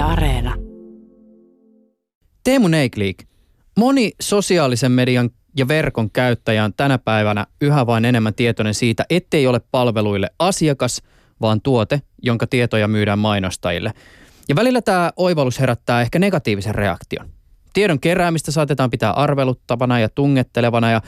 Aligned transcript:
Areena. 0.00 0.54
Teemu 2.44 2.68
Neikliik. 2.68 3.24
Moni 3.76 4.12
sosiaalisen 4.20 4.92
median 4.92 5.30
ja 5.56 5.68
verkon 5.68 6.10
käyttäjä 6.10 6.64
on 6.64 6.74
tänä 6.74 6.98
päivänä 6.98 7.46
yhä 7.60 7.86
vain 7.86 8.04
enemmän 8.04 8.34
tietoinen 8.34 8.74
siitä, 8.74 9.04
ettei 9.10 9.46
ole 9.46 9.60
palveluille 9.70 10.30
asiakas, 10.38 11.02
vaan 11.40 11.60
tuote, 11.60 12.02
jonka 12.22 12.46
tietoja 12.46 12.88
myydään 12.88 13.18
mainostajille. 13.18 13.92
Ja 14.48 14.56
välillä 14.56 14.82
tämä 14.82 15.12
oivallus 15.16 15.60
herättää 15.60 16.00
ehkä 16.00 16.18
negatiivisen 16.18 16.74
reaktion. 16.74 17.30
Tiedon 17.72 18.00
keräämistä 18.00 18.52
saatetaan 18.52 18.90
pitää 18.90 19.12
arveluttavana 19.12 19.98
ja 19.98 20.08
tungettelevana 20.08 20.90
ja 20.90 21.00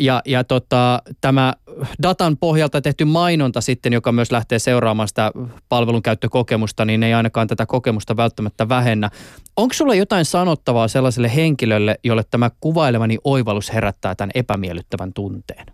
ja, 0.00 0.22
ja 0.26 0.44
tota, 0.44 1.02
tämä 1.20 1.54
datan 2.02 2.36
pohjalta 2.36 2.80
tehty 2.80 3.04
mainonta 3.04 3.60
sitten, 3.60 3.92
joka 3.92 4.12
myös 4.12 4.32
lähtee 4.32 4.58
seuraamaan 4.58 5.08
sitä 5.08 5.32
palvelun 5.68 6.02
käyttökokemusta, 6.02 6.84
niin 6.84 7.02
ei 7.02 7.14
ainakaan 7.14 7.48
tätä 7.48 7.66
kokemusta 7.66 8.16
välttämättä 8.16 8.68
vähennä. 8.68 9.10
Onko 9.56 9.74
sulla 9.74 9.94
jotain 9.94 10.24
sanottavaa 10.24 10.88
sellaiselle 10.88 11.34
henkilölle, 11.34 11.98
jolle 12.04 12.22
tämä 12.30 12.50
kuvailemani 12.60 13.18
oivallus 13.24 13.72
herättää 13.72 14.14
tämän 14.14 14.30
epämiellyttävän 14.34 15.12
tunteen? 15.12 15.66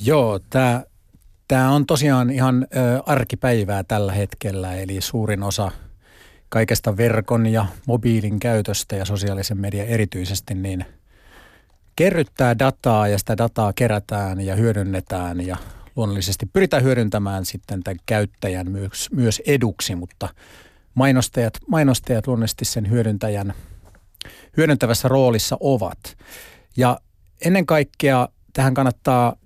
Joo, 0.00 0.40
tämä 0.50 0.82
Tämä 1.48 1.70
on 1.70 1.86
tosiaan 1.86 2.30
ihan 2.30 2.66
ö, 2.76 3.02
arkipäivää 3.06 3.82
tällä 3.84 4.12
hetkellä, 4.12 4.74
eli 4.74 5.00
suurin 5.00 5.42
osa 5.42 5.70
kaikesta 6.48 6.96
verkon 6.96 7.46
ja 7.46 7.66
mobiilin 7.86 8.38
käytöstä 8.40 8.96
ja 8.96 9.04
sosiaalisen 9.04 9.58
median 9.58 9.86
erityisesti, 9.86 10.54
niin– 10.54 10.84
kerryttää 11.96 12.58
dataa 12.58 13.08
ja 13.08 13.18
sitä 13.18 13.36
dataa 13.36 13.72
kerätään 13.72 14.40
ja 14.40 14.54
hyödynnetään 14.54 15.46
ja 15.46 15.56
luonnollisesti 15.96 16.46
pyritään 16.46 16.82
hyödyntämään 16.82 17.44
sitten 17.44 17.82
tämän 17.82 17.98
käyttäjän 18.06 18.70
myös, 18.70 19.08
myös 19.12 19.42
eduksi, 19.46 19.94
mutta 19.94 20.28
mainostajat, 20.94 21.58
mainostajat 21.68 22.26
luonnollisesti 22.26 22.64
sen 22.64 22.90
hyödyntäjän 22.90 23.54
hyödyntävässä 24.56 25.08
roolissa 25.08 25.56
ovat. 25.60 25.98
Ja 26.76 26.98
ennen 27.44 27.66
kaikkea 27.66 28.28
tähän 28.52 28.74
kannattaa 28.74 29.36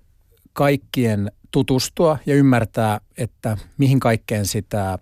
kaikkien 0.53 1.31
tutustua 1.51 2.17
ja 2.25 2.35
ymmärtää, 2.35 2.99
että 3.17 3.57
mihin 3.77 3.99
kaikkeen 3.99 4.45
sitä 4.45 4.99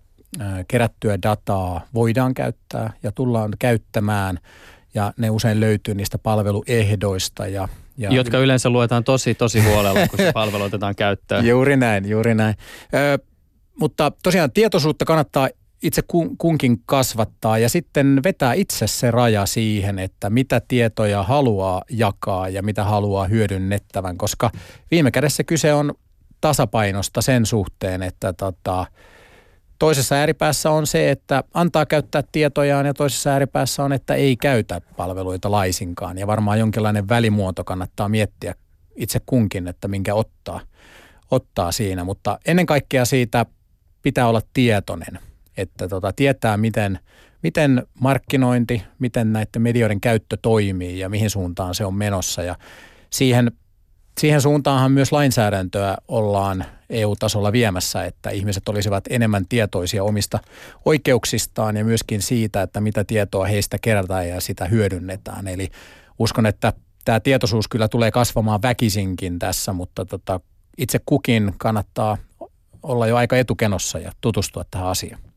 kerättyä 0.68 1.18
dataa 1.22 1.86
voidaan 1.94 2.34
käyttää 2.34 2.92
ja 3.02 3.12
tullaan 3.12 3.50
käyttämään– 3.58 4.38
ja 4.98 5.12
ne 5.16 5.30
usein 5.30 5.60
löytyy 5.60 5.94
niistä 5.94 6.18
palveluehdoista. 6.18 7.46
Ja, 7.46 7.68
ja 7.96 8.12
Jotka 8.12 8.38
yleensä 8.38 8.70
luetaan 8.70 9.04
tosi, 9.04 9.34
tosi 9.34 9.60
huolella, 9.60 10.08
kun 10.08 10.16
se 10.18 10.32
palvelu 10.32 10.62
otetaan 10.62 10.94
käyttöön. 10.94 11.46
Juuri 11.48 11.76
näin, 11.76 12.08
juuri 12.08 12.34
näin. 12.34 12.54
Ö, 12.94 13.18
mutta 13.80 14.12
tosiaan 14.22 14.52
tietoisuutta 14.52 15.04
kannattaa 15.04 15.48
itse 15.82 16.02
kunkin 16.38 16.82
kasvattaa 16.86 17.58
ja 17.58 17.68
sitten 17.68 18.20
vetää 18.24 18.52
itse 18.52 18.86
se 18.86 19.10
raja 19.10 19.46
siihen, 19.46 19.98
että 19.98 20.30
mitä 20.30 20.60
tietoja 20.68 21.22
haluaa 21.22 21.82
jakaa 21.90 22.48
ja 22.48 22.62
mitä 22.62 22.84
haluaa 22.84 23.24
hyödynnettävän, 23.24 24.18
koska 24.18 24.50
viime 24.90 25.10
kädessä 25.10 25.44
kyse 25.44 25.74
on 25.74 25.94
tasapainosta 26.40 27.22
sen 27.22 27.46
suhteen, 27.46 28.02
että 28.02 28.32
tota, 28.32 28.86
Toisessa 29.78 30.14
ääripäässä 30.14 30.70
on 30.70 30.86
se, 30.86 31.10
että 31.10 31.44
antaa 31.54 31.86
käyttää 31.86 32.22
tietojaan 32.32 32.86
ja 32.86 32.94
toisessa 32.94 33.30
ääripäässä 33.30 33.84
on, 33.84 33.92
että 33.92 34.14
ei 34.14 34.36
käytä 34.36 34.80
palveluita 34.96 35.50
laisinkaan. 35.50 36.18
Ja 36.18 36.26
varmaan 36.26 36.58
jonkinlainen 36.58 37.08
välimuoto 37.08 37.64
kannattaa 37.64 38.08
miettiä 38.08 38.54
itse 38.96 39.20
kunkin, 39.26 39.68
että 39.68 39.88
minkä 39.88 40.14
ottaa, 40.14 40.60
ottaa 41.30 41.72
siinä. 41.72 42.04
Mutta 42.04 42.38
ennen 42.46 42.66
kaikkea 42.66 43.04
siitä 43.04 43.46
pitää 44.02 44.28
olla 44.28 44.42
tietoinen, 44.52 45.18
että 45.56 45.88
tota, 45.88 46.12
tietää 46.12 46.56
miten, 46.56 46.98
miten 47.42 47.86
markkinointi, 48.00 48.82
miten 48.98 49.32
näiden 49.32 49.62
medioiden 49.62 50.00
käyttö 50.00 50.36
toimii 50.42 50.98
ja 50.98 51.08
mihin 51.08 51.30
suuntaan 51.30 51.74
se 51.74 51.84
on 51.84 51.94
menossa. 51.94 52.42
Ja 52.42 52.56
siihen 53.10 53.52
siihen 54.18 54.40
suuntaanhan 54.40 54.92
myös 54.92 55.12
lainsäädäntöä 55.12 55.96
ollaan 56.08 56.64
EU-tasolla 56.90 57.52
viemässä, 57.52 58.04
että 58.04 58.30
ihmiset 58.30 58.68
olisivat 58.68 59.04
enemmän 59.10 59.46
tietoisia 59.48 60.04
omista 60.04 60.38
oikeuksistaan 60.84 61.76
ja 61.76 61.84
myöskin 61.84 62.22
siitä, 62.22 62.62
että 62.62 62.80
mitä 62.80 63.04
tietoa 63.04 63.46
heistä 63.46 63.78
kerätään 63.82 64.28
ja 64.28 64.40
sitä 64.40 64.64
hyödynnetään. 64.64 65.48
Eli 65.48 65.68
uskon, 66.18 66.46
että 66.46 66.72
tämä 67.04 67.20
tietoisuus 67.20 67.68
kyllä 67.68 67.88
tulee 67.88 68.10
kasvamaan 68.10 68.62
väkisinkin 68.62 69.38
tässä, 69.38 69.72
mutta 69.72 70.04
tota, 70.04 70.40
itse 70.78 71.00
kukin 71.06 71.54
kannattaa 71.58 72.18
olla 72.82 73.06
jo 73.06 73.16
aika 73.16 73.36
etukenossa 73.36 73.98
ja 73.98 74.12
tutustua 74.20 74.64
tähän 74.70 74.88
asiaan. 74.88 75.27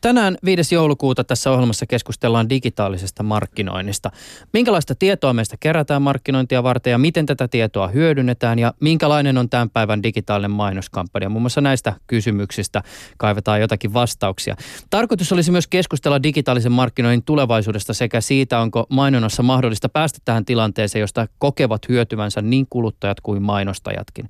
Tänään 0.00 0.36
5. 0.44 0.74
joulukuuta 0.74 1.24
tässä 1.24 1.50
ohjelmassa 1.50 1.86
keskustellaan 1.86 2.48
digitaalisesta 2.48 3.22
markkinoinnista. 3.22 4.10
Minkälaista 4.52 4.94
tietoa 4.94 5.32
meistä 5.32 5.56
kerätään 5.60 6.02
markkinointia 6.02 6.62
varten 6.62 6.90
ja 6.90 6.98
miten 6.98 7.26
tätä 7.26 7.48
tietoa 7.48 7.88
hyödynnetään 7.88 8.58
ja 8.58 8.74
minkälainen 8.80 9.38
on 9.38 9.48
tämän 9.48 9.70
päivän 9.70 10.02
digitaalinen 10.02 10.50
mainoskampanja. 10.50 11.28
Muun 11.28 11.42
muassa 11.42 11.60
näistä 11.60 11.92
kysymyksistä 12.06 12.82
kaivetaan 13.18 13.60
jotakin 13.60 13.94
vastauksia. 13.94 14.56
Tarkoitus 14.90 15.32
olisi 15.32 15.50
myös 15.50 15.66
keskustella 15.66 16.22
digitaalisen 16.22 16.72
markkinoinnin 16.72 17.24
tulevaisuudesta 17.24 17.94
sekä 17.94 18.20
siitä, 18.20 18.60
onko 18.60 18.86
mainonnassa 18.88 19.42
mahdollista 19.42 19.88
päästä 19.88 20.18
tähän 20.24 20.44
tilanteeseen, 20.44 21.00
josta 21.00 21.28
kokevat 21.38 21.88
hyötyvänsä 21.88 22.42
niin 22.42 22.66
kuluttajat 22.70 23.20
kuin 23.20 23.42
mainostajatkin. 23.42 24.28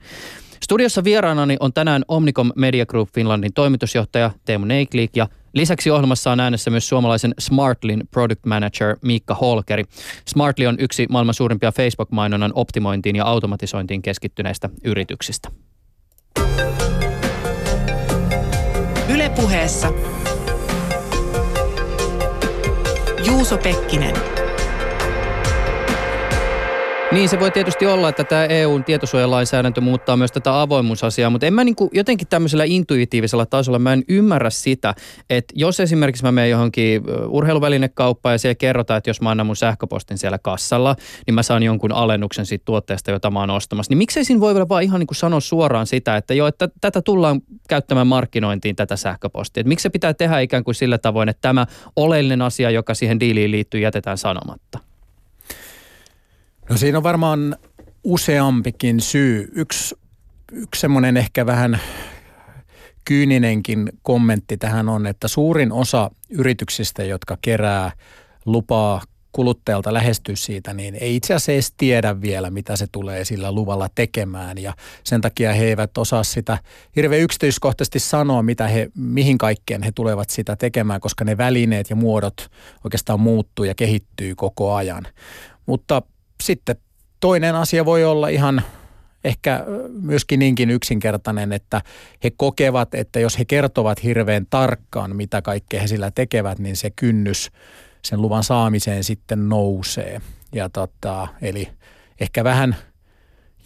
Studiossa 0.63 1.05
vieraanani 1.05 1.57
on 1.61 1.73
tänään 1.73 2.03
Omnicom 2.09 2.53
Media 2.57 2.87
Group 2.87 3.09
Finlandin 3.15 3.53
toimitusjohtaja 3.55 4.31
Teemu 4.45 4.65
Neikliik 4.65 5.17
ja 5.17 5.29
Lisäksi 5.53 5.91
ohjelmassa 5.91 6.33
on 6.33 6.41
äänessä 6.41 6.71
myös 6.71 6.89
suomalaisen 6.89 7.35
Smartlin 7.39 8.09
product 8.11 8.47
manager 8.47 8.97
Miikka 9.03 9.35
Holkeri. 9.35 9.85
Smartly 10.29 10.67
on 10.67 10.77
yksi 10.79 11.07
maailman 11.11 11.35
suurimpia 11.35 11.73
Facebook-mainonnan 11.73 12.53
optimointiin 12.55 13.17
ja 13.17 13.25
automatisointiin 13.25 14.03
keskittyneistä 14.03 14.69
yrityksistä. 14.85 15.49
Ylepuheessa 19.09 19.93
Juuso 23.27 23.59
Pekkinen. 23.59 24.32
Niin 27.13 27.29
se 27.29 27.41
voi 27.41 27.51
tietysti 27.51 27.87
olla, 27.87 28.09
että 28.09 28.25
tämä 28.25 28.45
EUn 28.45 28.85
tietosuojalainsäädäntö 28.85 29.81
muuttaa 29.81 30.17
myös 30.17 30.33
tätä 30.33 30.61
avoimuusasiaa, 30.61 31.31
mutta 31.31 31.47
en 31.47 31.55
mä 31.55 31.65
niin 31.65 31.77
kuin 31.77 31.91
jotenkin 31.93 32.29
tämmöisellä 32.29 32.65
intuitiivisella 32.65 33.47
tasolla, 33.47 33.79
mä 33.79 33.93
en 33.93 34.03
ymmärrä 34.09 34.51
sitä, 34.51 34.95
että 35.31 35.55
jos 35.57 35.81
esimerkiksi 35.81 36.23
mä 36.23 36.33
menen 36.33 36.51
johonkin 36.51 37.03
urheiluvälinekauppaan 37.29 38.35
ja 38.35 38.39
siellä 38.39 38.55
kerrotaan, 38.55 38.99
että 38.99 39.11
jos 39.11 39.21
mä 39.21 39.31
annan 39.31 39.47
mun 39.47 39.57
sähköpostin 39.57 40.19
siellä 40.19 40.39
kassalla, 40.39 40.97
niin 41.27 41.35
mä 41.35 41.43
saan 41.43 41.63
jonkun 41.63 41.93
alennuksen 41.93 42.47
siitä 42.47 42.65
tuotteesta, 42.65 43.11
jota 43.11 43.31
mä 43.31 43.41
oon 43.41 43.51
ostamassa, 43.51 43.91
niin 43.91 43.99
miksei 43.99 44.25
siinä 44.25 44.41
voi 44.41 44.69
vaan 44.69 44.83
ihan 44.83 44.99
niin 44.99 45.07
kuin 45.07 45.17
sanoa 45.17 45.41
suoraan 45.41 45.87
sitä, 45.87 46.17
että 46.17 46.35
joo, 46.35 46.47
että 46.49 46.69
tätä 46.81 47.03
tullaan 47.03 47.41
käyttämään 47.69 48.07
markkinointiin 48.07 48.77
tätä 48.77 48.97
sähköpostia. 48.97 49.61
Että 49.61 49.69
miksi 49.69 49.83
se 49.83 49.91
pitää 49.91 50.15
tehdä 50.15 50.41
ikään 50.41 50.65
kuin 50.65 50.75
sillä 50.75 50.99
tavoin, 50.99 51.29
että 51.29 51.41
tämä 51.41 51.67
oleellinen 51.97 52.43
asia, 52.43 52.71
joka 52.71 52.95
siihen 52.95 53.21
diiliin 53.21 53.51
liittyy, 53.51 53.81
jätetään 53.81 54.19
sanomatta? 54.19 54.92
No 56.73 56.79
siinä 56.79 56.99
on 56.99 57.05
varmaan 57.05 57.57
useampikin 58.05 59.01
syy. 59.01 59.49
Yksi, 59.55 59.95
yksi 60.53 60.81
semmoinen 60.81 61.17
ehkä 61.17 61.47
vähän 61.47 61.81
kyyninenkin 63.05 63.93
kommentti 64.03 64.57
tähän 64.57 64.89
on, 64.89 65.07
että 65.07 65.29
suurin 65.29 65.73
osa 65.73 66.11
yrityksistä, 66.31 67.05
jotka 67.05 67.39
kerää 67.43 67.93
lupaa 68.47 69.03
kuluttajalta 69.33 69.93
lähestyä 69.93 70.37
siitä, 70.37 70.75
niin 70.75 70.95
ei 70.95 71.17
itse 71.17 71.35
asiassa 71.35 71.53
edes 71.53 71.73
tiedä 71.77 72.21
vielä, 72.21 72.51
mitä 72.51 72.77
se 72.77 72.87
tulee 72.93 73.25
sillä 73.25 73.53
luvalla 73.53 73.89
tekemään. 73.95 74.59
Ja 74.59 74.75
sen 75.05 75.21
takia 75.21 75.53
he 75.53 75.65
eivät 75.65 75.99
osaa 75.99 76.25
sitä 76.25 76.59
hirveän 76.97 77.23
yksityiskohtaisesti 77.23 77.99
sanoa, 77.99 78.43
mitä 78.43 78.69
he, 78.69 78.91
mihin 78.95 79.39
kaikkeen 79.39 79.83
he 79.83 79.93
tulevat 79.95 80.31
sitä 80.31 80.57
tekemään, 80.57 81.01
koska 81.01 81.25
ne 81.25 81.39
välineet 81.39 81.91
ja 81.91 81.97
muodot 81.97 82.51
oikeastaan 82.85 83.21
muuttuu 83.21 83.65
ja 83.65 83.75
kehittyy 83.75 84.35
koko 84.35 84.75
ajan. 84.75 85.07
Mutta 85.67 86.03
sitten 86.47 86.77
toinen 87.21 87.55
asia 87.55 87.85
voi 87.85 88.05
olla 88.05 88.29
ihan 88.29 88.63
ehkä 89.25 89.65
myöskin 90.03 90.39
niinkin 90.39 90.71
yksinkertainen, 90.71 91.53
että 91.53 91.81
he 92.25 92.31
kokevat, 92.37 92.95
että 92.95 93.21
jos 93.21 93.39
he 93.39 93.45
kertovat 93.45 94.03
hirveän 94.03 94.47
tarkkaan, 94.51 95.17
mitä 95.17 95.43
kaikkea 95.43 95.81
he 95.81 95.87
sillä 95.87 96.11
tekevät, 96.11 96.59
niin 96.59 96.77
se 96.77 96.91
kynnys 96.91 97.51
sen 98.05 98.23
luvan 98.23 98.45
saamiseen 98.45 99.05
sitten 99.05 99.49
nousee. 99.49 100.21
Ja 100.55 100.69
tota, 100.69 101.29
eli 101.43 101.69
ehkä 102.21 102.45
vähän 102.45 102.77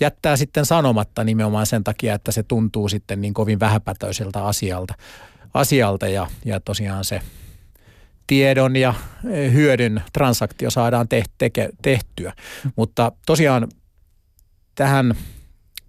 jättää 0.01 0.37
sitten 0.37 0.67
sanomatta 0.67 1.25
nimenomaan 1.25 1.67
sen 1.67 1.85
takia, 1.85 2.15
että 2.15 2.33
se 2.33 2.43
tuntuu 2.43 2.89
sitten 2.89 3.21
niin 3.21 3.35
kovin 3.35 3.61
vähäpätöiseltä 3.61 4.45
asialta, 4.45 4.95
asialta 5.55 6.09
ja, 6.09 6.27
ja 6.45 6.61
tosiaan 6.61 7.05
se 7.05 7.21
tiedon 8.27 8.77
ja 8.77 8.95
eh, 9.31 9.53
hyödyn 9.53 10.03
transaktio 10.13 10.71
saadaan 10.71 11.09
tehtyä. 11.83 12.33
Mutta 12.77 13.13
tosiaan 13.27 13.69
tähän, 14.75 15.15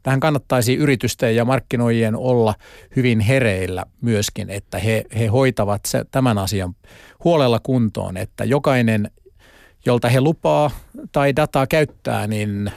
tähän 0.03 0.19
kannattaisi 0.19 0.75
yritysten 0.75 1.35
ja 1.35 1.45
markkinoijien 1.45 2.15
olla 2.15 2.55
hyvin 2.95 3.19
hereillä 3.19 3.85
myöskin, 4.01 4.49
että 4.49 4.79
he, 4.79 5.03
he 5.19 5.27
hoitavat 5.27 5.81
se, 5.85 6.05
tämän 6.11 6.37
asian 6.37 6.75
huolella 7.23 7.59
kuntoon, 7.63 8.17
että 8.17 8.43
jokainen 8.43 9.11
jolta 9.85 10.09
he 10.09 10.21
lupaa 10.21 10.71
tai 11.11 11.35
dataa 11.35 11.67
käyttää, 11.67 12.27
niin 12.27 12.71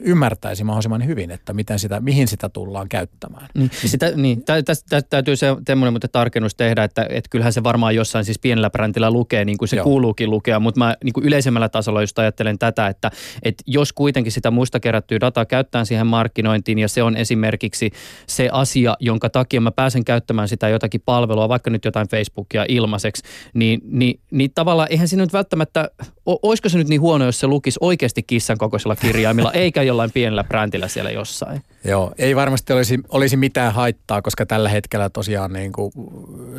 ymmärtäisi 0.00 0.64
mahdollisimman 0.64 1.06
hyvin, 1.06 1.30
että 1.30 1.52
miten 1.52 1.78
sitä, 1.78 2.00
mihin 2.00 2.28
sitä 2.28 2.48
tullaan 2.48 2.88
käyttämään. 2.88 3.46
Niin, 3.54 3.70
sitä, 3.86 4.10
niin, 4.16 4.42
tästä 4.64 5.02
täytyy 5.02 5.36
se 5.36 5.56
semmoinen 5.66 5.92
mutta 5.92 6.08
tarkennus 6.08 6.54
tehdä, 6.54 6.84
että, 6.84 7.06
että 7.08 7.30
kyllähän 7.30 7.52
se 7.52 7.62
varmaan 7.62 7.94
jossain 7.94 8.24
siis 8.24 8.38
pienellä 8.38 8.70
brändillä 8.70 9.10
lukee, 9.10 9.44
niin 9.44 9.58
kuin 9.58 9.68
se 9.68 9.76
Joo. 9.76 9.84
kuuluukin 9.84 10.30
lukea, 10.30 10.60
mutta 10.60 10.78
mä 10.78 10.96
niin 11.04 11.12
kuin 11.12 11.26
yleisemmällä 11.26 11.68
tasolla 11.68 12.00
just 12.00 12.18
ajattelen 12.18 12.58
tätä, 12.58 12.86
että, 12.86 13.10
että 13.42 13.64
jos 13.66 13.92
kuitenkin 13.92 14.32
sitä 14.32 14.50
muista 14.50 14.80
kerättyä 14.80 15.20
dataa 15.20 15.44
käyttää 15.44 15.84
siihen 15.84 16.06
markkinointiin 16.06 16.78
ja 16.78 16.88
se 16.88 17.02
on 17.02 17.16
esimerkiksi 17.16 17.90
se 18.26 18.48
asia, 18.52 18.96
jonka 19.00 19.30
takia 19.30 19.60
mä 19.60 19.70
pääsen 19.70 20.04
käyttämään 20.04 20.48
sitä 20.48 20.68
jotakin 20.68 21.00
palvelua, 21.04 21.48
vaikka 21.48 21.70
nyt 21.70 21.84
jotain 21.84 22.08
Facebookia 22.08 22.64
ilmaiseksi, 22.68 23.22
niin, 23.54 23.80
niin, 23.84 24.20
niin 24.30 24.50
tavallaan 24.54 24.88
eihän 24.90 25.08
siinä 25.08 25.24
nyt 25.24 25.32
välttämättä, 25.32 25.90
olisiko 26.26 26.68
se 26.68 26.78
nyt 26.78 26.88
niin 26.88 27.00
huono, 27.00 27.24
jos 27.24 27.40
se 27.40 27.46
lukisi 27.46 27.78
oikeasti 27.82 28.22
kissan 28.22 28.58
kokoisella 28.58 28.96
kirjaimilla, 28.96 29.52
eikä 29.60 29.82
jollain 29.82 30.10
pienellä 30.14 30.44
brändillä 30.44 30.88
siellä 30.88 31.10
jossain. 31.10 31.62
Joo, 31.84 32.12
ei 32.18 32.36
varmasti 32.36 32.72
olisi, 32.72 33.00
olisi 33.08 33.36
mitään 33.36 33.74
haittaa, 33.74 34.22
koska 34.22 34.46
tällä 34.46 34.68
hetkellä 34.68 35.10
tosiaan 35.10 35.52
niin 35.52 35.72
kuin, 35.72 35.92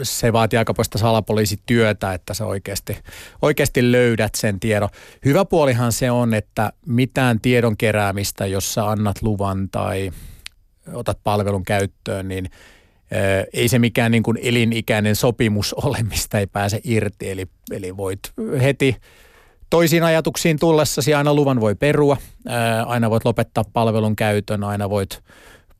se 0.03 0.33
vaatii 0.33 0.59
aika 0.59 0.74
poista 0.74 0.98
salapoliisityötä, 0.98 2.13
että 2.13 2.33
sä 2.33 2.45
oikeasti, 2.45 2.98
oikeasti 3.42 3.92
löydät 3.92 4.36
sen 4.36 4.59
tiedon. 4.59 4.89
Hyvä 5.25 5.45
puolihan 5.45 5.92
se 5.92 6.12
on, 6.12 6.33
että 6.33 6.71
mitään 6.86 7.39
tiedon 7.39 7.77
keräämistä, 7.77 8.45
jos 8.45 8.74
sä 8.74 8.89
annat 8.89 9.21
luvan 9.21 9.69
tai 9.69 10.12
otat 10.94 11.19
palvelun 11.24 11.63
käyttöön, 11.65 12.27
niin 12.27 12.50
ei 13.53 13.68
se 13.68 13.80
mikään 13.80 14.12
niin 14.12 14.24
kuin 14.24 14.39
elinikäinen 14.42 15.15
sopimus 15.15 15.74
ole, 15.86 15.98
mistä 16.09 16.39
ei 16.39 16.48
pääse 16.48 16.81
irti. 16.83 17.31
Eli, 17.31 17.48
eli 17.71 17.98
voit 17.98 18.19
heti 18.62 18.98
toisiin 19.71 20.03
ajatuksiin 20.03 20.59
tullessasi 20.59 21.13
aina 21.13 21.33
luvan 21.33 21.62
voi 21.62 21.75
perua, 21.75 22.18
aina 22.85 23.09
voit 23.09 23.25
lopettaa 23.25 23.63
palvelun 23.73 24.15
käytön, 24.15 24.63
aina 24.63 24.89
voit 24.89 25.23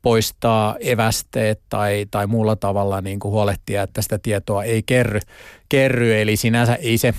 poistaa 0.02 0.76
evästeet 0.80 1.60
tai, 1.68 2.06
tai 2.10 2.26
muulla 2.26 2.56
tavalla 2.56 3.00
niin 3.00 3.18
kuin 3.18 3.32
huolehtia, 3.32 3.82
että 3.82 4.02
sitä 4.02 4.18
tietoa 4.18 4.64
ei 4.64 4.82
kerry. 4.82 5.20
kerry. 5.68 6.20
Eli 6.20 6.36
sinänsä 6.36 6.74
ei 6.74 6.98
se, 6.98 7.14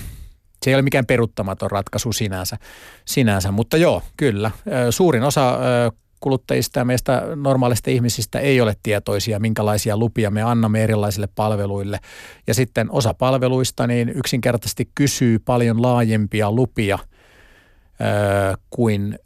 se 0.64 0.72
ei 0.72 0.76
ole 0.76 0.82
mikään 0.82 1.06
peruttamaton 1.06 1.72
ratkaisu 1.72 2.14
sinänsä, 2.14 2.58
sinänsä. 3.06 3.52
mutta 3.52 3.78
joo, 3.78 4.02
kyllä. 4.18 4.52
Suurin 4.90 5.24
osa 5.24 5.58
kuluttajista 6.24 6.80
ja 6.80 6.86
meistä 6.86 7.24
normaalista 7.36 7.90
ihmisistä 7.90 8.40
ei 8.40 8.62
ole 8.62 8.74
tietoisia, 8.84 9.40
minkälaisia 9.40 9.98
lupia 9.98 10.32
me 10.32 10.42
annamme 10.42 10.84
erilaisille 10.84 11.28
palveluille. 11.36 12.00
Ja 12.48 12.54
sitten 12.54 12.92
osa 12.92 13.14
palveluista 13.14 13.88
niin 13.88 14.10
yksinkertaisesti 14.10 14.90
kysyy 14.96 15.40
paljon 15.40 15.82
laajempia 15.82 16.52
lupia 16.52 17.00
kuin 18.70 19.20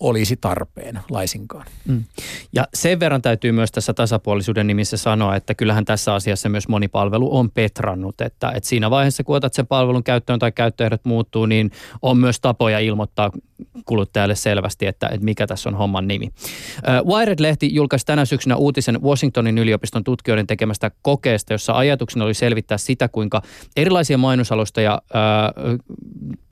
olisi 0.00 0.36
tarpeen 0.36 1.00
laisinkaan. 1.10 1.66
Mm. 1.88 2.04
Ja 2.52 2.68
sen 2.74 3.00
verran 3.00 3.22
täytyy 3.22 3.52
myös 3.52 3.72
tässä 3.72 3.94
tasapuolisuuden 3.94 4.66
nimissä 4.66 4.96
sanoa, 4.96 5.36
että 5.36 5.54
kyllähän 5.54 5.84
tässä 5.84 6.14
asiassa 6.14 6.48
myös 6.48 6.68
monipalvelu 6.68 7.36
on 7.36 7.50
petrannut, 7.50 8.20
että, 8.20 8.50
että 8.50 8.68
siinä 8.68 8.90
vaiheessa 8.90 9.24
kun 9.24 9.36
otat 9.36 9.54
sen 9.54 9.66
palvelun 9.66 10.04
käyttöön 10.04 10.38
tai 10.38 10.52
käyttöehdot 10.52 11.04
muuttuu, 11.04 11.46
niin 11.46 11.70
on 12.02 12.16
myös 12.16 12.40
tapoja 12.40 12.78
ilmoittaa 12.78 13.30
kuluttajalle 13.84 14.34
selvästi, 14.34 14.86
että, 14.86 15.06
että 15.06 15.24
mikä 15.24 15.46
tässä 15.46 15.68
on 15.68 15.74
homman 15.74 16.08
nimi. 16.08 16.28
Wired-lehti 17.04 17.74
julkaisi 17.74 18.06
tänä 18.06 18.24
syksynä 18.24 18.56
uutisen 18.56 19.02
Washingtonin 19.02 19.58
yliopiston 19.58 20.04
tutkijoiden 20.04 20.46
tekemästä 20.46 20.90
kokeesta, 21.02 21.52
jossa 21.52 21.72
ajatuksena 21.76 22.24
oli 22.24 22.34
selvittää 22.34 22.78
sitä, 22.78 23.08
kuinka 23.08 23.42
erilaisia 23.76 24.18
mainosalustoja 24.18 25.02
ää, 25.14 25.52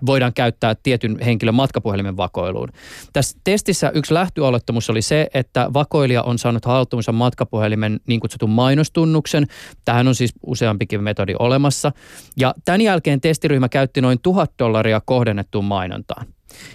voidaan 0.06 0.32
käyttää 0.34 0.74
tietyn 0.82 1.18
henkilön 1.24 1.54
matkapuhelimen 1.54 2.16
vakoiluun. 2.16 2.68
Tässä 3.12 3.37
testissä 3.44 3.90
yksi 3.94 4.14
lähtyolettamus 4.14 4.90
oli 4.90 5.02
se, 5.02 5.28
että 5.34 5.70
vakoilija 5.74 6.22
on 6.22 6.38
saanut 6.38 6.64
haltuunsa 6.64 7.12
matkapuhelimen 7.12 8.00
niin 8.06 8.20
kutsutun 8.20 8.50
mainostunnuksen. 8.50 9.46
Tähän 9.84 10.08
on 10.08 10.14
siis 10.14 10.32
useampikin 10.46 11.02
metodi 11.02 11.34
olemassa. 11.38 11.92
Ja 12.36 12.54
tämän 12.64 12.80
jälkeen 12.80 13.20
testiryhmä 13.20 13.68
käytti 13.68 14.00
noin 14.00 14.18
tuhat 14.22 14.52
dollaria 14.58 15.00
kohdennettuun 15.04 15.64
mainontaan. 15.64 16.26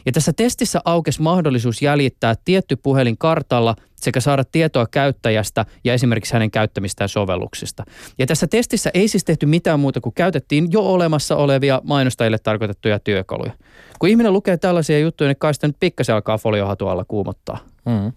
Ja 0.06 0.12
tässä 0.12 0.34
testissä 0.34 0.82
aukesi 0.86 1.22
mahdollisuus 1.22 1.82
jäljittää 1.82 2.36
tietty 2.46 2.76
puhelin 2.76 3.18
kartalla 3.18 3.76
sekä 3.96 4.20
saada 4.20 4.44
tietoa 4.44 4.88
käyttäjästä 4.92 5.66
ja 5.84 5.94
esimerkiksi 5.94 6.34
hänen 6.34 6.52
käyttämistään 6.52 7.10
sovelluksista. 7.10 7.84
Ja 8.18 8.26
tässä 8.26 8.48
testissä 8.48 8.92
ei 8.94 9.08
siis 9.08 9.24
tehty 9.24 9.46
mitään 9.46 9.80
muuta 9.80 10.02
kuin 10.02 10.14
käytettiin 10.14 10.68
jo 10.72 10.82
olemassa 10.82 11.36
olevia 11.36 11.82
mainostajille 11.84 12.38
tarkoitettuja 12.40 13.00
työkaluja. 13.00 13.52
Kun 14.00 14.10
ihminen 14.10 14.34
lukee 14.34 14.58
tällaisia 14.58 15.00
juttuja, 15.00 15.28
niin 15.28 15.38
kai 15.40 15.54
sitä 15.54 15.68
nyt 15.68 15.78
pikkasen 15.80 16.16
alkaa 16.16 16.38
foliohatualla 16.38 17.06
kuumottaa. 17.08 17.58
Mm. 17.86 18.12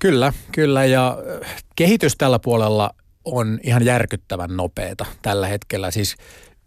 Kyllä, 0.00 0.32
kyllä 0.52 0.84
ja 0.84 1.18
äh, 1.44 1.56
kehitys 1.76 2.16
tällä 2.16 2.38
puolella 2.38 2.90
on 3.24 3.58
ihan 3.62 3.84
järkyttävän 3.84 4.56
nopeata 4.56 5.06
tällä 5.22 5.46
hetkellä. 5.46 5.90
Siis 5.90 6.16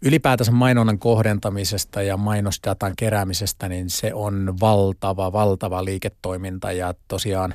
ylipäätänsä 0.02 0.52
mainonnan 0.52 0.98
kohdentamisesta 0.98 2.02
ja 2.02 2.16
mainosdatan 2.16 2.92
keräämisestä, 2.96 3.68
niin 3.68 3.90
se 3.90 4.14
on 4.14 4.54
valtava, 4.60 5.32
valtava 5.32 5.84
liiketoiminta. 5.84 6.72
Ja 6.72 6.94
tosiaan 7.08 7.54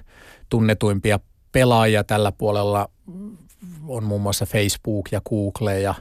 tunnetuimpia 0.50 1.20
pelaajia 1.52 2.04
tällä 2.04 2.32
puolella 2.32 2.90
on 3.88 4.04
muun 4.04 4.22
muassa 4.22 4.46
Facebook 4.46 5.06
ja 5.12 5.22
Google 5.22 5.80
ja 5.80 5.96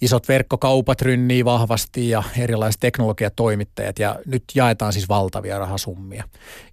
isot 0.00 0.28
verkkokaupat 0.28 1.02
rynnii 1.02 1.44
vahvasti 1.44 2.08
ja 2.08 2.22
erilaiset 2.38 2.80
teknologiatoimittajat 2.80 3.98
ja 3.98 4.18
nyt 4.26 4.44
jaetaan 4.54 4.92
siis 4.92 5.08
valtavia 5.08 5.58
rahasummia. 5.58 6.24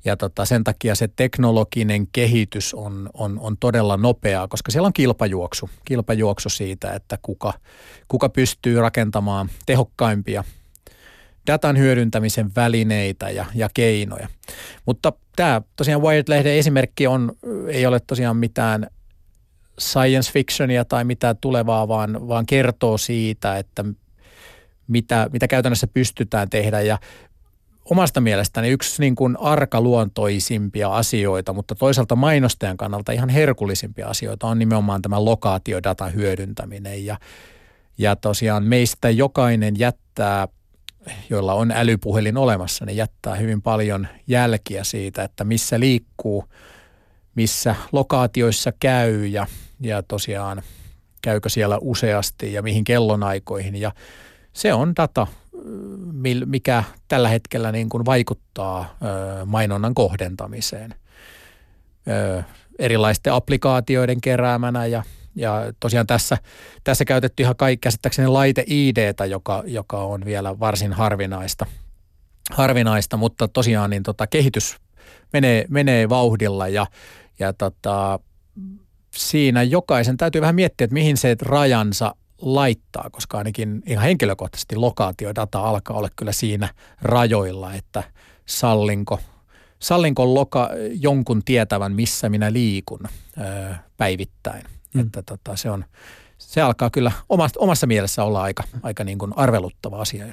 Ja 0.05 0.17
tota, 0.17 0.45
sen 0.45 0.63
takia 0.63 0.95
se 0.95 1.09
teknologinen 1.15 2.07
kehitys 2.07 2.73
on, 2.73 3.09
on, 3.13 3.39
on 3.39 3.57
todella 3.57 3.97
nopeaa, 3.97 4.47
koska 4.47 4.71
siellä 4.71 4.87
on 4.87 4.93
kilpajuoksu. 4.93 5.69
Kilpajuoksu 5.85 6.49
siitä, 6.49 6.93
että 6.93 7.17
kuka, 7.21 7.53
kuka 8.07 8.29
pystyy 8.29 8.81
rakentamaan 8.81 9.49
tehokkaimpia 9.65 10.43
datan 11.47 11.77
hyödyntämisen 11.77 12.51
välineitä 12.55 13.29
ja, 13.29 13.45
ja 13.55 13.69
keinoja. 13.73 14.27
Mutta 14.85 15.13
tämä 15.35 15.61
tosiaan 15.75 16.01
Wired-lehden 16.01 16.53
esimerkki 16.53 17.07
on, 17.07 17.31
ei 17.67 17.85
ole 17.85 17.99
tosiaan 17.99 18.37
mitään 18.37 18.87
science 19.79 20.31
fictionia 20.31 20.85
tai 20.85 21.03
mitä 21.03 21.33
tulevaa, 21.33 21.87
vaan, 21.87 22.27
vaan 22.27 22.45
kertoo 22.45 22.97
siitä, 22.97 23.57
että 23.57 23.85
mitä, 24.87 25.29
mitä 25.33 25.47
käytännössä 25.47 25.87
pystytään 25.87 26.49
tehdä. 26.49 26.81
Ja 26.81 26.99
omasta 27.85 28.21
mielestäni 28.21 28.69
yksi 28.69 29.01
niin 29.01 29.15
kuin 29.15 29.37
arkaluontoisimpia 29.39 30.89
asioita, 30.89 31.53
mutta 31.53 31.75
toisaalta 31.75 32.15
mainostajan 32.15 32.77
kannalta 32.77 33.11
ihan 33.11 33.29
herkullisimpia 33.29 34.07
asioita 34.07 34.47
on 34.47 34.59
nimenomaan 34.59 35.01
tämä 35.01 35.25
lokaatiodatan 35.25 36.13
hyödyntäminen. 36.13 37.05
Ja, 37.05 37.17
ja 37.97 38.15
tosiaan 38.15 38.63
meistä 38.63 39.09
jokainen 39.09 39.79
jättää, 39.79 40.47
joilla 41.29 41.53
on 41.53 41.71
älypuhelin 41.71 42.37
olemassa, 42.37 42.85
niin 42.85 42.97
jättää 42.97 43.35
hyvin 43.35 43.61
paljon 43.61 44.07
jälkiä 44.27 44.83
siitä, 44.83 45.23
että 45.23 45.43
missä 45.43 45.79
liikkuu– 45.79 46.45
missä 47.35 47.75
lokaatioissa 47.91 48.71
käy 48.79 49.25
ja, 49.25 49.47
ja 49.79 50.03
tosiaan 50.03 50.61
käykö 51.21 51.49
siellä 51.49 51.77
useasti 51.81 52.53
ja 52.53 52.61
mihin 52.61 52.83
kellonaikoihin. 52.83 53.75
Ja 53.75 53.91
se 54.53 54.73
on 54.73 54.95
data, 54.95 55.27
mikä 56.45 56.83
tällä 57.07 57.29
hetkellä 57.29 57.71
niin 57.71 57.89
kuin 57.89 58.05
vaikuttaa 58.05 58.97
mainonnan 59.45 59.93
kohdentamiseen 59.93 60.95
erilaisten 62.79 63.33
applikaatioiden 63.33 64.21
keräämänä 64.21 64.85
ja, 64.85 65.03
ja 65.35 65.73
tosiaan 65.79 66.07
tässä, 66.07 66.37
tässä 66.83 67.05
käytetty 67.05 67.43
ihan 67.43 67.55
kaikki 67.55 67.81
käsittääkseni 67.81 68.27
laite 68.27 68.63
IDtä, 68.67 69.25
joka, 69.25 69.63
joka 69.65 69.97
on 69.97 70.25
vielä 70.25 70.59
varsin 70.59 70.93
harvinaista, 70.93 71.65
harvinaista 72.51 73.17
mutta 73.17 73.47
tosiaan 73.47 73.89
niin 73.89 74.03
tota, 74.03 74.27
kehitys 74.27 74.77
menee, 75.33 75.65
menee 75.69 76.09
vauhdilla 76.09 76.67
ja 76.67 76.87
ja 77.43 77.53
tota, 77.53 78.19
siinä 79.15 79.63
jokaisen 79.63 80.17
täytyy 80.17 80.41
vähän 80.41 80.55
miettiä, 80.55 80.85
että 80.85 80.93
mihin 80.93 81.17
se 81.17 81.35
rajansa 81.41 82.15
laittaa, 82.41 83.09
koska 83.11 83.37
ainakin 83.37 83.83
ihan 83.85 84.03
henkilökohtaisesti 84.03 84.75
lokaatiodata 84.75 85.59
alkaa 85.59 85.97
olla 85.97 86.09
kyllä 86.15 86.31
siinä 86.31 86.69
rajoilla, 87.01 87.73
että 87.73 88.03
sallinko, 88.45 89.19
sallinko 89.79 90.33
loka, 90.33 90.69
jonkun 90.99 91.43
tietävän, 91.43 91.93
missä 91.93 92.29
minä 92.29 92.53
liikun 92.53 92.99
ää, 93.37 93.83
päivittäin. 93.97 94.63
Mm. 94.93 95.01
Että 95.01 95.23
tota, 95.25 95.55
se 95.55 95.69
on, 95.69 95.85
se 96.37 96.61
alkaa 96.61 96.89
kyllä 96.89 97.11
omassa, 97.29 97.59
omassa 97.59 97.87
mielessä 97.87 98.23
olla 98.23 98.41
aika, 98.41 98.63
aika 98.83 99.03
niin 99.03 99.17
kuin 99.17 99.33
arveluttava 99.35 100.01
asia. 100.01 100.25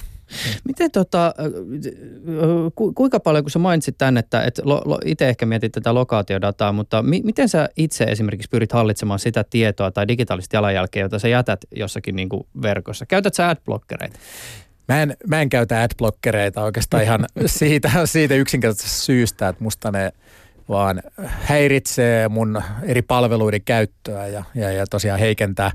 Miten 0.64 0.90
tota, 0.90 1.34
ku, 2.74 2.92
kuinka 2.92 3.20
paljon, 3.20 3.44
kun 3.44 3.50
sä 3.50 3.58
mainitsit 3.58 3.98
tämän, 3.98 4.16
että, 4.16 4.42
että 4.42 4.62
lo, 4.64 4.82
lo, 4.84 4.98
itse 5.04 5.28
ehkä 5.28 5.46
mietit 5.46 5.72
tätä 5.72 5.94
lokaatiodataa, 5.94 6.72
mutta 6.72 7.02
mi, 7.02 7.20
miten 7.24 7.48
sä 7.48 7.68
itse 7.76 8.04
esimerkiksi 8.04 8.48
pyrit 8.50 8.72
hallitsemaan 8.72 9.18
sitä 9.18 9.44
tietoa 9.50 9.90
tai 9.90 10.08
digitaalista 10.08 10.56
jalanjälkeä, 10.56 11.02
jota 11.02 11.18
sä 11.18 11.28
jätät 11.28 11.60
jossakin 11.76 12.16
niin 12.16 12.28
kuin 12.28 12.46
verkossa? 12.62 13.06
Käytät 13.06 13.34
sä 13.34 13.48
adblockereita? 13.48 14.18
Mä 14.88 15.02
en, 15.02 15.16
mä 15.28 15.40
en 15.40 15.48
käytä 15.48 15.82
adblockereita 15.82 16.62
oikeastaan 16.62 17.02
ihan 17.02 17.26
siitä, 17.46 17.90
siitä 18.04 18.34
yksinkertaisesta 18.34 19.04
syystä, 19.04 19.48
että 19.48 19.64
musta 19.64 19.90
ne 19.90 20.12
vaan 20.68 21.02
häiritsee 21.22 22.28
mun 22.28 22.62
eri 22.82 23.02
palveluiden 23.02 23.62
käyttöä 23.64 24.26
ja, 24.26 24.44
ja, 24.54 24.72
ja 24.72 24.86
tosiaan 24.86 25.20
heikentää, 25.20 25.70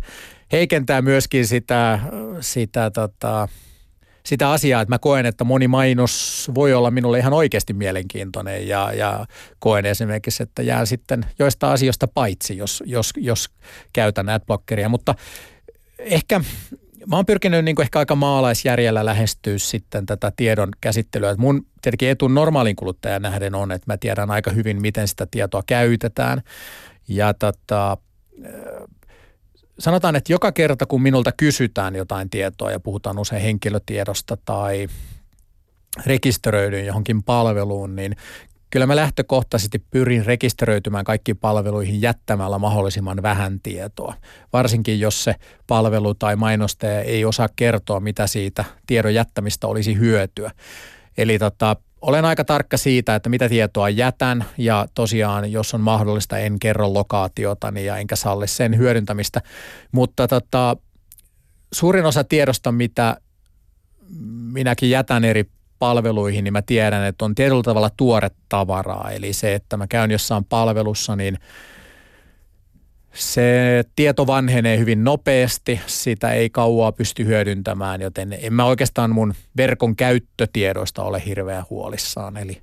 heikentää 0.52 1.02
myöskin 1.02 1.48
sitä, 1.48 2.00
sitä, 2.40 2.92
tota, 2.92 3.48
sitä 4.26 4.52
asiaa, 4.52 4.82
että 4.82 4.94
mä 4.94 5.00
koen, 5.00 5.26
että 5.26 5.44
moni 5.44 5.68
mainos 5.68 6.46
voi 6.56 6.74
olla 6.74 6.92
minulle 6.92 7.20
ihan 7.20 7.34
oikeasti 7.34 7.74
mielenkiintoinen 7.74 8.68
ja, 8.68 8.94
ja 8.94 9.26
koen 9.60 9.86
esimerkiksi, 9.86 10.44
että 10.44 10.62
jää 10.62 10.86
sitten 10.86 11.26
joista 11.40 11.72
asioista 11.72 12.08
paitsi, 12.08 12.58
jos, 12.58 12.84
jos, 12.86 13.14
jos 13.18 13.50
käytän 13.94 14.30
adblockeria, 14.30 14.90
mutta 14.90 15.16
ehkä 16.00 16.42
mä 17.08 17.16
oon 17.16 17.26
pyrkinyt 17.26 17.66
niin 17.66 17.82
ehkä 17.82 18.00
aika 18.00 18.16
maalaisjärjellä 18.16 19.06
lähestyä 19.06 19.58
sitten 19.58 20.06
tätä 20.06 20.32
tiedon 20.36 20.70
käsittelyä. 20.82 21.30
Et 21.30 21.38
mun 21.38 21.66
tietenkin 21.82 22.10
etu 22.10 22.28
normaalin 22.28 22.76
kuluttajan 22.76 23.22
nähden 23.22 23.56
on, 23.56 23.72
että 23.72 23.94
mä 23.94 23.98
tiedän 23.98 24.32
aika 24.32 24.52
hyvin, 24.52 24.82
miten 24.82 25.08
sitä 25.08 25.28
tietoa 25.32 25.64
käytetään. 25.68 26.42
Ja 27.08 27.34
tota, 27.34 27.98
sanotaan, 29.80 30.16
että 30.16 30.34
joka 30.34 30.52
kerta 30.52 30.86
kun 30.86 31.02
minulta 31.02 31.32
kysytään 31.32 31.96
jotain 31.96 32.30
tietoa 32.30 32.72
ja 32.72 32.80
puhutaan 32.80 33.20
usein 33.20 33.42
henkilötiedosta 33.42 34.38
tai 34.46 34.88
rekisteröidyn 36.06 36.86
johonkin 36.86 37.24
palveluun, 37.24 37.96
niin 37.96 38.16
kyllä 38.70 38.86
mä 38.86 38.96
lähtökohtaisesti 38.96 39.80
pyrin 39.92 40.26
rekisteröitymään 40.26 41.06
kaikkiin 41.06 41.38
palveluihin 41.38 42.02
jättämällä 42.02 42.60
mahdollisimman 42.60 43.22
vähän 43.22 43.60
tietoa. 43.64 44.14
Varsinkin 44.54 45.00
jos 45.00 45.24
se 45.24 45.36
palvelu 45.68 46.14
tai 46.14 46.36
mainostaja 46.36 47.02
ei 47.02 47.26
osaa 47.26 47.50
kertoa, 47.56 48.00
mitä 48.00 48.28
siitä 48.28 48.66
tiedon 48.88 49.14
jättämistä 49.14 49.68
olisi 49.68 49.98
hyötyä. 49.98 50.52
Eli 51.18 51.40
tota, 51.40 51.76
olen 52.06 52.26
aika 52.26 52.44
tarkka 52.44 52.78
siitä, 52.78 53.16
että 53.16 53.30
mitä 53.30 53.50
tietoa 53.50 53.90
jätän 53.90 54.46
ja 54.58 54.88
tosiaan, 54.94 55.52
jos 55.52 55.74
on 55.74 55.82
mahdollista, 55.82 56.38
en 56.38 56.60
kerro 56.60 56.94
lokaatiotani 56.94 57.86
ja 57.86 57.98
enkä 57.98 58.16
salli 58.16 58.48
sen 58.48 58.78
hyödyntämistä. 58.78 59.42
Mutta 59.92 60.28
tota, 60.28 60.78
suurin 61.72 62.06
osa 62.06 62.24
tiedosta, 62.24 62.72
mitä 62.72 63.18
minäkin 64.52 64.90
jätän 64.90 65.24
eri 65.24 65.50
palveluihin, 65.80 66.44
niin 66.44 66.54
mä 66.54 66.62
tiedän, 66.62 67.06
että 67.06 67.26
on 67.26 67.36
tietyllä 67.36 67.64
tavalla 67.64 67.90
tuore 67.98 68.32
tavaraa. 68.50 69.12
Eli 69.12 69.34
se, 69.34 69.56
että 69.56 69.78
mä 69.78 69.88
käyn 69.88 70.12
jossain 70.12 70.46
palvelussa, 70.46 71.16
niin 71.16 71.38
se 73.16 73.84
tieto 73.96 74.28
vanhenee 74.28 74.78
hyvin 74.78 75.04
nopeasti, 75.04 75.82
sitä 75.88 76.32
ei 76.32 76.50
kauaa 76.50 76.92
pysty 76.92 77.26
hyödyntämään, 77.26 78.02
joten 78.02 78.38
en 78.42 78.54
mä 78.54 78.66
oikeastaan 78.66 79.12
mun 79.12 79.34
verkon 79.58 79.96
käyttötiedoista 79.96 81.04
ole 81.04 81.26
hirveän 81.26 81.66
huolissaan. 81.70 82.38
Eli, 82.38 82.62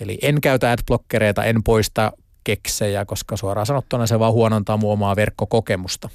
eli 0.00 0.18
en 0.22 0.40
käytä 0.40 0.70
adblockereita, 0.70 1.44
en 1.44 1.62
poista 1.62 2.12
keksejä, 2.44 3.04
koska 3.04 3.36
suoraan 3.36 3.66
sanottuna 3.66 4.06
se 4.06 4.18
vaan 4.18 4.32
huonontaa 4.32 4.76
mun 4.76 4.92
omaa 4.92 5.16
verkkokokemusta 5.16 6.08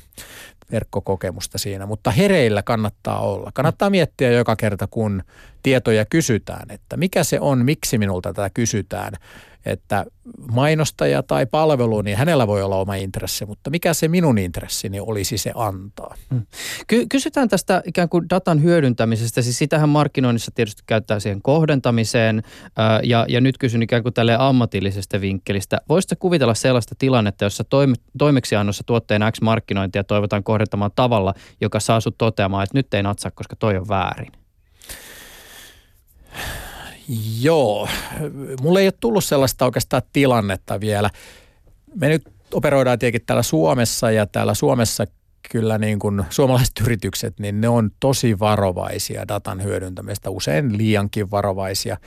verkkokokemusta 0.71 1.57
siinä, 1.57 1.85
mutta 1.85 2.11
hereillä 2.11 2.63
kannattaa 2.63 3.19
olla. 3.19 3.51
Kannattaa 3.53 3.89
miettiä 3.89 4.31
joka 4.31 4.55
kerta, 4.55 4.87
kun 4.87 5.23
tietoja 5.63 6.05
kysytään, 6.05 6.71
että 6.71 6.97
mikä 6.97 7.23
se 7.23 7.39
on, 7.39 7.65
miksi 7.65 7.97
minulta 7.97 8.33
tätä 8.33 8.49
kysytään 8.53 9.13
että 9.65 10.05
mainostaja 10.51 11.23
tai 11.23 11.45
palvelu, 11.45 12.01
niin 12.01 12.17
hänellä 12.17 12.47
voi 12.47 12.61
olla 12.61 12.75
oma 12.75 12.95
intressi, 12.95 13.45
mutta 13.45 13.69
mikä 13.69 13.93
se 13.93 14.07
minun 14.07 14.37
intressini 14.37 14.99
olisi 14.99 15.37
se 15.37 15.51
antaa? 15.55 16.15
Mm. 16.29 16.41
Ky- 16.87 17.05
kysytään 17.09 17.49
tästä 17.49 17.81
ikään 17.85 18.09
kuin 18.09 18.29
datan 18.29 18.63
hyödyntämisestä, 18.63 19.41
siis 19.41 19.57
sitähän 19.57 19.89
markkinoinnissa 19.89 20.51
tietysti 20.55 20.83
käyttää 20.85 21.19
siihen 21.19 21.41
kohdentamiseen 21.41 22.43
ää, 22.77 22.99
ja, 23.03 23.25
ja 23.29 23.41
nyt 23.41 23.57
kysyn 23.57 23.83
ikään 23.83 24.03
kuin 24.03 24.13
tälle 24.13 24.35
ammatillisesta 24.39 25.21
vinkkelistä. 25.21 25.77
Voisitko 25.89 26.15
kuvitella 26.19 26.53
sellaista 26.53 26.95
tilannetta, 26.97 27.43
jossa 27.45 27.63
toime- 27.63 27.95
toimeksiannossa 28.17 28.83
tuotteen 28.85 29.21
X 29.31 29.41
markkinointia 29.41 30.03
toivotaan 30.03 30.43
kohdentamaan 30.43 30.91
tavalla, 30.95 31.33
joka 31.61 31.79
saa 31.79 31.99
sut 31.99 32.17
toteamaan, 32.17 32.63
että 32.63 32.77
nyt 32.77 32.93
ei 32.93 33.03
natsaa, 33.03 33.31
koska 33.31 33.55
toi 33.55 33.77
on 33.77 33.87
väärin? 33.87 34.44
Joo, 37.41 37.87
mulle 38.61 38.79
ei 38.79 38.87
ole 38.87 38.93
tullut 38.99 39.23
sellaista 39.23 39.65
oikeastaan 39.65 40.01
tilannetta 40.13 40.79
vielä. 40.79 41.09
Me 41.95 42.07
nyt 42.07 42.23
operoidaan 42.53 42.99
tietenkin 42.99 43.25
täällä 43.25 43.43
Suomessa 43.43 44.11
ja 44.11 44.25
täällä 44.25 44.53
Suomessa 44.53 45.05
kyllä 45.51 45.77
niin 45.77 45.99
kuin 45.99 46.23
suomalaiset 46.29 46.73
yritykset, 46.81 47.39
niin 47.39 47.61
ne 47.61 47.69
on 47.69 47.91
tosi 47.99 48.39
varovaisia 48.39 49.27
datan 49.27 49.63
hyödyntämistä, 49.63 50.29
usein 50.29 50.77
liiankin 50.77 51.31
varovaisia, 51.31 51.97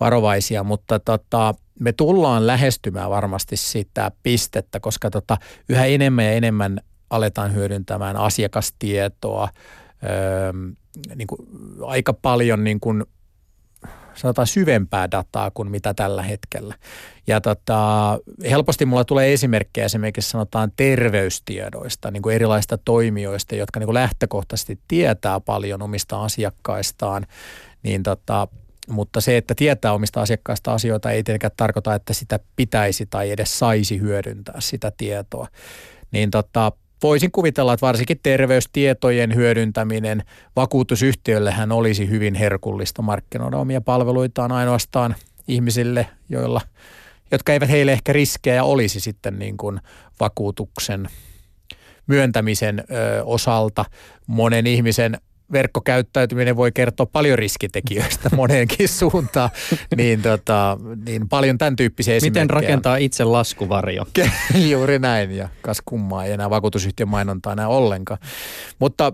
varovaisia 0.00 0.64
mutta 0.64 0.98
tota, 0.98 1.54
me 1.80 1.92
tullaan 1.92 2.46
lähestymään 2.46 3.10
varmasti 3.10 3.56
sitä 3.56 4.10
pistettä, 4.22 4.80
koska 4.80 5.10
tota, 5.10 5.36
yhä 5.68 5.86
enemmän 5.86 6.24
ja 6.24 6.32
enemmän 6.32 6.80
aletaan 7.10 7.54
hyödyntämään 7.54 8.16
asiakastietoa, 8.16 9.48
öö, 10.04 10.52
niin 11.14 11.26
kuin 11.26 11.40
aika 11.86 12.12
paljon 12.12 12.64
niin 12.64 12.80
kuin 12.80 13.04
sanotaan 14.18 14.46
syvempää 14.46 15.10
dataa 15.10 15.50
kuin 15.50 15.70
mitä 15.70 15.94
tällä 15.94 16.22
hetkellä. 16.22 16.74
Ja 17.26 17.40
tota, 17.40 18.18
helposti 18.50 18.86
mulla 18.86 19.04
tulee 19.04 19.32
esimerkkejä 19.32 19.84
esimerkiksi 19.84 20.30
sanotaan 20.30 20.72
terveystiedoista, 20.76 22.10
niin 22.10 22.22
kuin 22.22 22.34
erilaisista 22.34 22.78
toimijoista, 22.78 23.54
jotka 23.54 23.80
niin 23.80 23.86
kuin 23.86 23.94
lähtökohtaisesti 23.94 24.78
tietää 24.88 25.40
paljon 25.40 25.82
omista 25.82 26.22
asiakkaistaan, 26.22 27.26
niin 27.82 28.02
tota, 28.02 28.48
mutta 28.88 29.20
se, 29.20 29.36
että 29.36 29.54
tietää 29.54 29.92
omista 29.92 30.20
asiakkaista 30.20 30.72
asioita 30.72 31.10
ei 31.10 31.22
tietenkään 31.22 31.50
tarkoita, 31.56 31.94
että 31.94 32.12
sitä 32.12 32.40
pitäisi 32.56 33.06
tai 33.06 33.30
edes 33.30 33.58
saisi 33.58 34.00
hyödyntää 34.00 34.56
sitä 34.58 34.92
tietoa. 34.96 35.48
Niin 36.10 36.30
tota, 36.30 36.72
voisin 37.02 37.32
kuvitella, 37.32 37.72
että 37.72 37.86
varsinkin 37.86 38.20
terveystietojen 38.22 39.34
hyödyntäminen 39.34 40.22
vakuutusyhtiöllehän 40.56 41.72
olisi 41.72 42.08
hyvin 42.08 42.34
herkullista 42.34 43.02
markkinoida 43.02 43.56
omia 43.56 43.80
palveluitaan 43.80 44.52
ainoastaan 44.52 45.14
ihmisille, 45.48 46.06
joilla, 46.28 46.60
jotka 47.30 47.52
eivät 47.52 47.68
heille 47.68 47.92
ehkä 47.92 48.12
riskejä 48.12 48.64
olisi 48.64 49.00
sitten 49.00 49.38
niin 49.38 49.56
kuin 49.56 49.80
vakuutuksen 50.20 51.08
myöntämisen 52.06 52.84
ö, 52.90 53.24
osalta. 53.24 53.84
Monen 54.26 54.66
ihmisen 54.66 55.20
verkkokäyttäytyminen 55.52 56.56
voi 56.56 56.72
kertoa 56.72 57.06
paljon 57.06 57.38
riskitekijöistä 57.38 58.30
moneenkin 58.36 58.88
suuntaan, 58.88 59.50
niin, 59.96 60.22
tota, 60.22 60.78
niin 61.06 61.28
paljon 61.28 61.58
tämän 61.58 61.76
tyyppisiä 61.76 62.14
esimerkkejä. 62.14 62.44
Miten 62.44 62.54
rakentaa 62.54 62.96
itse 62.96 63.24
laskuvarjo? 63.24 64.06
Juuri 64.70 64.98
näin, 64.98 65.30
ja 65.30 65.48
kas 65.62 65.82
kummaa 65.84 66.24
ei 66.24 66.32
enää 66.32 66.50
vakuutusyhtiön 66.50 67.08
mainontaa 67.08 67.52
enää 67.52 67.68
ollenkaan. 67.68 68.20
Mutta 68.78 69.12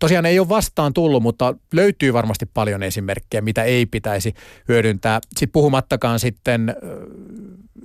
tosiaan 0.00 0.26
ei 0.26 0.38
ole 0.38 0.48
vastaan 0.48 0.92
tullut, 0.92 1.22
mutta 1.22 1.54
löytyy 1.72 2.12
varmasti 2.12 2.46
paljon 2.46 2.82
esimerkkejä, 2.82 3.40
mitä 3.40 3.62
ei 3.62 3.86
pitäisi 3.86 4.34
hyödyntää. 4.68 5.20
Sitten 5.36 5.52
puhumattakaan 5.52 6.20
sitten 6.20 6.76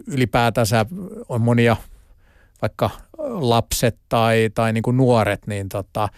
ylipäätänsä 0.08 0.86
on 1.30 1.42
monia 1.42 1.76
vaikka 2.62 2.90
lapset 3.28 3.98
tai, 4.10 4.50
tai 4.54 4.74
niin 4.74 4.82
kuin 4.82 4.98
nuoret, 4.98 5.48
niin 5.48 5.70
tota, 5.70 6.10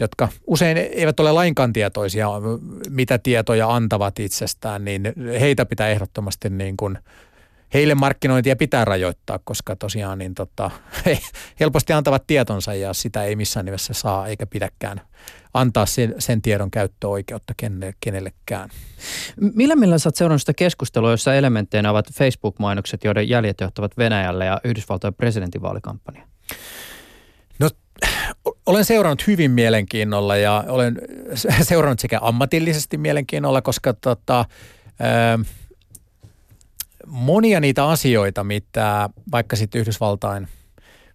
jotka 0.00 0.28
usein 0.46 0.76
eivät 0.76 1.20
ole 1.20 1.32
lainkaan 1.32 1.72
tietoisia, 1.72 2.28
mitä 2.88 3.18
tietoja 3.18 3.74
antavat 3.74 4.18
itsestään, 4.18 4.84
niin 4.84 5.12
heitä 5.40 5.66
pitää 5.66 5.88
ehdottomasti 5.88 6.50
niin 6.50 6.76
kuin, 6.76 6.98
heille 7.74 7.94
markkinointia 7.94 8.56
pitää 8.56 8.84
rajoittaa, 8.84 9.40
koska 9.44 9.76
tosiaan 9.76 10.18
niin 10.18 10.34
tota, 10.34 10.70
he 11.06 11.18
helposti 11.60 11.92
antavat 11.92 12.26
tietonsa 12.26 12.74
ja 12.74 12.92
sitä 12.92 13.24
ei 13.24 13.36
missään 13.36 13.66
nimessä 13.66 13.94
saa 13.94 14.26
eikä 14.26 14.46
pidäkään 14.46 15.00
antaa 15.54 15.86
sen, 15.86 16.14
sen 16.18 16.42
tiedon 16.42 16.70
käyttöoikeutta 16.70 17.54
kenelle, 17.56 17.94
kenellekään. 18.00 18.70
Millä 19.54 19.76
millä 19.76 19.98
sä 19.98 20.08
oot 20.08 20.16
seurannut 20.16 20.42
sitä 20.42 20.54
keskustelua, 20.54 21.10
jossa 21.10 21.34
elementteinä 21.34 21.90
ovat 21.90 22.12
Facebook-mainokset, 22.12 23.04
joiden 23.04 23.28
jäljet 23.28 23.60
johtavat 23.60 23.98
Venäjälle 23.98 24.44
ja 24.44 24.60
Yhdysvaltojen 24.64 25.14
presidentinvaalikampanja? 25.14 26.22
Olen 28.66 28.84
seurannut 28.84 29.26
hyvin 29.26 29.50
mielenkiinnolla 29.50 30.36
ja 30.36 30.64
olen 30.68 30.98
seurannut 31.62 32.00
sekä 32.00 32.18
ammatillisesti 32.22 32.98
mielenkiinnolla, 32.98 33.62
koska 33.62 33.94
tota, 33.94 34.44
ää, 35.00 35.38
monia 37.06 37.60
niitä 37.60 37.88
asioita, 37.88 38.44
mitä 38.44 39.10
vaikka 39.32 39.56
sitten 39.56 39.80
Yhdysvaltain 39.80 40.48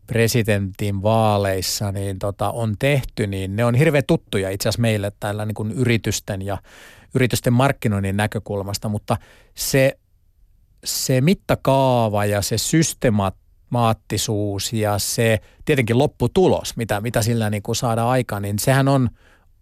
presidentin 0.07 1.03
vaaleissa 1.03 1.91
niin 1.91 2.19
tota, 2.19 2.51
on 2.51 2.75
tehty, 2.79 3.27
niin 3.27 3.55
ne 3.55 3.65
on 3.65 3.75
hirveän 3.75 4.03
tuttuja 4.07 4.49
itse 4.49 4.69
asiassa 4.69 4.81
meille 4.81 5.11
täällä 5.19 5.45
niin 5.45 5.55
kuin 5.55 5.71
yritysten 5.71 6.41
ja 6.41 6.57
yritysten 7.15 7.53
markkinoinnin 7.53 8.17
näkökulmasta, 8.17 8.89
mutta 8.89 9.17
se, 9.55 9.97
se 10.83 11.21
mittakaava 11.21 12.25
ja 12.25 12.41
se 12.41 12.57
systemaattisuus 13.69 14.73
ja 14.73 14.99
se 14.99 15.39
tietenkin 15.65 15.97
lopputulos, 15.97 16.77
mitä, 16.77 17.01
mitä 17.01 17.21
sillä 17.21 17.49
niin 17.49 17.63
kuin 17.63 17.75
saadaan 17.75 18.09
aikaan, 18.09 18.41
niin 18.41 18.59
sehän 18.59 18.87
on 18.87 19.09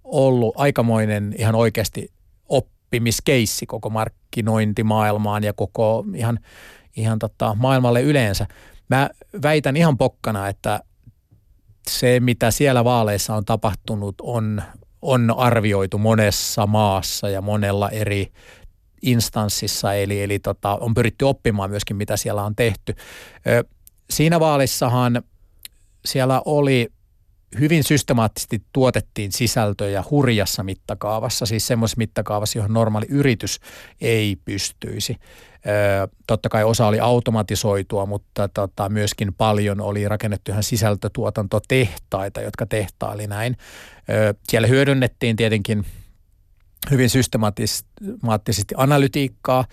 ollut 0.04 0.56
aikamoinen 0.58 1.36
ihan 1.38 1.56
oikeasti 1.56 2.12
oppimiskeissi 2.50 3.66
koko 3.66 3.90
markkinointimaailmaan 3.90 5.44
ja 5.44 5.54
koko 5.54 6.06
ihan, 6.16 6.40
ihan 6.96 7.20
tota, 7.20 7.56
maailmalle 7.56 8.02
yleensä. 8.02 8.48
Mä 8.90 9.10
väitän 9.44 9.78
ihan 9.78 9.98
pokkana, 9.98 10.48
että 10.48 10.80
se, 11.90 12.20
mitä 12.20 12.52
siellä 12.52 12.84
vaaleissa 12.84 13.36
on 13.36 13.46
tapahtunut, 13.46 14.16
on, 14.22 14.62
on 15.02 15.34
arvioitu 15.38 15.98
monessa 15.98 16.68
maassa 16.68 17.30
ja 17.30 17.42
monella 17.42 17.90
eri 17.90 18.32
instanssissa, 19.02 19.94
eli, 19.94 20.24
eli 20.24 20.40
tota, 20.40 20.78
on 20.82 20.94
pyritty 20.94 21.26
oppimaan 21.26 21.70
myöskin, 21.70 21.98
mitä 21.98 22.18
siellä 22.18 22.44
on 22.44 22.56
tehty. 22.56 22.96
Siinä 24.10 24.40
vaalissahan 24.40 25.24
siellä 26.06 26.42
oli 26.46 26.88
hyvin 27.60 27.84
systemaattisesti 27.84 28.62
tuotettiin 28.74 29.32
sisältöjä 29.32 30.04
hurjassa 30.12 30.64
mittakaavassa, 30.64 31.46
siis 31.46 31.68
semmoisessa 31.68 31.98
mittakaavassa, 31.98 32.60
johon 32.60 32.74
normaali 32.74 33.06
yritys 33.10 33.60
ei 34.02 34.38
pystyisi. 34.46 35.16
totta 36.28 36.50
kai 36.50 36.64
osa 36.64 36.88
oli 36.88 37.00
automatisoitua, 37.00 38.06
mutta 38.06 38.48
tota, 38.48 38.90
myöskin 38.90 39.34
paljon 39.34 39.82
oli 39.82 40.08
rakennettu 40.08 40.52
ihan 40.52 40.64
sisältötuotantotehtaita, 40.64 42.42
jotka 42.42 42.66
tehtaili 42.66 43.28
näin. 43.28 43.58
siellä 44.50 44.68
hyödynnettiin 44.68 45.36
tietenkin 45.36 45.86
hyvin 46.92 47.10
systemaattisesti 47.10 48.76
analytiikkaa, 48.78 49.66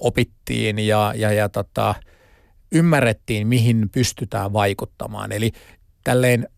opittiin 0.00 0.78
ja, 0.78 1.12
ja, 1.16 1.32
ja 1.32 1.48
tota, 1.48 1.94
ymmärrettiin, 2.72 3.46
mihin 3.48 3.88
pystytään 3.92 4.52
vaikuttamaan. 4.52 5.32
Eli 5.32 5.52
tälleen 6.04 6.48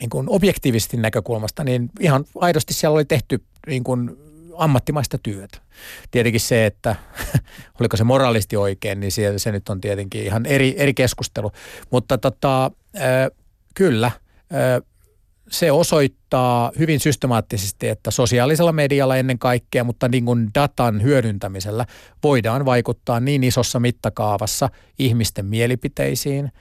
niin 0.00 0.10
kuin 0.10 0.26
objektiivisesti 0.28 0.96
näkökulmasta, 0.96 1.64
niin 1.64 1.90
ihan 2.00 2.24
aidosti 2.40 2.74
siellä 2.74 2.94
oli 2.94 3.04
tehty 3.04 3.44
niin 3.66 3.84
kuin 3.84 4.16
ammattimaista 4.56 5.18
työtä. 5.18 5.58
Tietenkin 6.10 6.40
se, 6.40 6.66
että 6.66 6.96
oliko 7.80 7.96
se 7.96 8.04
moraalisti 8.04 8.56
oikein, 8.56 9.00
niin 9.00 9.12
se, 9.12 9.38
se 9.38 9.52
nyt 9.52 9.68
on 9.68 9.80
tietenkin 9.80 10.22
ihan 10.24 10.46
eri, 10.46 10.74
eri 10.78 10.94
keskustelu. 10.94 11.52
Mutta 11.90 12.18
tota, 12.18 12.64
äh, 12.96 13.38
kyllä, 13.74 14.06
äh, 14.06 14.91
se 15.48 15.72
osoittaa 15.72 16.72
hyvin 16.78 17.00
systemaattisesti, 17.00 17.88
että 17.88 18.10
sosiaalisella 18.10 18.72
medialla 18.72 19.16
ennen 19.16 19.38
kaikkea, 19.38 19.84
mutta 19.84 20.08
niin 20.08 20.24
kuin 20.24 20.50
datan 20.54 21.02
hyödyntämisellä 21.02 21.86
voidaan 22.22 22.64
vaikuttaa 22.64 23.20
niin 23.20 23.44
isossa 23.44 23.80
mittakaavassa 23.80 24.70
ihmisten 24.98 25.46
mielipiteisiin– 25.46 26.52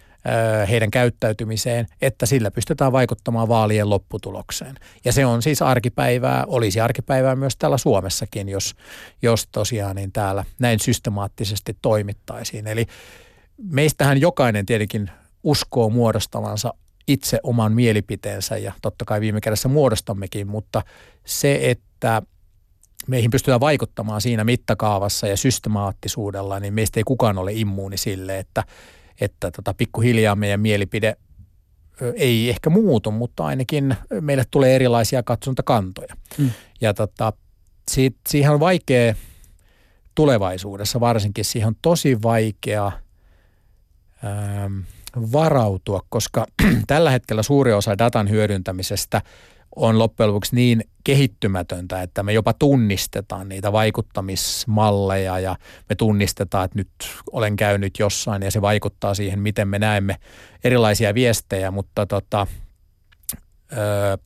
heidän 0.69 0.91
käyttäytymiseen, 0.91 1.87
että 2.01 2.25
sillä 2.25 2.51
pystytään 2.51 2.91
vaikuttamaan 2.91 3.47
vaalien 3.47 3.89
lopputulokseen. 3.89 4.75
Ja 5.05 5.13
se 5.13 5.25
on 5.25 5.41
siis 5.41 5.61
arkipäivää, 5.61 6.43
olisi 6.47 6.79
arkipäivää 6.81 7.35
myös 7.35 7.55
täällä 7.57 7.77
Suomessakin, 7.77 8.49
jos, 8.49 8.75
jos 9.21 9.47
tosiaan 9.51 9.95
niin 9.95 10.11
täällä 10.11 10.45
näin 10.59 10.79
systemaattisesti 10.79 11.77
toimittaisiin. 11.81 12.67
Eli 12.67 12.85
meistähän 13.63 14.21
jokainen 14.21 14.65
tietenkin 14.65 15.11
uskoo 15.43 15.89
muodostavansa 15.89 16.73
itse 17.07 17.39
oman 17.43 17.73
mielipiteensä 17.73 18.57
ja 18.57 18.73
totta 18.81 19.05
kai 19.05 19.21
viime 19.21 19.41
kädessä 19.41 19.69
muodostammekin, 19.69 20.47
mutta 20.47 20.81
se, 21.25 21.59
että 21.69 22.21
meihin 23.07 23.31
pystytään 23.31 23.59
vaikuttamaan 23.59 24.21
siinä 24.21 24.43
mittakaavassa 24.43 25.27
ja 25.27 25.37
systemaattisuudella, 25.37 26.59
niin 26.59 26.73
meistä 26.73 26.99
ei 26.99 27.03
kukaan 27.03 27.37
ole 27.37 27.53
immuuni 27.53 27.97
sille, 27.97 28.39
että 28.39 28.63
että 29.21 29.51
tota, 29.51 29.73
pikkuhiljaa 29.73 30.35
meidän 30.35 30.59
mielipide 30.59 31.15
ei 32.15 32.49
ehkä 32.49 32.69
muutu, 32.69 33.11
mutta 33.11 33.45
ainakin 33.45 33.95
meille 34.21 34.43
tulee 34.51 34.75
erilaisia 34.75 35.23
katsontakantoja. 35.23 36.15
Mm. 36.37 36.51
Ja 36.81 36.93
tota, 36.93 37.33
siitä, 37.91 38.17
siihen 38.29 38.51
on 38.51 38.59
vaikea 38.59 39.15
tulevaisuudessa 40.15 40.99
varsinkin, 40.99 41.45
siihen 41.45 41.67
on 41.67 41.75
tosi 41.81 42.21
vaikea 42.21 42.91
ähm, 44.25 44.79
varautua, 45.15 46.01
koska 46.09 46.45
tällä 46.87 47.11
hetkellä 47.11 47.43
suuri 47.43 47.73
osa 47.73 47.97
datan 47.97 48.29
hyödyntämisestä– 48.29 49.21
on 49.75 49.99
loppujen 49.99 50.29
lopuksi 50.29 50.55
niin 50.55 50.83
kehittymätöntä, 51.03 52.01
että 52.01 52.23
me 52.23 52.33
jopa 52.33 52.53
tunnistetaan 52.53 53.49
niitä 53.49 53.71
vaikuttamismalleja 53.71 55.39
ja 55.39 55.55
me 55.89 55.95
tunnistetaan, 55.95 56.65
että 56.65 56.79
nyt 56.79 56.89
olen 57.31 57.55
käynyt 57.55 57.99
jossain 57.99 58.41
ja 58.41 58.51
se 58.51 58.61
vaikuttaa 58.61 59.13
siihen, 59.13 59.39
miten 59.39 59.67
me 59.67 59.79
näemme 59.79 60.15
erilaisia 60.63 61.13
viestejä, 61.13 61.71
mutta 61.71 62.05
tota, 62.05 62.47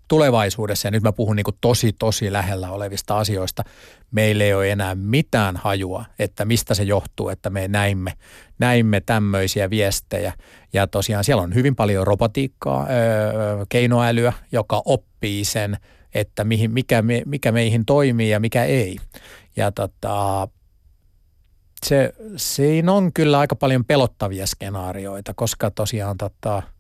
tulevaisuudessa, 0.08 0.88
ja 0.88 0.92
nyt 0.92 1.04
mä 1.04 1.12
puhun 1.12 1.36
niin 1.36 1.46
tosi, 1.62 1.94
tosi 1.94 2.34
lähellä 2.34 2.72
olevista 2.72 3.18
asioista, 3.18 3.64
meillä 4.12 4.44
ei 4.44 4.54
ole 4.54 4.72
enää 4.72 4.96
mitään 4.96 5.58
hajua, 5.58 6.06
että 6.20 6.46
mistä 6.46 6.74
se 6.74 6.84
johtuu, 6.84 7.30
että 7.30 7.50
me 7.50 7.68
näimme, 7.68 8.14
näimme 8.60 9.02
tämmöisiä 9.02 9.70
viestejä. 9.70 10.34
Ja 10.74 10.88
tosiaan 10.88 11.24
siellä 11.24 11.44
on 11.44 11.54
hyvin 11.54 11.76
paljon 11.76 12.08
robotiikkaa, 12.08 12.88
keinoälyä, 13.70 14.34
joka 14.52 14.82
oppii 14.86 15.46
sen, 15.46 15.78
että 16.14 16.44
mihin, 16.44 16.72
mikä, 16.72 17.02
me, 17.02 17.22
mikä 17.26 17.52
meihin 17.52 17.86
toimii 17.86 18.30
ja 18.30 18.40
mikä 18.40 18.64
ei. 18.64 18.98
Ja 19.56 19.72
tota, 19.72 20.48
se, 21.86 22.14
siinä 22.36 22.94
on 22.94 23.14
kyllä 23.14 23.40
aika 23.40 23.56
paljon 23.56 23.86
pelottavia 23.86 24.48
skenaarioita, 24.48 25.34
koska 25.34 25.72
tosiaan 25.72 26.18
tota,– 26.18 26.64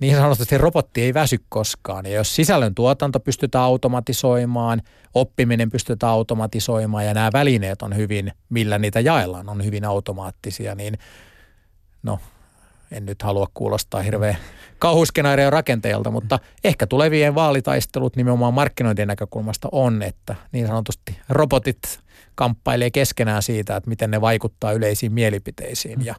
niin 0.00 0.16
sanotusti 0.16 0.58
robotti 0.58 1.02
ei 1.02 1.14
väsy 1.14 1.36
koskaan. 1.48 2.06
Ja 2.06 2.12
jos 2.12 2.36
sisällön 2.36 2.74
tuotanto 2.74 3.20
pystytään 3.20 3.64
automatisoimaan, 3.64 4.82
oppiminen 5.14 5.70
pystytään 5.70 6.12
automatisoimaan 6.12 7.06
ja 7.06 7.14
nämä 7.14 7.30
välineet 7.32 7.82
on 7.82 7.96
hyvin, 7.96 8.32
millä 8.48 8.78
niitä 8.78 9.00
jaellaan, 9.00 9.48
on 9.48 9.64
hyvin 9.64 9.84
automaattisia, 9.84 10.74
niin 10.74 10.98
no 12.02 12.18
en 12.90 13.06
nyt 13.06 13.22
halua 13.22 13.46
kuulostaa 13.54 14.02
hirveän 14.02 14.36
kauhuskenaarion 14.78 15.52
rakenteelta, 15.52 16.10
mutta 16.10 16.38
ehkä 16.64 16.86
tulevien 16.86 17.34
vaalitaistelut 17.34 18.16
nimenomaan 18.16 18.54
markkinointien 18.54 19.08
näkökulmasta 19.08 19.68
on, 19.72 20.02
että 20.02 20.34
niin 20.52 20.66
sanotusti 20.66 21.18
robotit 21.28 22.00
kamppailee 22.34 22.90
keskenään 22.90 23.42
siitä, 23.42 23.76
että 23.76 23.90
miten 23.90 24.10
ne 24.10 24.20
vaikuttaa 24.20 24.72
yleisiin 24.72 25.12
mielipiteisiin. 25.12 26.04
Ja, 26.04 26.14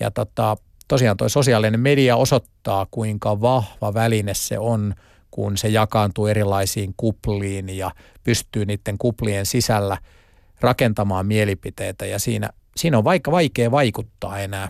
ja 0.00 0.10
tota, 0.10 0.56
tosiaan 0.88 1.16
tuo 1.16 1.28
sosiaalinen 1.28 1.80
media 1.80 2.16
osoittaa, 2.16 2.86
kuinka 2.90 3.40
vahva 3.40 3.94
väline 3.94 4.34
se 4.34 4.58
on, 4.58 4.94
kun 5.30 5.56
se 5.56 5.68
jakaantuu 5.68 6.26
erilaisiin 6.26 6.94
kupliin 6.96 7.68
ja 7.68 7.90
pystyy 8.24 8.64
niiden 8.64 8.98
kuplien 8.98 9.46
sisällä 9.46 9.98
rakentamaan 10.60 11.26
mielipiteitä 11.26 12.06
ja 12.06 12.18
siinä, 12.18 12.50
siinä 12.76 12.98
on 12.98 13.04
vaikka 13.04 13.30
vaikea 13.30 13.70
vaikuttaa 13.70 14.38
enää 14.38 14.68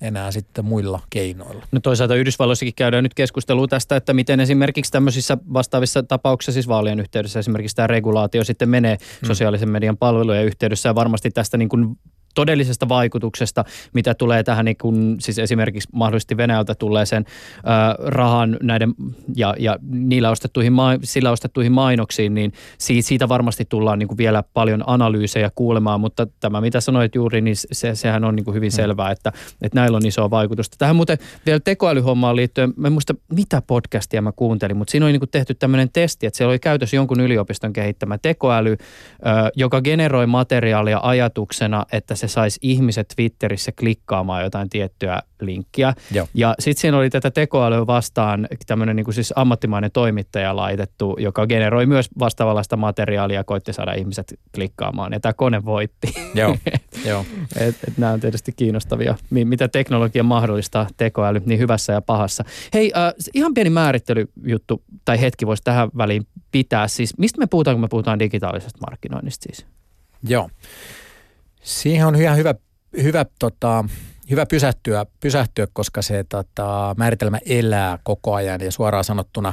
enää 0.00 0.30
sitten 0.30 0.64
muilla 0.64 1.00
keinoilla. 1.10 1.66
No 1.72 1.80
toisaalta 1.80 2.14
Yhdysvalloissakin 2.14 2.74
käydään 2.74 3.02
nyt 3.02 3.14
keskustelua 3.14 3.68
tästä, 3.68 3.96
että 3.96 4.14
miten 4.14 4.40
esimerkiksi 4.40 4.92
tämmöisissä 4.92 5.38
vastaavissa 5.52 6.02
tapauksissa, 6.02 6.52
siis 6.52 6.68
vaalien 6.68 7.00
yhteydessä 7.00 7.38
esimerkiksi 7.38 7.76
tämä 7.76 7.86
regulaatio 7.86 8.44
sitten 8.44 8.68
menee 8.68 8.96
hmm. 9.00 9.26
sosiaalisen 9.26 9.70
median 9.70 9.96
palvelujen 9.96 10.44
yhteydessä 10.44 10.88
ja 10.88 10.94
varmasti 10.94 11.30
tästä 11.30 11.56
niin 11.56 11.68
kuin 11.68 11.98
todellisesta 12.36 12.88
vaikutuksesta, 12.88 13.64
mitä 13.92 14.14
tulee 14.14 14.42
tähän 14.42 14.64
niin 14.64 14.76
kuin, 14.76 15.16
siis 15.20 15.38
esimerkiksi 15.38 15.88
mahdollisesti 15.92 16.36
Venäjältä 16.36 16.74
tulleeseen 16.74 17.24
ää, 17.64 17.94
rahan 17.98 18.56
näiden 18.62 18.94
ja, 19.36 19.54
ja 19.58 19.78
niillä 19.90 20.30
ostettuihin, 20.30 20.72
sillä 21.04 21.30
ostettuihin 21.30 21.72
mainoksiin, 21.72 22.34
niin 22.34 22.52
siitä, 22.78 23.28
varmasti 23.28 23.64
tullaan 23.64 23.98
niin 23.98 24.08
kuin 24.08 24.18
vielä 24.18 24.42
paljon 24.54 24.84
analyysejä 24.86 25.50
kuulemaan, 25.54 26.00
mutta 26.00 26.26
tämä 26.40 26.60
mitä 26.60 26.80
sanoit 26.80 27.14
juuri, 27.14 27.40
niin 27.40 27.56
se, 27.72 27.94
sehän 27.94 28.24
on 28.24 28.36
niin 28.36 28.44
kuin 28.44 28.54
hyvin 28.54 28.72
mm. 28.72 28.76
selvää, 28.76 29.10
että, 29.10 29.32
että 29.62 29.80
näillä 29.80 29.96
on 29.96 30.06
isoa 30.06 30.30
vaikutusta. 30.30 30.76
Tähän 30.78 30.96
muuten 30.96 31.18
vielä 31.46 31.60
tekoälyhommaan 31.60 32.36
liittyen, 32.36 32.74
mä 32.76 32.86
en 32.86 32.92
muista 32.92 33.14
mitä 33.32 33.62
podcastia 33.66 34.22
mä 34.22 34.32
kuuntelin, 34.32 34.76
mutta 34.76 34.90
siinä 34.90 35.06
oli 35.06 35.12
niin 35.12 35.20
kuin 35.20 35.30
tehty 35.30 35.54
tämmöinen 35.54 35.90
testi, 35.92 36.26
että 36.26 36.36
siellä 36.36 36.50
oli 36.50 36.58
käytössä 36.58 36.96
jonkun 36.96 37.20
yliopiston 37.20 37.72
kehittämä 37.72 38.18
tekoäly, 38.18 38.76
joka 39.56 39.80
generoi 39.80 40.26
materiaalia 40.26 41.00
ajatuksena, 41.02 41.86
että 41.92 42.14
se 42.14 42.25
se 42.28 42.32
saisi 42.32 42.58
ihmiset 42.62 43.08
Twitterissä 43.16 43.72
klikkaamaan 43.72 44.42
jotain 44.42 44.70
tiettyä 44.70 45.22
linkkiä. 45.40 45.94
Joo. 46.10 46.28
Ja 46.34 46.54
sitten 46.58 46.80
siinä 46.80 46.96
oli 46.96 47.10
tätä 47.10 47.30
tekoälyä 47.30 47.86
vastaan 47.86 48.48
tämmöinen 48.66 48.96
niin 48.96 49.12
siis 49.12 49.32
ammattimainen 49.36 49.90
toimittaja 49.92 50.56
laitettu, 50.56 51.16
joka 51.20 51.46
generoi 51.46 51.86
myös 51.86 52.08
vastaavanlaista 52.18 52.76
materiaalia 52.76 53.40
ja 53.40 53.44
koitti 53.44 53.72
saada 53.72 53.92
ihmiset 53.92 54.34
klikkaamaan. 54.54 55.12
Ja 55.12 55.20
tämä 55.20 55.32
kone 55.32 55.64
voitti. 55.64 56.14
Joo, 56.34 56.56
joo. 57.08 57.24
et, 57.56 57.76
et 57.88 57.98
nämä 57.98 58.12
on 58.12 58.20
tietysti 58.20 58.52
kiinnostavia, 58.52 59.14
mitä 59.30 59.68
teknologia 59.68 60.22
mahdollistaa 60.22 60.86
tekoäly 60.96 61.42
niin 61.46 61.60
hyvässä 61.60 61.92
ja 61.92 62.00
pahassa. 62.00 62.44
Hei, 62.74 62.92
äh, 62.96 63.14
ihan 63.34 63.54
pieni 63.54 63.70
määrittelyjuttu 63.70 64.82
tai 65.04 65.20
hetki 65.20 65.46
voisi 65.46 65.62
tähän 65.62 65.88
väliin 65.96 66.26
pitää. 66.52 66.88
Siis 66.88 67.18
mistä 67.18 67.38
me 67.38 67.46
puhutaan, 67.46 67.74
kun 67.74 67.80
me 67.80 67.88
puhutaan 67.88 68.18
digitaalisesta 68.18 68.78
markkinoinnista 68.86 69.42
siis? 69.42 69.66
Joo. 70.28 70.48
Siihen 71.66 72.06
on 72.06 72.14
ihan 72.16 72.36
hyvä, 72.36 72.54
hyvä, 73.02 73.26
tota, 73.38 73.84
hyvä 74.30 74.46
pysähtyä, 74.46 75.06
pysähtyä, 75.20 75.66
koska 75.72 76.02
se 76.02 76.24
tota, 76.28 76.94
määritelmä 76.98 77.38
elää 77.46 77.98
koko 78.02 78.34
ajan 78.34 78.60
ja 78.60 78.72
suoraan 78.72 79.04
sanottuna 79.04 79.52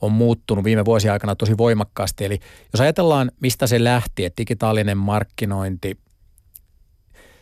on 0.00 0.12
muuttunut 0.12 0.64
viime 0.64 0.84
vuosien 0.84 1.12
aikana 1.12 1.36
tosi 1.36 1.58
voimakkaasti. 1.58 2.24
Eli 2.24 2.38
jos 2.72 2.80
ajatellaan, 2.80 3.30
mistä 3.40 3.66
se 3.66 3.84
lähti, 3.84 4.24
että 4.24 4.40
digitaalinen 4.40 4.98
markkinointi 4.98 5.98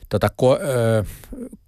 tota, 0.08 0.28
ko, 0.36 0.58
ö, 0.62 1.04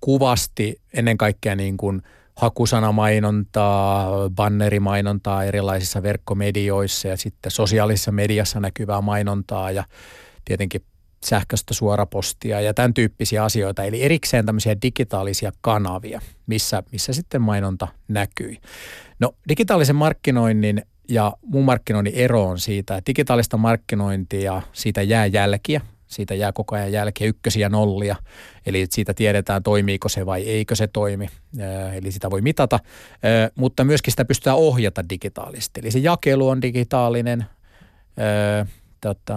kuvasti 0.01 0.81
ennen 0.93 1.19
kaikkea 1.19 1.57
niin 1.57 1.77
kuin 1.77 2.03
hakusanamainontaa, 2.37 4.11
bannerimainontaa 4.31 5.45
erilaisissa 5.45 6.03
verkkomedioissa 6.03 7.09
ja 7.09 7.17
sitten 7.17 7.53
sosiaalisessa 7.53 8.13
mediassa 8.13 8.61
näkyvää 8.61 9.01
mainontaa 9.01 9.71
ja 9.71 9.85
tietenkin 10.45 10.83
sähköistä 11.25 11.75
suorapostia 11.75 12.61
ja 12.61 12.75
tämän 12.75 12.95
tyyppisiä 12.95 13.45
asioita. 13.45 13.85
Eli 13.85 14.03
erikseen 14.03 14.47
tämmöisiä 14.47 14.77
digitaalisia 14.83 15.53
kanavia, 15.61 16.21
missä, 16.47 16.83
missä 16.93 17.13
sitten 17.13 17.43
mainonta 17.43 17.89
näkyi. 18.09 18.59
No 19.19 19.35
digitaalisen 19.49 19.97
markkinoinnin 19.97 20.83
ja 21.09 21.33
muun 21.43 21.65
markkinoinnin 21.65 22.15
ero 22.15 22.45
on 22.45 22.59
siitä, 22.59 22.97
että 22.97 23.09
digitaalista 23.09 23.57
markkinointia, 23.57 24.63
siitä 24.73 25.03
jää 25.03 25.27
jälkiä, 25.27 25.81
siitä 26.07 26.35
jää 26.35 26.53
koko 26.53 26.75
ajan 26.75 26.93
jälkeen 26.93 27.29
ykkösiä 27.29 27.69
nollia, 27.69 28.17
eli 28.67 28.87
siitä 28.91 29.15
tiedetään 29.15 29.63
toimiiko 29.63 30.09
se 30.09 30.27
vai 30.27 30.43
eikö 30.43 30.75
se 30.77 30.87
toimi, 30.87 31.29
eli 31.93 32.13
sitä 32.13 32.31
voi 32.31 32.41
mitata, 32.41 32.79
mutta 33.55 33.85
myöskin 33.85 34.13
sitä 34.13 34.25
pystytään 34.25 34.57
ohjata 34.57 35.09
digitaalisesti, 35.11 35.81
eli 35.81 35.91
se 35.91 35.99
jakelu 35.99 36.49
on 36.49 36.63
digitaalinen, 36.63 37.47
tota, 39.01 39.37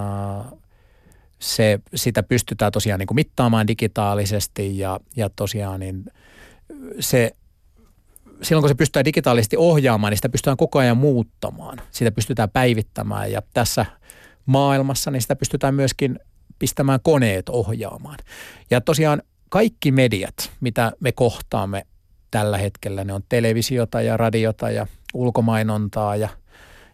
se, 1.39 1.79
sitä 1.95 2.23
pystytään 2.23 2.71
tosiaan 2.71 2.99
niin 2.99 3.07
kuin 3.07 3.15
mittaamaan 3.15 3.67
digitaalisesti 3.67 4.79
ja, 4.79 4.99
ja 5.15 5.29
tosiaan 5.35 5.79
niin 5.79 6.05
se, 6.99 7.31
silloin 8.41 8.61
kun 8.61 8.69
se 8.69 8.75
pystytään 8.75 9.05
digitaalisesti 9.05 9.57
ohjaamaan, 9.57 10.11
niin 10.11 10.17
sitä 10.17 10.29
pystytään 10.29 10.57
koko 10.57 10.79
ajan 10.79 10.97
muuttamaan. 10.97 11.81
Sitä 11.91 12.11
pystytään 12.11 12.49
päivittämään 12.49 13.31
ja 13.31 13.41
tässä 13.53 13.85
maailmassa 14.45 15.11
niin 15.11 15.21
sitä 15.21 15.35
pystytään 15.35 15.75
myöskin 15.75 16.19
pistämään 16.59 16.99
koneet 17.03 17.49
ohjaamaan. 17.49 18.17
Ja 18.71 18.81
tosiaan 18.81 19.21
kaikki 19.49 19.91
mediat, 19.91 20.51
mitä 20.61 20.91
me 20.99 21.11
kohtaamme 21.11 21.85
tällä 22.31 22.57
hetkellä, 22.57 23.03
ne 23.03 23.13
on 23.13 23.23
televisiota 23.29 24.01
ja 24.01 24.17
radiota 24.17 24.69
ja 24.71 24.87
ulkomainontaa 25.13 26.15
ja 26.15 26.29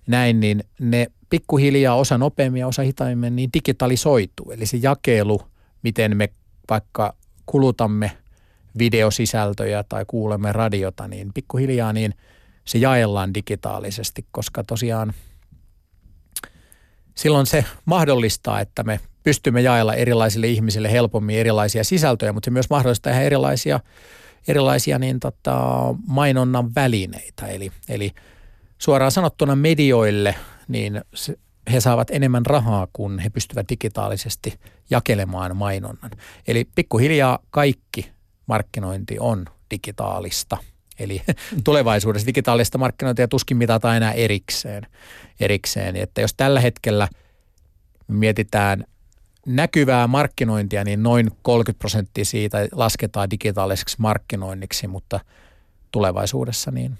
näin, 0.07 0.39
niin 0.39 0.63
ne 0.79 1.07
pikkuhiljaa 1.31 1.95
osa 1.95 2.17
nopeammin 2.17 2.59
ja 2.59 2.67
osa 2.67 2.81
hitaimmin 2.81 3.35
niin 3.35 3.49
digitalisoituu. 3.53 4.51
Eli 4.51 4.65
se 4.65 4.77
jakelu, 4.81 5.41
miten 5.83 6.17
me 6.17 6.29
vaikka 6.69 7.15
kulutamme 7.45 8.11
videosisältöjä 8.77 9.83
tai 9.83 10.05
kuulemme 10.07 10.51
radiota, 10.51 11.07
niin 11.07 11.33
pikkuhiljaa 11.33 11.93
niin 11.93 12.13
se 12.65 12.77
jaellaan 12.77 13.33
digitaalisesti, 13.33 14.25
koska 14.31 14.63
tosiaan 14.63 15.13
silloin 17.15 17.45
se 17.45 17.65
mahdollistaa, 17.85 18.59
että 18.59 18.83
me 18.83 18.99
pystymme 19.23 19.61
jaella 19.61 19.93
erilaisille 19.93 20.47
ihmisille 20.47 20.91
helpommin 20.91 21.37
erilaisia 21.37 21.83
sisältöjä, 21.83 22.33
mutta 22.33 22.45
se 22.45 22.51
myös 22.51 22.69
mahdollistaa 22.69 23.11
ihan 23.11 23.23
erilaisia, 23.23 23.79
erilaisia 24.47 24.99
niin 24.99 25.19
tota, 25.19 25.57
mainonnan 26.07 26.75
välineitä. 26.75 27.47
Eli, 27.47 27.71
eli 27.89 28.11
suoraan 28.77 29.11
sanottuna 29.11 29.55
medioille, 29.55 30.35
niin 30.71 31.01
se, 31.13 31.35
he 31.71 31.79
saavat 31.79 32.09
enemmän 32.09 32.45
rahaa, 32.45 32.87
kun 32.93 33.19
he 33.19 33.29
pystyvät 33.29 33.69
digitaalisesti 33.69 34.59
jakelemaan 34.89 35.57
mainonnan. 35.57 36.11
Eli 36.47 36.67
pikkuhiljaa 36.75 37.39
kaikki 37.49 38.11
markkinointi 38.45 39.19
on 39.19 39.45
digitaalista. 39.71 40.57
Eli 40.99 41.21
tulevaisuudessa 41.63 42.27
digitaalista 42.27 42.77
markkinointia 42.77 43.27
tuskin 43.27 43.57
mitataan 43.57 43.97
enää 43.97 44.11
erikseen. 44.11 44.87
erikseen. 45.39 45.95
Että 45.95 46.21
jos 46.21 46.33
tällä 46.33 46.59
hetkellä 46.59 47.07
mietitään 48.07 48.83
näkyvää 49.45 50.07
markkinointia, 50.07 50.83
niin 50.83 51.03
noin 51.03 51.31
30 51.41 51.79
prosenttia 51.79 52.25
siitä 52.25 52.67
lasketaan 52.71 53.29
digitaaliseksi 53.31 53.95
markkinoinniksi, 53.99 54.87
mutta 54.87 55.19
tulevaisuudessa 55.91 56.71
niin 56.71 56.97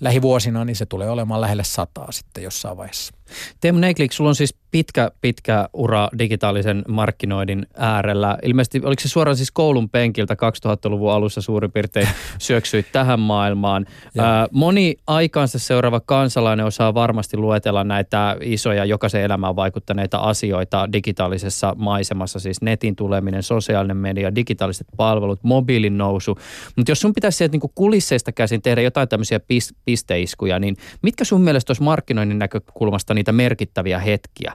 lähivuosina 0.00 0.64
niin 0.64 0.76
se 0.76 0.86
tulee 0.86 1.10
olemaan 1.10 1.40
lähelle 1.40 1.64
sataa 1.64 2.12
sitten 2.12 2.44
jossain 2.44 2.76
vaiheessa. 2.76 3.12
Teemu 3.60 3.78
Neiklik, 3.78 4.12
sulla 4.12 4.30
on 4.30 4.34
siis 4.34 4.54
pitkä, 4.70 5.10
pitkä 5.20 5.68
ura 5.72 6.08
digitaalisen 6.18 6.84
markkinoinnin 6.88 7.66
äärellä. 7.76 8.38
Ilmeisesti, 8.42 8.80
oliko 8.84 9.00
se 9.00 9.08
suoraan 9.08 9.36
siis 9.36 9.50
koulun 9.50 9.90
penkiltä 9.90 10.34
2000-luvun 10.34 11.12
alussa 11.12 11.40
suurin 11.40 11.72
piirtein 11.72 12.08
syöksyit 12.38 12.86
tähän 12.92 13.20
maailmaan. 13.20 13.86
Ää, 14.18 14.48
moni 14.52 14.96
aikaansa 15.06 15.58
seuraava 15.58 16.00
kansalainen 16.00 16.66
osaa 16.66 16.94
varmasti 16.94 17.36
luetella 17.36 17.84
näitä 17.84 18.36
isoja 18.40 18.84
jokaisen 18.84 19.22
elämään 19.22 19.56
vaikuttaneita 19.56 20.18
asioita 20.18 20.92
digitaalisessa 20.92 21.74
maisemassa, 21.78 22.38
siis 22.38 22.62
netin 22.62 22.96
tuleminen, 22.96 23.42
sosiaalinen 23.42 23.96
media, 23.96 24.34
digitaaliset 24.34 24.86
palvelut, 24.96 25.40
mobiilin 25.42 25.98
nousu. 25.98 26.38
Mutta 26.76 26.90
jos 26.90 27.00
sun 27.00 27.14
pitäisi 27.14 27.38
sieltä 27.38 27.52
niin 27.52 27.72
kulisseista 27.74 28.32
käsin 28.32 28.62
tehdä 28.62 28.80
jotain 28.82 29.08
tämmöisiä 29.08 29.40
pisteiskuja, 29.86 30.58
niin 30.58 30.76
mitkä 31.02 31.24
sun 31.24 31.40
mielestä 31.40 31.70
olisi 31.70 31.82
markkinoinnin 31.82 32.38
näkökulmasta 32.38 33.14
niitä 33.14 33.32
merkittäviä 33.32 33.98
hetkiä, 33.98 34.52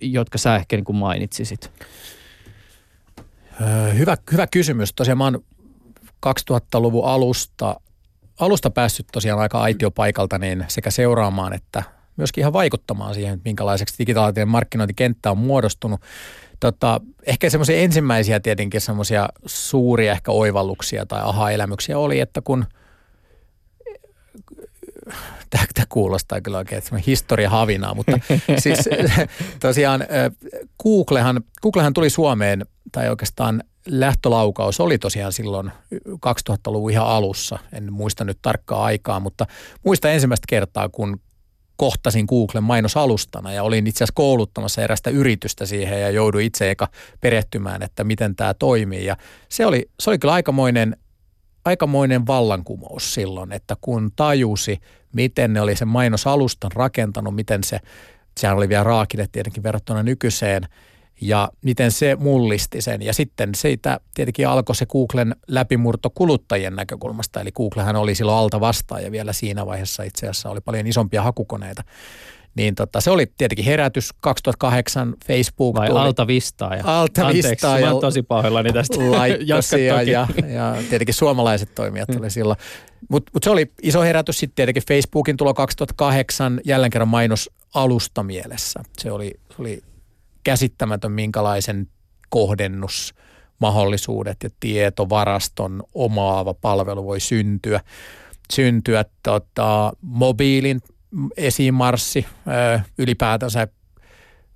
jotka 0.00 0.38
sä 0.38 0.56
ehkä 0.56 0.76
niin 0.76 0.84
kuin 0.84 0.96
mainitsisit? 0.96 1.70
Hyvä, 3.98 4.16
hyvä 4.32 4.46
kysymys. 4.46 4.92
Tosiaan 4.92 5.18
mä 5.18 5.24
oon 5.24 5.44
2000-luvun 6.26 7.04
alusta, 7.04 7.80
alusta 8.40 8.70
päässyt 8.70 9.06
tosiaan 9.12 9.40
aika 9.40 9.60
aitiopaikalta 9.60 10.38
niin 10.38 10.64
sekä 10.68 10.90
seuraamaan 10.90 11.52
että 11.52 11.82
myöskin 12.16 12.42
ihan 12.42 12.52
vaikuttamaan 12.52 13.14
siihen, 13.14 13.34
että 13.34 13.48
minkälaiseksi 13.48 13.94
digitaalinen 13.98 14.48
markkinointikenttä 14.48 15.30
on 15.30 15.38
muodostunut. 15.38 16.00
Tota, 16.60 17.00
ehkä 17.26 17.50
semmoisia 17.50 17.76
ensimmäisiä 17.76 18.40
tietenkin 18.40 18.80
semmoisia 18.80 19.28
suuria 19.46 20.12
ehkä 20.12 20.32
oivalluksia 20.32 21.06
tai 21.06 21.20
aha-elämyksiä 21.24 21.98
oli, 21.98 22.20
että 22.20 22.40
kun– 22.40 22.64
tämä, 25.50 25.86
kuulostaa 25.88 26.40
kyllä 26.40 26.58
oikein 26.58 26.82
historia 27.06 27.50
havinaa, 27.50 27.94
mutta 27.94 28.18
siis 28.62 28.78
tosiaan 29.60 30.04
Googlehan, 30.82 31.40
Googlehan 31.62 31.92
tuli 31.92 32.10
Suomeen, 32.10 32.66
tai 32.92 33.08
oikeastaan 33.08 33.62
lähtölaukaus 33.86 34.80
oli 34.80 34.98
tosiaan 34.98 35.32
silloin 35.32 35.72
2000-luvun 36.04 36.90
ihan 36.90 37.06
alussa, 37.06 37.58
en 37.72 37.92
muista 37.92 38.24
nyt 38.24 38.38
tarkkaa 38.42 38.84
aikaa, 38.84 39.20
mutta 39.20 39.46
muista 39.84 40.10
ensimmäistä 40.10 40.44
kertaa, 40.48 40.88
kun 40.88 41.20
kohtasin 41.76 42.24
Googlen 42.28 42.64
mainosalustana 42.64 43.52
ja 43.52 43.62
olin 43.62 43.86
itse 43.86 43.98
asiassa 43.98 44.14
kouluttamassa 44.14 44.82
erästä 44.82 45.10
yritystä 45.10 45.66
siihen 45.66 46.00
ja 46.00 46.10
jouduin 46.10 46.46
itse 46.46 46.70
eka 46.70 46.88
perehtymään, 47.20 47.82
että 47.82 48.04
miten 48.04 48.36
tämä 48.36 48.54
toimii. 48.54 49.04
Ja 49.04 49.16
se 49.48 49.66
oli, 49.66 49.90
se 50.00 50.10
oli 50.10 50.18
kyllä 50.18 50.34
aikamoinen 50.34 50.96
aikamoinen 51.64 52.26
vallankumous 52.26 53.14
silloin, 53.14 53.52
että 53.52 53.76
kun 53.80 54.10
tajusi, 54.16 54.80
miten 55.12 55.52
ne 55.52 55.60
oli 55.60 55.76
sen 55.76 55.88
mainosalustan 55.88 56.70
rakentanut, 56.74 57.34
miten 57.34 57.64
se, 57.64 57.80
sehän 58.38 58.56
oli 58.56 58.68
vielä 58.68 58.84
raakille 58.84 59.28
tietenkin 59.32 59.62
verrattuna 59.62 60.02
nykyiseen, 60.02 60.62
ja 61.20 61.48
miten 61.62 61.92
se 61.92 62.16
mullisti 62.16 62.80
sen. 62.80 63.02
Ja 63.02 63.12
sitten 63.12 63.54
siitä 63.54 64.00
tietenkin 64.14 64.48
alkoi 64.48 64.76
se 64.76 64.86
Googlen 64.86 65.36
läpimurto 65.48 66.10
kuluttajien 66.10 66.76
näkökulmasta, 66.76 67.40
eli 67.40 67.52
Googlehan 67.52 67.96
oli 67.96 68.14
silloin 68.14 68.38
alta 68.38 68.60
vastaaja 68.60 69.10
vielä 69.10 69.32
siinä 69.32 69.66
vaiheessa 69.66 70.02
itse 70.02 70.26
asiassa, 70.26 70.50
oli 70.50 70.60
paljon 70.60 70.86
isompia 70.86 71.22
hakukoneita. 71.22 71.84
Niin 72.54 72.74
tota, 72.74 73.00
se 73.00 73.10
oli 73.10 73.26
tietenkin 73.38 73.64
herätys 73.64 74.10
2008 74.20 75.14
Facebook. 75.26 75.76
Vai 75.76 75.88
tuli. 75.88 75.98
Alta 75.98 76.26
Vistaa. 76.26 76.76
Ja, 76.76 77.00
Alta 77.00 77.26
anteeksi, 77.26 77.50
Vistaa. 77.50 77.80
Mä 77.80 77.92
oon 77.92 78.00
tosi 78.00 78.22
pahoillani 78.22 78.72
tästä. 78.72 78.96
ja, 79.86 80.02
ja, 80.02 80.26
ja, 80.48 80.76
tietenkin 80.88 81.14
suomalaiset 81.14 81.74
toimijat 81.74 82.08
mm. 82.08 82.16
tuli 82.16 82.30
silloin. 82.30 82.58
Mutta 83.08 83.30
mut 83.34 83.42
se 83.42 83.50
oli 83.50 83.72
iso 83.82 84.02
herätys 84.02 84.38
sitten 84.38 84.54
tietenkin 84.54 84.82
Facebookin 84.88 85.36
tulo 85.36 85.54
2008 85.54 86.60
jälleen 86.64 86.90
kerran 86.90 87.08
mainos 87.08 87.50
alusta 87.74 88.22
mielessä. 88.22 88.80
Se 88.98 89.12
oli, 89.12 89.34
se 89.48 89.56
oli 89.58 89.82
käsittämätön, 90.44 91.12
minkälaisen 91.12 91.88
kohdennus 92.28 93.14
mahdollisuudet 93.58 94.36
ja 94.42 94.50
tietovaraston 94.60 95.82
omaava 95.94 96.54
palvelu 96.54 97.04
voi 97.04 97.20
syntyä. 97.20 97.80
syntyä 98.52 99.04
tota, 99.22 99.92
mobiilin 100.00 100.80
esimarssi, 101.36 102.26
ylipäätänsä 102.98 103.68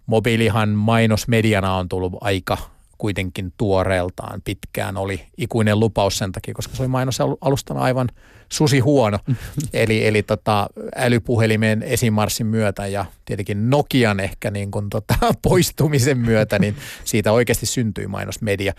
mobiilihan 0.07 0.69
mainosmediana 0.69 1.75
on 1.75 1.89
tullut 1.89 2.13
aika 2.21 2.59
kuitenkin 2.99 3.53
tuoreeltaan 3.57 4.43
pitkään 4.45 4.97
oli 4.97 5.27
ikuinen 5.39 5.81
lupaus 5.81 6.19
sen 6.19 6.33
takia, 6.33 6.55
koska 6.55 6.77
se 6.77 6.83
oli 6.83 6.89
mainosalustana 6.89 7.81
aivan 7.81 8.09
susi 8.49 8.79
huono. 8.79 9.19
eli 9.73 10.07
eli 10.07 10.23
tota, 10.23 10.69
älypuhelimen 10.97 11.83
esimarssin 11.83 12.47
myötä 12.47 12.87
ja 12.87 13.05
tietenkin 13.25 13.71
Nokian 13.71 14.21
ehkä 14.21 14.51
niin 14.51 14.71
kuin 14.71 14.91
tota, 14.91 15.15
poistumisen 15.49 16.19
myötä, 16.19 16.59
niin 16.59 16.77
siitä 17.05 17.33
oikeasti 17.33 17.67
syntyi 17.67 18.07
mainosmedia. 18.07 18.73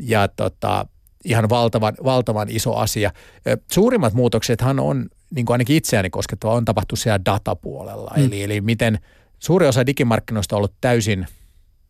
Ja 0.00 0.28
tota, 0.28 0.86
ihan 1.24 1.48
valtavan, 1.48 1.94
valtavan 2.04 2.48
iso 2.50 2.74
asia. 2.74 3.10
Suurimmat 3.72 4.12
muutoksethan 4.12 4.80
on, 4.80 5.06
niin 5.34 5.46
kuin 5.46 5.54
ainakin 5.54 5.76
itseäni 5.76 6.10
koskettava, 6.10 6.52
on 6.52 6.64
tapahtunut 6.64 7.00
siellä 7.00 7.24
datapuolella. 7.24 8.12
Mm. 8.16 8.24
Eli, 8.24 8.42
eli 8.42 8.60
miten 8.60 8.98
suuri 9.38 9.66
osa 9.66 9.86
digimarkkinoista 9.86 10.56
on 10.56 10.58
ollut 10.58 10.74
täysin– 10.80 11.26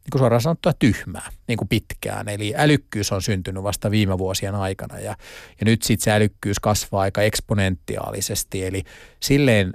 niin 0.04 0.10
kuin 0.10 0.20
suoraan 0.20 0.42
sanottuna 0.42 0.74
tyhmää 0.78 1.30
niin 1.48 1.56
kuin 1.56 1.68
pitkään. 1.68 2.28
Eli 2.28 2.54
älykkyys 2.56 3.12
on 3.12 3.22
syntynyt 3.22 3.62
vasta 3.62 3.90
viime 3.90 4.18
vuosien 4.18 4.54
aikana 4.54 4.98
ja, 4.98 5.16
ja 5.60 5.64
nyt 5.64 5.82
sitten 5.82 6.04
se 6.04 6.12
älykkyys 6.12 6.60
kasvaa 6.60 7.00
aika 7.00 7.22
eksponentiaalisesti. 7.22 8.66
Eli 8.66 8.82
silleen 9.20 9.72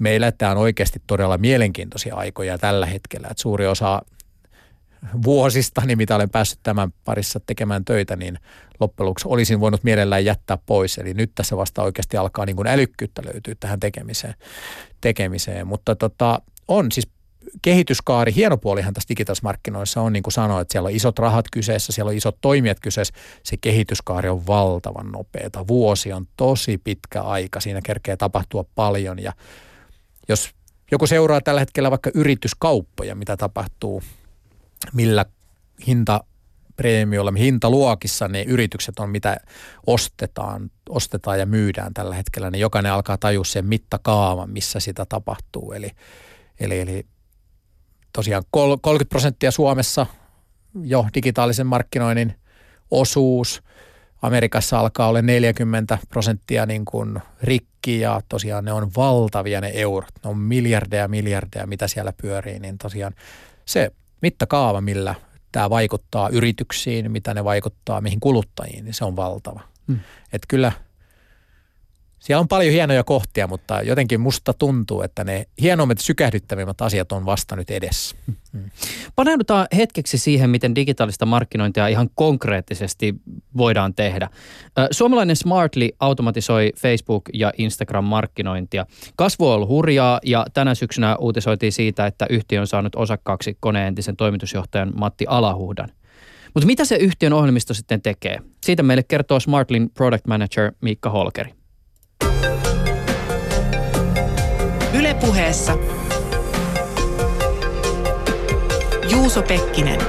me 0.00 0.16
eletään 0.16 0.56
oikeasti 0.56 1.02
todella 1.06 1.38
mielenkiintoisia 1.38 2.14
aikoja 2.14 2.58
tällä 2.58 2.86
hetkellä. 2.86 3.28
Että 3.30 3.42
suuri 3.42 3.66
osa 3.66 4.02
vuosista, 5.24 5.80
niin 5.84 5.98
mitä 5.98 6.16
olen 6.16 6.30
päässyt 6.30 6.60
tämän 6.62 6.92
parissa 7.04 7.40
tekemään 7.40 7.84
töitä, 7.84 8.16
niin 8.16 8.38
loppujen 8.80 9.14
olisin 9.24 9.60
voinut 9.60 9.84
mielellään 9.84 10.24
jättää 10.24 10.58
pois. 10.66 10.98
Eli 10.98 11.14
nyt 11.14 11.32
tässä 11.34 11.56
vasta 11.56 11.82
oikeasti 11.82 12.16
alkaa 12.16 12.46
niin 12.46 12.56
kuin 12.56 12.68
älykkyyttä 12.68 13.22
löytyä 13.24 13.54
tähän 13.60 13.80
tekemiseen. 13.80 14.34
tekemiseen. 15.00 15.66
Mutta 15.66 15.96
tota, 15.96 16.42
on 16.68 16.92
siis 16.92 17.08
kehityskaari, 17.62 18.34
hieno 18.34 18.56
puolihan 18.56 18.94
tässä 18.94 19.08
digitaalisissa 19.08 19.46
markkinoissa 19.46 20.00
on, 20.00 20.12
niin 20.12 20.22
kuin 20.22 20.32
sanoin, 20.32 20.62
että 20.62 20.72
siellä 20.72 20.86
on 20.86 20.94
isot 20.94 21.18
rahat 21.18 21.44
kyseessä, 21.52 21.92
siellä 21.92 22.08
on 22.08 22.16
isot 22.16 22.36
toimijat 22.40 22.80
kyseessä. 22.80 23.14
Se 23.42 23.56
kehityskaari 23.56 24.28
on 24.28 24.46
valtavan 24.46 25.12
nopeata. 25.12 25.66
Vuosi 25.68 26.12
on 26.12 26.26
tosi 26.36 26.78
pitkä 26.78 27.22
aika, 27.22 27.60
siinä 27.60 27.80
kerkee 27.84 28.16
tapahtua 28.16 28.64
paljon 28.74 29.22
ja 29.22 29.32
jos 30.28 30.50
joku 30.90 31.06
seuraa 31.06 31.40
tällä 31.40 31.60
hetkellä 31.60 31.90
vaikka 31.90 32.10
yrityskauppoja, 32.14 33.14
mitä 33.14 33.36
tapahtuu, 33.36 34.02
millä 34.92 35.24
hinta 35.86 36.24
preemiolla, 36.76 37.32
hintaluokissa 37.38 38.28
ne 38.28 38.42
yritykset 38.42 38.98
on, 38.98 39.10
mitä 39.10 39.36
ostetaan, 39.86 40.70
ostetaan 40.88 41.38
ja 41.38 41.46
myydään 41.46 41.94
tällä 41.94 42.14
hetkellä, 42.14 42.50
niin 42.50 42.60
jokainen 42.60 42.92
alkaa 42.92 43.18
tajua 43.18 43.44
sen 43.44 43.66
mittakaavan, 43.66 44.50
missä 44.50 44.80
sitä 44.80 45.06
tapahtuu. 45.08 45.72
Eli, 45.72 45.90
eli, 46.60 46.80
eli 46.80 47.06
tosiaan 48.12 48.44
30 48.50 49.08
prosenttia 49.08 49.50
Suomessa 49.50 50.06
jo 50.82 51.06
digitaalisen 51.14 51.66
markkinoinnin 51.66 52.34
osuus. 52.90 53.62
Amerikassa 54.22 54.78
alkaa 54.78 55.08
olla 55.08 55.22
40 55.22 55.98
prosenttia 56.08 56.66
niin 56.66 56.84
kuin 56.84 57.18
rikki 57.42 58.00
ja 58.00 58.20
tosiaan 58.28 58.64
ne 58.64 58.72
on 58.72 58.90
valtavia 58.96 59.60
ne 59.60 59.70
eurot. 59.74 60.14
Ne 60.24 60.30
on 60.30 60.38
miljardeja 60.38 61.08
miljardeja, 61.08 61.66
mitä 61.66 61.88
siellä 61.88 62.12
pyörii, 62.22 62.58
niin 62.58 62.78
tosiaan 62.78 63.14
se 63.64 63.90
mittakaava, 64.22 64.80
millä 64.80 65.14
tämä 65.52 65.70
vaikuttaa 65.70 66.28
yrityksiin, 66.28 67.10
mitä 67.10 67.34
ne 67.34 67.44
vaikuttaa 67.44 68.00
mihin 68.00 68.20
kuluttajiin, 68.20 68.84
niin 68.84 68.94
se 68.94 69.04
on 69.04 69.16
valtava. 69.16 69.60
Hmm. 69.88 70.00
Että 70.32 70.46
kyllä– 70.48 70.72
siellä 72.26 72.40
on 72.40 72.48
paljon 72.48 72.72
hienoja 72.72 73.04
kohtia, 73.04 73.46
mutta 73.46 73.82
jotenkin 73.82 74.20
musta 74.20 74.54
tuntuu, 74.54 75.02
että 75.02 75.24
ne 75.24 75.46
hienommat 75.60 75.98
sykähdyttävimmät 75.98 76.80
asiat 76.80 77.12
on 77.12 77.26
vasta 77.26 77.56
nyt 77.56 77.70
edessä. 77.70 78.16
Paneudutaan 79.16 79.66
hetkeksi 79.76 80.18
siihen, 80.18 80.50
miten 80.50 80.74
digitaalista 80.74 81.26
markkinointia 81.26 81.88
ihan 81.88 82.10
konkreettisesti 82.14 83.14
voidaan 83.56 83.94
tehdä. 83.94 84.28
Suomalainen 84.90 85.36
Smartly 85.36 85.88
automatisoi 86.00 86.72
Facebook- 86.76 87.30
ja 87.34 87.52
Instagram-markkinointia. 87.58 88.86
Kasvu 89.16 89.48
on 89.48 89.54
ollut 89.54 89.68
hurjaa 89.68 90.20
ja 90.24 90.46
tänä 90.54 90.74
syksynä 90.74 91.16
uutisoitiin 91.16 91.72
siitä, 91.72 92.06
että 92.06 92.26
yhtiö 92.30 92.60
on 92.60 92.66
saanut 92.66 92.94
osakkaaksi 92.94 93.56
koneentisen 93.60 94.16
toimitusjohtajan 94.16 94.92
Matti 94.96 95.24
Alahuhdan. 95.28 95.88
Mutta 96.54 96.66
mitä 96.66 96.84
se 96.84 96.96
yhtiön 96.96 97.32
ohjelmisto 97.32 97.74
sitten 97.74 98.02
tekee? 98.02 98.38
Siitä 98.64 98.82
meille 98.82 99.02
kertoo 99.02 99.40
Smartlin 99.40 99.90
product 99.90 100.26
manager 100.26 100.72
Miikka 100.80 101.10
Holkeri. 101.10 101.65
Ylepuheessa 105.06 105.72
Juuso 109.12 109.42
Pekkinen. 109.42 110.00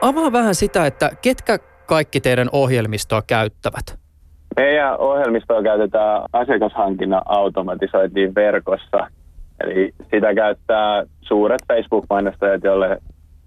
Avaa 0.00 0.32
vähän 0.32 0.54
sitä, 0.54 0.86
että 0.86 1.10
ketkä 1.22 1.58
kaikki 1.86 2.20
teidän 2.20 2.48
ohjelmistoa 2.52 3.22
käyttävät? 3.26 3.98
Meidän 4.56 5.00
ohjelmistoa 5.00 5.62
käytetään 5.62 6.22
asiakashankinnan 6.32 7.22
automatisointiin 7.26 8.34
verkossa. 8.34 8.98
Eli 9.64 9.94
sitä 10.14 10.34
käyttää 10.34 11.04
suuret 11.20 11.62
Facebook-mainostajat, 11.68 12.64
joille 12.64 12.98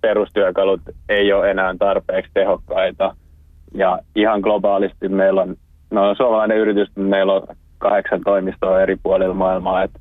perustyökalut 0.02 0.82
ei 1.10 1.34
ole 1.34 1.52
enää 1.52 1.76
tarpeeksi 1.80 2.32
tehokkaita. 2.34 3.16
Ja 3.74 4.00
ihan 4.16 4.40
globaalisti 4.40 5.10
meillä 5.10 5.42
on 5.42 5.56
no 5.92 6.16
suomalainen 6.16 6.58
yritys, 6.58 6.90
meillä 6.96 7.34
on 7.34 7.48
kahdeksan 7.78 8.22
toimistoa 8.26 8.82
eri 8.82 8.98
puolilla 9.04 9.34
maailmaa. 9.34 9.84
Että 9.84 10.00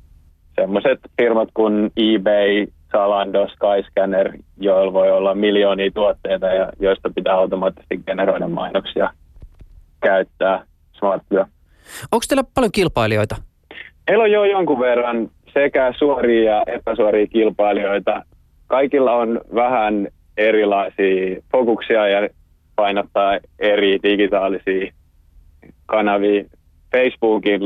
semmoiset 0.55 0.99
firmat 1.21 1.49
kuin 1.53 1.91
eBay, 1.97 2.67
Zalando, 2.91 3.47
Skyscanner, 3.47 4.33
joilla 4.57 4.93
voi 4.93 5.11
olla 5.11 5.35
miljoonia 5.35 5.91
tuotteita 5.91 6.47
ja 6.47 6.71
joista 6.79 7.09
pitää 7.15 7.35
automaattisesti 7.35 8.01
generoida 8.07 8.47
mainoksia 8.47 9.13
käyttää 10.01 10.65
smartlyä. 10.99 11.47
Onko 12.11 12.25
teillä 12.29 12.43
paljon 12.53 12.71
kilpailijoita? 12.71 13.35
Meillä 14.09 14.23
on 14.23 14.31
jo 14.31 14.43
jonkun 14.43 14.79
verran 14.79 15.29
sekä 15.53 15.93
suoria 15.97 16.51
ja 16.51 16.63
epäsuoria 16.67 17.27
kilpailijoita. 17.27 18.23
Kaikilla 18.67 19.11
on 19.11 19.41
vähän 19.55 20.07
erilaisia 20.37 21.41
fokuksia 21.51 22.07
ja 22.07 22.29
painottaa 22.75 23.39
eri 23.59 23.99
digitaalisia 24.03 24.91
kanavia. 25.85 26.43
Facebookin 26.91 27.61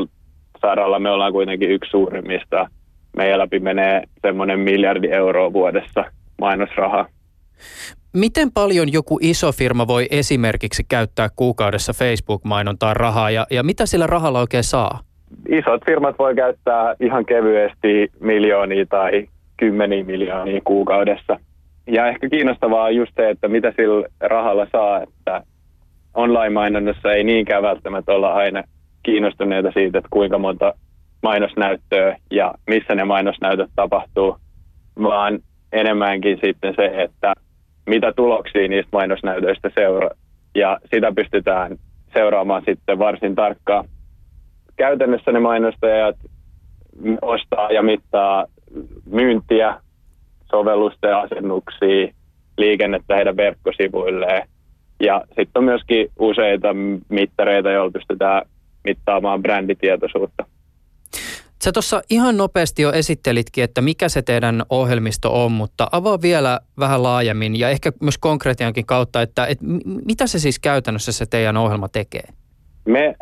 saralla 0.62 1.00
me 1.00 1.10
ollaan 1.10 1.32
kuitenkin 1.32 1.72
yksi 1.72 1.92
suurimmista. 1.92 2.70
Meidän 3.18 3.40
läpi 3.40 3.60
menee 3.60 4.02
semmoinen 4.22 4.60
miljardi 4.60 5.08
euroa 5.08 5.54
vuodessa 5.54 6.06
mainosraha. 6.42 7.06
Miten 8.14 8.52
paljon 8.52 8.94
joku 8.94 9.20
iso 9.22 9.52
firma 9.52 9.88
voi 9.88 10.08
esimerkiksi 10.12 10.84
käyttää 10.90 11.30
kuukaudessa 11.36 11.94
Facebook-mainontaa 11.94 12.94
rahaa 12.94 13.32
ja, 13.32 13.48
ja 13.52 13.64
mitä 13.64 13.86
sillä 13.86 14.08
rahalla 14.08 14.40
oikein 14.40 14.64
saa? 14.64 15.00
Isot 15.50 15.86
firmat 15.86 16.20
voi 16.20 16.36
käyttää 16.36 16.96
ihan 17.00 17.26
kevyesti 17.26 18.12
miljoonia 18.20 18.86
tai 18.86 19.28
kymmeniä 19.58 20.04
miljoonia 20.04 20.62
kuukaudessa. 20.64 21.40
Ja 21.88 22.08
ehkä 22.08 22.30
kiinnostavaa 22.30 22.84
on 22.84 22.96
just 22.96 23.12
se, 23.16 23.30
että 23.30 23.48
mitä 23.48 23.74
sillä 23.76 24.08
rahalla 24.20 24.68
saa, 24.72 25.02
että 25.02 25.44
online-mainonnassa 26.16 27.14
ei 27.14 27.24
niinkään 27.24 27.64
välttämättä 27.64 28.12
olla 28.12 28.34
aina 28.34 28.64
kiinnostuneita 29.04 29.72
siitä, 29.72 29.98
että 29.98 30.10
kuinka 30.12 30.38
monta 30.38 30.74
mainosnäyttöä 31.24 32.18
ja 32.32 32.54
missä 32.68 32.96
ne 32.96 33.04
mainosnäytöt 33.04 33.70
tapahtuu, 33.76 34.38
vaan 35.02 35.40
enemmänkin 35.72 36.40
sitten 36.44 36.74
se, 36.76 37.04
että 37.04 37.34
mitä 37.90 38.14
tuloksia 38.16 38.68
niistä 38.68 38.90
mainosnäytöistä 38.92 39.72
seuraa. 39.76 40.10
Ja 40.56 40.80
sitä 40.94 41.12
pystytään 41.16 41.78
seuraamaan 42.14 42.64
sitten 42.66 43.00
varsin 43.00 43.36
tarkkaan. 43.36 43.86
Käytännössä 44.76 45.32
ne 45.32 45.40
mainostajat 45.40 46.16
ostaa 47.22 47.72
ja 47.72 47.84
mittaa 47.84 48.46
myyntiä, 49.06 49.80
sovellusten 50.52 51.16
asennuksia, 51.16 52.08
liikennettä 52.58 53.16
heidän 53.16 53.38
verkkosivuilleen 53.38 54.48
ja 55.00 55.22
sitten 55.28 55.52
on 55.56 55.64
myöskin 55.64 56.08
useita 56.20 56.68
mittareita, 57.10 57.72
joilla 57.72 57.92
pystytään 57.92 58.42
mittaamaan 58.84 59.42
bränditietoisuutta. 59.42 60.46
Sä 61.64 61.72
tuossa 61.72 62.02
ihan 62.10 62.38
nopeasti 62.38 62.82
jo 62.82 62.92
esittelitkin, 62.92 63.64
että 63.64 63.82
mikä 63.82 64.10
se 64.10 64.22
teidän 64.22 64.64
ohjelmisto 64.70 65.44
on, 65.44 65.52
mutta 65.52 65.88
avaa 65.92 66.22
vielä 66.22 66.60
vähän 66.80 67.04
laajemmin 67.04 67.60
ja 67.60 67.70
ehkä 67.70 67.92
myös 68.02 68.18
konkreettiankin 68.18 68.86
kautta, 68.86 69.22
että, 69.22 69.46
että 69.46 69.66
mitä 70.06 70.28
se 70.28 70.40
siis 70.40 70.60
käytännössä 70.60 71.12
se 71.12 71.26
teidän 71.26 71.58
ohjelma 71.58 71.88
tekee? 71.88 72.24
Me 72.86 73.16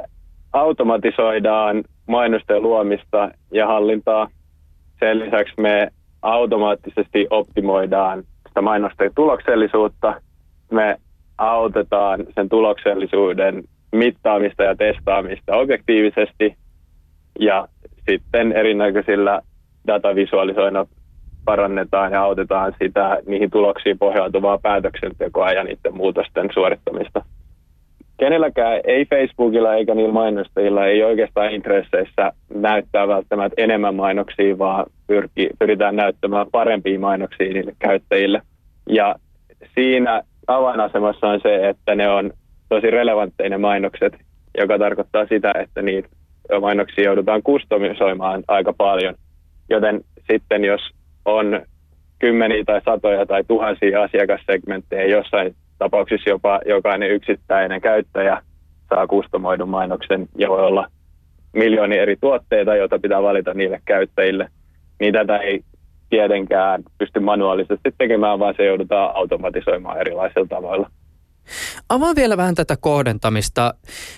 automatisoidaan 0.53 1.83
mainosten 2.07 2.62
luomista 2.62 3.31
ja 3.51 3.67
hallintaa. 3.67 4.29
Sen 4.99 5.19
lisäksi 5.19 5.53
me 5.62 5.91
automaattisesti 6.21 7.27
optimoidaan 7.29 8.23
sitä 8.47 8.62
mainosten 8.62 9.12
tuloksellisuutta. 9.15 10.21
Me 10.71 10.97
autetaan 11.51 12.25
sen 12.36 12.49
tuloksellisuuden 12.49 13.63
mittaamista 13.91 14.63
ja 14.63 14.75
testaamista 14.75 15.56
objektiivisesti 15.56 16.56
ja 17.39 17.67
sitten 18.10 18.51
erinäköisillä 18.51 19.41
datavisualisoina 19.88 20.86
parannetaan 21.45 22.12
ja 22.12 22.21
autetaan 22.21 22.73
sitä 22.82 23.17
niihin 23.25 23.51
tuloksiin 23.51 23.99
pohjautuvaa 23.99 24.58
päätöksentekoa 24.58 25.51
ja 25.51 25.63
niiden 25.63 25.95
muutosten 25.95 26.49
suorittamista. 26.53 27.25
Kenelläkään 28.17 28.79
ei 28.84 29.06
Facebookilla 29.06 29.73
eikä 29.73 29.95
niillä 29.95 30.13
mainostajilla 30.13 30.86
ei 30.86 31.03
oikeastaan 31.03 31.51
intresseissä 31.51 32.32
näyttää 32.53 33.08
välttämättä 33.08 33.62
enemmän 33.62 33.95
mainoksia, 33.95 34.58
vaan 34.58 34.86
pyrki, 35.08 35.49
pyritään 35.60 35.95
näyttämään 35.95 36.47
parempia 36.51 36.99
mainoksia 36.99 37.53
niille 37.53 37.73
käyttäjille. 37.79 38.41
Ja 38.89 39.15
siinä 39.75 40.21
avainasemassa 40.47 41.27
on 41.27 41.39
se, 41.43 41.69
että 41.69 41.95
ne 41.95 42.10
on 42.10 42.32
tosi 42.69 42.91
relevantteja 42.91 43.49
ne 43.49 43.58
mainokset, 43.58 44.13
joka 44.58 44.79
tarkoittaa 44.79 45.25
sitä, 45.25 45.53
että 45.60 45.82
niitä 45.82 46.10
mainoksia 46.62 47.03
joudutaan 47.03 47.43
kustomisoimaan 47.43 48.43
aika 48.47 48.73
paljon. 48.73 49.15
Joten 49.69 50.01
sitten 50.32 50.65
jos 50.65 50.82
on 51.25 51.62
kymmeniä 52.19 52.63
tai 52.65 52.82
satoja 52.86 53.25
tai 53.25 53.43
tuhansia 53.47 54.01
asiakassegmenttejä, 54.03 55.03
jossain 55.06 55.56
tapauksissa 55.79 56.29
jopa 56.29 56.60
jokainen 56.65 57.12
yksittäinen 57.12 57.82
käyttäjä 57.82 58.41
saa 58.89 59.08
kustomoidun 59.08 59.69
mainoksen 59.69 60.27
ja 60.38 60.49
voi 60.49 60.62
olla 60.62 60.88
miljoonia 61.53 62.01
eri 62.01 62.15
tuotteita, 62.21 62.75
joita 62.75 62.99
pitää 62.99 63.23
valita 63.23 63.53
niille 63.53 63.82
käyttäjille, 63.86 64.49
niin 64.99 65.13
tätä 65.13 65.38
ei 65.38 65.63
tietenkään 66.13 66.84
pysty 66.97 67.19
manuaalisesti 67.19 67.91
tekemään, 67.97 68.39
vaan 68.39 68.54
se 68.58 68.65
joudutaan 68.65 69.15
automatisoimaan 69.15 69.99
erilaisilla 69.99 70.47
tavoilla. 70.49 70.89
Avaa 71.89 72.15
vielä 72.15 72.38
vähän 72.38 72.56
tätä 72.56 72.76
kohdentamista. 72.82 73.73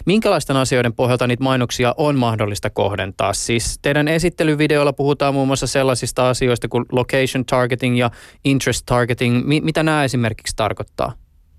Minkälaisten 0.06 0.56
asioiden 0.58 0.94
pohjalta 0.94 1.28
niitä 1.28 1.44
mainoksia 1.44 1.94
on 1.98 2.16
mahdollista 2.16 2.70
kohdentaa? 2.70 3.34
Siis 3.34 3.80
teidän 3.82 4.08
esittelyvideolla 4.08 4.94
puhutaan 4.94 5.34
muun 5.34 5.48
muassa 5.48 5.68
sellaisista 5.68 6.30
asioista 6.30 6.68
kuin 6.68 6.86
location 6.92 7.46
targeting 7.46 8.00
ja 8.00 8.10
interest 8.46 8.86
targeting. 8.86 9.38
M- 9.38 9.66
mitä 9.66 9.84
nämä 9.84 10.04
esimerkiksi 10.04 10.56
tarkoittaa? 10.56 11.14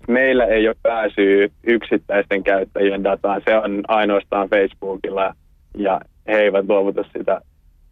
Meillä 0.07 0.45
ei 0.45 0.67
ole 0.67 0.75
pääsyä 0.83 1.47
yksittäisten 1.67 2.43
käyttäjien 2.43 3.03
dataan. 3.03 3.41
Se 3.47 3.57
on 3.57 3.83
ainoastaan 3.87 4.49
Facebookilla 4.49 5.33
ja 5.77 6.01
he 6.27 6.33
eivät 6.33 6.65
luovuta 6.69 7.03
sitä 7.17 7.41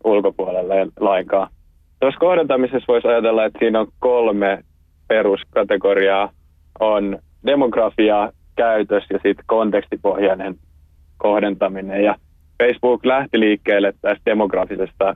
ulkopuolelle 0.03 0.87
lainkaan. 0.99 1.54
Tuossa 1.99 2.19
kohdentamisessa 2.19 2.85
voisi 2.87 3.07
ajatella, 3.07 3.45
että 3.45 3.59
siinä 3.59 3.79
on 3.79 3.87
kolme 3.99 4.63
peruskategoriaa. 5.07 6.31
On 6.79 7.19
demografia, 7.45 8.31
käytös 8.55 9.03
ja 9.09 9.19
sitten 9.23 9.45
kontekstipohjainen 9.45 10.55
kohdentaminen. 11.17 12.03
Ja 12.03 12.15
Facebook 12.63 13.05
lähti 13.05 13.39
liikkeelle 13.39 13.93
tästä 14.01 14.21
demografisesta 14.25 15.15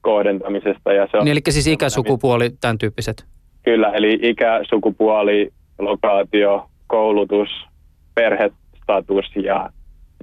kohdentamisesta. 0.00 0.92
Ja 0.92 1.08
se 1.10 1.16
on 1.16 1.24
niin, 1.24 1.32
eli 1.32 1.40
siis 1.48 1.66
ikä, 1.66 1.88
sukupuoli, 1.88 2.50
tämän 2.60 2.78
tyyppiset? 2.78 3.26
Kyllä, 3.62 3.92
eli 3.92 4.18
ikä, 4.22 4.60
sukupuoli, 4.68 5.52
lokaatio, 5.78 6.68
koulutus, 6.86 7.48
perhestatus 8.14 9.26
ja 9.36 9.70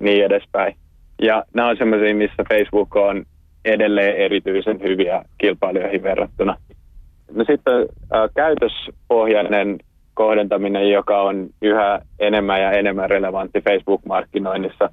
niin 0.01 0.25
edespäin. 0.25 0.75
Ja 1.21 1.43
nämä 1.53 1.67
on 1.67 1.77
sellaisia, 1.77 2.15
missä 2.15 2.43
Facebook 2.49 2.95
on 2.95 3.25
edelleen 3.65 4.17
erityisen 4.17 4.81
hyviä 4.81 5.25
kilpailijoihin 5.37 6.03
verrattuna. 6.03 6.57
No 7.31 7.43
sitten 7.47 7.75
äh, 8.15 8.29
käytöspohjainen 8.35 9.79
kohdentaminen, 10.13 10.91
joka 10.91 11.21
on 11.21 11.49
yhä 11.61 11.99
enemmän 12.19 12.61
ja 12.61 12.71
enemmän 12.71 13.09
relevantti 13.09 13.61
Facebook-markkinoinnissa. 13.61 14.89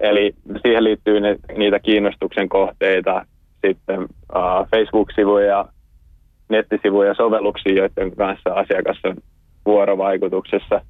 Eli 0.00 0.34
siihen 0.62 0.84
liittyy 0.84 1.20
ne, 1.20 1.36
niitä 1.56 1.78
kiinnostuksen 1.78 2.48
kohteita, 2.48 3.26
sitten 3.66 4.02
uh, 4.02 4.68
Facebook-sivuja, 4.70 5.68
nettisivuja, 6.48 7.14
sovelluksia, 7.14 7.74
joiden 7.74 8.16
kanssa 8.16 8.54
asiakas 8.54 9.00
on 9.04 9.16
vuorovaikutuksessa. 9.66 10.80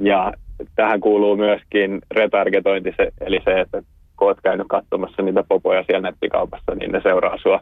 Ja 0.00 0.32
tähän 0.74 1.00
kuuluu 1.00 1.36
myöskin 1.36 1.98
retargetointi, 2.10 2.94
eli 3.20 3.40
se, 3.44 3.60
että 3.60 3.82
kun 4.18 4.28
olet 4.28 4.38
käynyt 4.42 4.66
katsomassa 4.68 5.22
niitä 5.22 5.44
popoja 5.48 5.84
siellä 5.86 6.10
nettikaupassa, 6.10 6.74
niin 6.74 6.92
ne 6.92 7.00
seuraa 7.02 7.38
sinua 7.42 7.60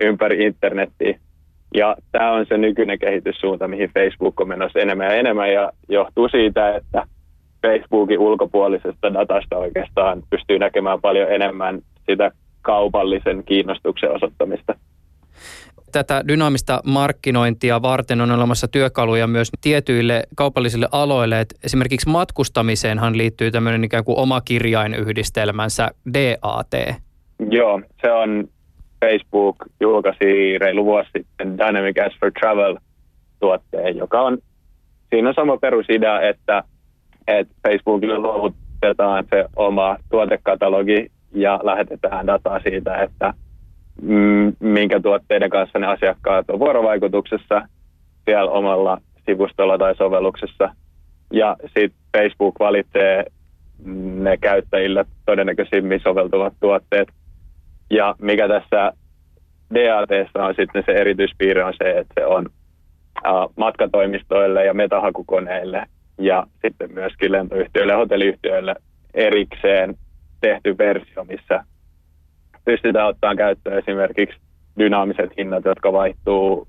ympäri 0.00 0.44
internettiä. 0.44 1.18
Ja 1.74 1.96
tämä 2.12 2.32
on 2.32 2.46
se 2.48 2.58
nykyinen 2.58 2.98
kehityssuunta, 2.98 3.68
mihin 3.68 3.90
Facebook 3.94 4.40
on 4.40 4.48
menossa 4.48 4.78
enemmän 4.78 5.06
ja 5.06 5.14
enemmän 5.14 5.52
ja 5.52 5.72
johtuu 5.88 6.28
siitä, 6.28 6.76
että 6.76 7.06
Facebookin 7.62 8.18
ulkopuolisesta 8.18 9.14
datasta 9.14 9.56
oikeastaan 9.56 10.22
pystyy 10.30 10.58
näkemään 10.58 11.00
paljon 11.00 11.32
enemmän 11.32 11.80
sitä 12.10 12.30
kaupallisen 12.62 13.44
kiinnostuksen 13.44 14.14
osoittamista. 14.14 14.74
Tätä 15.96 16.24
dynaamista 16.28 16.80
markkinointia 16.84 17.82
varten 17.82 18.20
on 18.20 18.30
olemassa 18.30 18.68
työkaluja 18.68 19.26
myös 19.26 19.50
tietyille 19.60 20.22
kaupallisille 20.34 20.88
aloille. 20.92 21.40
Et 21.40 21.54
esimerkiksi 21.64 22.08
matkustamiseenhan 22.08 23.18
liittyy 23.18 23.50
tämmöinen 23.50 23.84
ikään 23.84 24.04
kuin 24.04 24.18
oma 24.18 24.40
kirjainyhdistelmänsä 24.40 25.88
DAT. 26.14 27.00
Joo, 27.50 27.80
se 28.00 28.12
on 28.12 28.48
Facebook 29.04 29.56
julkaisi 29.80 30.58
reilu 30.58 30.84
vuosi 30.84 31.10
sitten 31.18 31.58
Dynamic 31.58 31.98
Ads 31.98 32.16
for 32.20 32.32
Travel 32.40 32.76
tuotteen, 33.40 33.96
joka 33.96 34.20
on, 34.20 34.38
siinä 35.10 35.28
on 35.28 35.34
sama 35.34 35.56
perusidea, 35.56 36.20
että, 36.20 36.62
että 37.26 37.54
Facebookille 37.68 38.18
luovutetaan 38.18 39.24
se 39.30 39.44
oma 39.56 39.96
tuotekatalogi 40.10 41.10
ja 41.34 41.60
lähetetään 41.62 42.26
dataa 42.26 42.60
siitä, 42.60 43.02
että 43.02 43.34
minkä 44.60 45.00
tuotteiden 45.00 45.50
kanssa 45.50 45.78
ne 45.78 45.86
asiakkaat 45.86 46.50
on 46.50 46.58
vuorovaikutuksessa 46.58 47.68
siellä 48.24 48.50
omalla 48.50 49.00
sivustolla 49.26 49.78
tai 49.78 49.96
sovelluksessa. 49.96 50.74
Ja 51.32 51.56
sitten 51.66 52.00
Facebook 52.16 52.54
valitsee 52.58 53.24
ne 54.18 54.36
käyttäjille 54.36 55.04
todennäköisimmin 55.26 56.00
soveltuvat 56.00 56.54
tuotteet– 56.60 57.08
ja 57.90 58.14
mikä 58.18 58.48
tässä 58.48 58.92
DAT 59.74 60.10
on 60.34 60.54
sitten 60.54 60.82
se 60.86 60.92
erityispiirre 60.92 61.64
on 61.64 61.74
se, 61.82 61.90
että 61.90 62.14
se 62.20 62.26
on 62.26 62.48
matkatoimistoille 63.56 64.64
ja 64.64 64.74
metahakukoneille 64.74 65.86
ja 66.18 66.46
sitten 66.62 66.92
myöskin 66.94 67.32
lentoyhtiöille 67.32 67.92
ja 67.92 67.98
hotelliyhtiöille 67.98 68.74
erikseen 69.14 69.94
tehty 70.40 70.78
versio, 70.78 71.24
missä 71.24 71.64
pystytään 72.66 73.08
ottamaan 73.08 73.36
käyttöön 73.36 73.78
esimerkiksi 73.78 74.36
dynaamiset 74.78 75.30
hinnat, 75.38 75.64
jotka 75.64 75.92
vaihtuu 75.92 76.66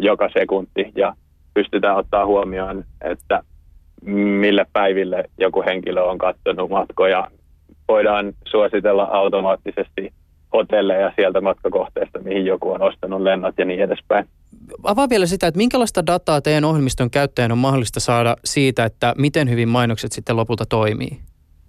joka 0.00 0.28
sekunti 0.38 0.92
ja 0.96 1.14
pystytään 1.54 1.96
ottaa 1.96 2.26
huomioon, 2.26 2.84
että 3.00 3.40
mille 4.40 4.66
päiville 4.72 5.24
joku 5.38 5.62
henkilö 5.66 6.02
on 6.02 6.18
katsonut 6.18 6.70
matkoja. 6.70 7.30
Voidaan 7.88 8.32
suositella 8.48 9.02
automaattisesti 9.02 10.12
hotelleja 10.52 11.12
sieltä 11.16 11.40
matkakohteesta, 11.40 12.18
mihin 12.18 12.46
joku 12.46 12.70
on 12.70 12.82
ostanut 12.82 13.22
lennot 13.22 13.54
ja 13.58 13.64
niin 13.64 13.80
edespäin. 13.80 14.28
Avaa 14.82 15.08
vielä 15.08 15.26
sitä, 15.26 15.46
että 15.46 15.58
minkälaista 15.58 16.06
dataa 16.06 16.40
teidän 16.40 16.64
ohjelmiston 16.64 17.10
käyttäjän 17.10 17.52
on 17.52 17.58
mahdollista 17.58 18.00
saada 18.00 18.36
siitä, 18.44 18.84
että 18.84 19.14
miten 19.18 19.50
hyvin 19.50 19.68
mainokset 19.68 20.12
sitten 20.12 20.36
lopulta 20.36 20.64
toimii? 20.68 21.18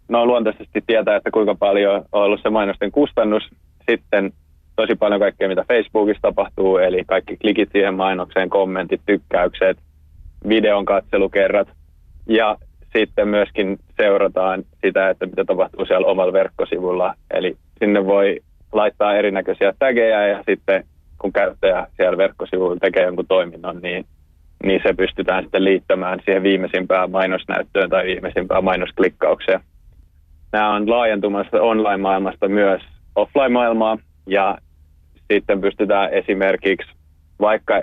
No 0.10 0.26
luontaisesti 0.26 0.84
tietää, 0.88 1.16
että 1.16 1.32
kuinka 1.32 1.56
paljon 1.56 1.96
on 2.12 2.24
ollut 2.24 2.40
se 2.44 2.50
mainosten 2.50 2.92
kustannus. 2.92 3.44
Sitten 3.90 4.34
tosi 4.76 4.96
paljon 4.96 5.20
kaikkea, 5.20 5.48
mitä 5.48 5.66
Facebookissa 5.68 6.22
tapahtuu, 6.22 6.78
eli 6.78 7.04
kaikki 7.08 7.38
klikit 7.38 7.70
siihen 7.72 7.94
mainokseen, 7.94 8.50
kommentit, 8.50 9.02
tykkäykset, 9.06 9.78
videon 10.50 10.86
katselukerrat. 10.86 11.68
Ja 12.28 12.58
sitten 12.98 13.28
myöskin 13.28 13.80
seurataan 13.98 14.64
sitä, 14.86 15.10
että 15.10 15.26
mitä 15.26 15.46
tapahtuu 15.46 15.86
siellä 15.86 16.08
omalla 16.08 16.34
verkkosivulla. 16.34 17.14
Eli 17.34 17.58
sinne 17.80 18.06
voi 18.06 18.40
laittaa 18.72 19.16
erinäköisiä 19.16 19.74
tägejä 19.80 20.28
ja 20.28 20.44
sitten 20.50 20.84
kun 21.18 21.34
käyttäjä 21.34 21.88
siellä 21.98 22.18
verkkosivuilla 22.18 22.80
tekee 22.82 23.04
jonkun 23.04 23.28
toiminnon, 23.28 23.80
niin, 23.82 24.06
niin 24.64 24.82
se 24.84 24.94
pystytään 24.94 25.44
sitten 25.44 25.64
liittämään 25.64 26.20
siihen 26.26 26.44
viimeisimpään 26.44 27.12
mainosnäyttöön 27.12 27.90
tai 27.90 28.06
viimeisimpään 28.06 28.64
mainosklikkaukseen. 28.64 29.60
Nämä 30.52 30.76
on 30.76 30.90
laajentumassa 30.90 31.62
online-maailmasta 31.62 32.48
myös 32.48 32.82
offline-maailmaa 33.16 33.98
ja 34.28 34.58
sitten 35.32 35.62
pystytään 35.62 36.14
esimerkiksi, 36.14 36.92
vaikka 37.40 37.82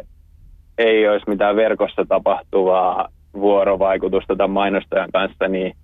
ei 0.79 1.09
olisi 1.09 1.29
mitään 1.29 1.57
verkossa 1.57 2.05
tapahtuvaa 2.09 3.09
vuorovaikutusta 3.35 4.37
tämän 4.37 4.51
mainostajan 4.51 5.11
kanssa, 5.13 5.49
niin 5.49 5.77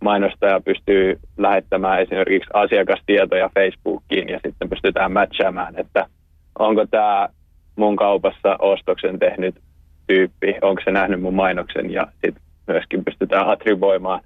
mainostaja 0.00 0.60
pystyy 0.60 1.20
lähettämään 1.36 2.02
esimerkiksi 2.02 2.50
asiakastietoja 2.52 3.50
Facebookiin 3.54 4.28
ja 4.28 4.40
sitten 4.46 4.68
pystytään 4.68 5.12
matchaamaan, 5.12 5.78
että 5.78 6.06
onko 6.58 6.86
tämä 6.86 7.28
mun 7.76 7.96
kaupassa 7.96 8.56
ostoksen 8.58 9.18
tehnyt 9.18 9.54
tyyppi, 10.06 10.54
onko 10.62 10.82
se 10.84 10.90
nähnyt 10.90 11.20
mun 11.20 11.34
mainoksen 11.34 11.90
ja 11.90 12.06
sitten 12.12 12.42
myöskin 12.66 13.04
pystytään 13.04 13.48
attribuoimaan 13.48 14.20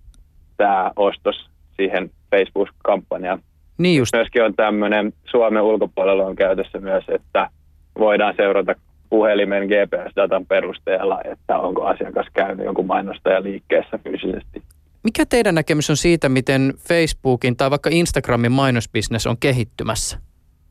tämä 0.57 0.91
ostos 0.97 1.51
siihen 1.77 2.11
Facebook-kampanjaan. 2.31 3.43
Niin 3.81 3.99
just. 3.99 4.15
Myöskin 4.15 4.45
on 4.45 4.55
tämmöinen, 4.55 5.13
Suomen 5.31 5.63
ulkopuolella 5.63 6.25
on 6.25 6.37
käytössä 6.37 6.79
myös, 6.79 7.05
että 7.09 7.51
voidaan 7.99 8.35
seurata 8.37 8.75
puhelimen 9.11 9.69
GPS-datan 9.69 10.47
perusteella, 10.47 11.21
että 11.25 11.59
onko 11.59 11.85
asiakas 11.85 12.27
käynyt 12.33 12.65
jonkun 12.65 12.87
mainostajan 12.87 13.43
liikkeessä 13.43 13.99
fyysisesti. 14.05 14.63
Mikä 15.05 15.27
teidän 15.27 15.55
näkemys 15.55 15.91
on 15.91 15.97
siitä, 15.97 16.29
miten 16.29 16.75
Facebookin 16.89 17.57
tai 17.57 17.71
vaikka 17.71 17.91
Instagramin 17.93 18.53
mainosbisnes 18.53 19.27
on 19.27 19.37
kehittymässä? 19.41 20.19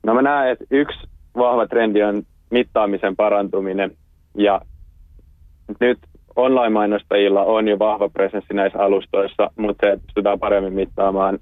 No 0.03 0.14
mä 0.14 0.22
näen, 0.22 0.51
että 0.51 0.66
yksi 0.72 0.99
vahva 1.38 1.68
trendi 1.68 2.03
on 2.03 2.24
mittaamisen 2.49 3.16
parantuminen 3.16 3.91
ja 4.38 4.62
nyt 5.80 5.99
online-mainostajilla 6.36 7.43
on 7.43 7.68
jo 7.68 7.80
vahva 7.80 8.10
presenssi 8.10 8.53
näissä 8.53 8.80
alustoissa, 8.80 9.51
mutta 9.55 9.88
se 9.88 9.99
pystytään 10.05 10.39
paremmin 10.39 10.74
mittaamaan 10.74 11.39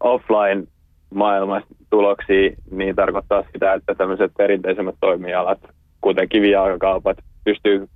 offline 0.00 0.66
maailmassa 1.14 1.68
tuloksia, 1.90 2.50
niin 2.70 2.96
tarkoittaa 2.96 3.42
sitä, 3.52 3.74
että 3.74 3.94
tämmöiset 3.94 4.32
perinteisemmät 4.38 4.94
toimialat, 5.00 5.58
kuten 6.00 6.28
kivijalkakaupat, 6.28 7.18
pystyy 7.44 7.88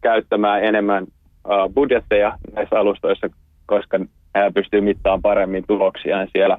käyttämään 0.00 0.64
enemmän 0.64 1.06
budjetteja 1.74 2.38
näissä 2.52 2.78
alustoissa, 2.78 3.26
koska 3.66 3.98
he 4.34 4.50
pystyy 4.54 4.80
mittaamaan 4.80 5.22
paremmin 5.22 5.64
tuloksiaan 5.68 6.28
siellä. 6.32 6.58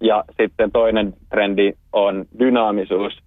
Ja 0.00 0.24
sitten 0.40 0.72
toinen 0.72 1.14
trendi 1.30 1.72
on 1.92 2.24
dynaamisuus, 2.38 3.18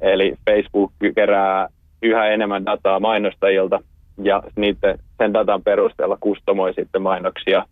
eli 0.00 0.34
Facebook 0.50 0.92
kerää 1.14 1.68
yhä 2.02 2.26
enemmän 2.26 2.66
dataa 2.66 3.00
mainostajilta 3.00 3.80
ja 4.22 4.42
niiden, 4.56 4.98
sen 5.18 5.32
datan 5.34 5.62
perusteella 5.62 6.16
kustomoi 6.20 6.74
sitten 6.74 7.02
mainoksia 7.02 7.66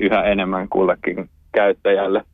yhä 0.00 0.22
enemmän 0.22 0.68
kullekin 0.68 1.28
käyttäjälle. 1.52 2.24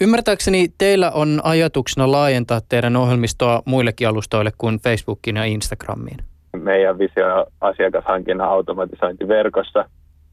Ymmärtääkseni 0.00 0.68
teillä 0.78 1.10
on 1.10 1.40
ajatuksena 1.44 2.12
laajentaa 2.12 2.60
teidän 2.68 2.96
ohjelmistoa 2.96 3.62
muillekin 3.64 4.08
alustoille 4.08 4.50
kuin 4.58 4.78
Facebookiin 4.78 5.36
ja 5.36 5.44
Instagramiin. 5.44 6.16
Meidän 6.56 6.98
visio 6.98 7.46
asiakashankinnan 7.60 8.48
automatisointi 8.48 9.28
verkossa. 9.28 9.84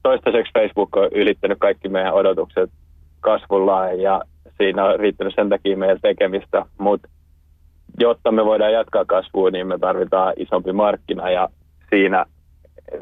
Toistaiseksi 0.04 0.54
Facebook 0.54 0.98
on 0.98 1.10
ylittänyt 1.12 1.58
kaikki 1.60 1.90
meidän 1.90 2.14
odotukset 2.14 2.70
kasvullaan 3.20 4.00
ja 4.00 4.22
siinä 4.58 4.86
on 4.86 5.00
riittänyt 5.00 5.34
sen 5.36 5.50
takia 5.50 5.78
meidän 5.78 6.00
tekemistä, 6.02 6.66
mutta 6.78 7.08
jotta 8.00 8.32
me 8.32 8.46
voidaan 8.46 8.74
jatkaa 8.74 9.06
kasvua, 9.06 9.50
niin 9.52 9.68
me 9.68 9.78
tarvitaan 9.78 10.34
isompi 10.38 10.74
markkina 10.74 11.30
ja 11.30 11.50
siinä, 11.90 12.26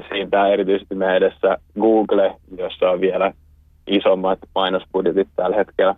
siinä 0.10 0.48
erityisesti 0.48 0.96
meidän 0.96 1.18
edessä 1.18 1.58
Google, 1.80 2.36
jossa 2.58 2.90
on 2.90 3.02
vielä 3.02 3.34
isommat 3.88 4.40
mainosbudjetit 4.56 5.28
tällä 5.36 5.56
hetkellä. 5.56 5.96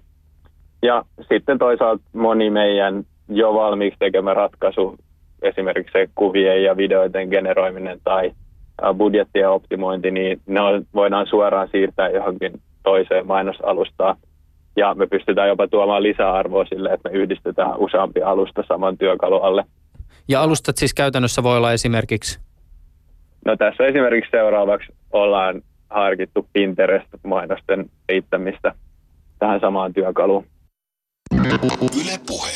Ja 0.81 1.05
sitten 1.29 1.57
toisaalta 1.57 2.03
moni 2.13 2.49
meidän 2.49 3.03
jo 3.29 3.53
valmiiksi 3.53 3.99
tekemä 3.99 4.33
ratkaisu, 4.33 4.97
esimerkiksi 5.41 5.91
se 5.91 6.09
kuvien 6.15 6.63
ja 6.63 6.77
videoiden 6.77 7.29
generoiminen 7.29 7.99
tai 8.03 8.31
budjettien 8.97 9.49
optimointi, 9.49 10.11
niin 10.11 10.41
ne 10.47 10.59
voidaan 10.95 11.27
suoraan 11.27 11.69
siirtää 11.71 12.09
johonkin 12.09 12.61
toiseen 12.83 13.27
mainosalustaan. 13.27 14.15
Ja 14.75 14.93
me 14.93 15.07
pystytään 15.07 15.47
jopa 15.47 15.67
tuomaan 15.67 16.03
lisäarvoa 16.03 16.65
sille, 16.65 16.89
että 16.89 17.09
me 17.09 17.17
yhdistetään 17.17 17.77
useampi 17.77 18.21
alusta 18.21 18.63
saman 18.67 18.97
työkalun 18.97 19.41
alle. 19.41 19.63
Ja 20.27 20.41
alustat 20.41 20.77
siis 20.77 20.93
käytännössä 20.93 21.43
voi 21.43 21.57
olla 21.57 21.73
esimerkiksi? 21.73 22.39
No 23.45 23.55
tässä 23.57 23.85
esimerkiksi 23.85 24.31
seuraavaksi 24.31 24.93
ollaan 25.11 25.61
harkittu 25.89 26.47
Pinterest-mainosten 26.53 27.89
riittämistä 28.09 28.75
tähän 29.39 29.59
samaan 29.59 29.93
työkaluun. 29.93 30.45
Yle 32.01 32.19
puhe. 32.27 32.51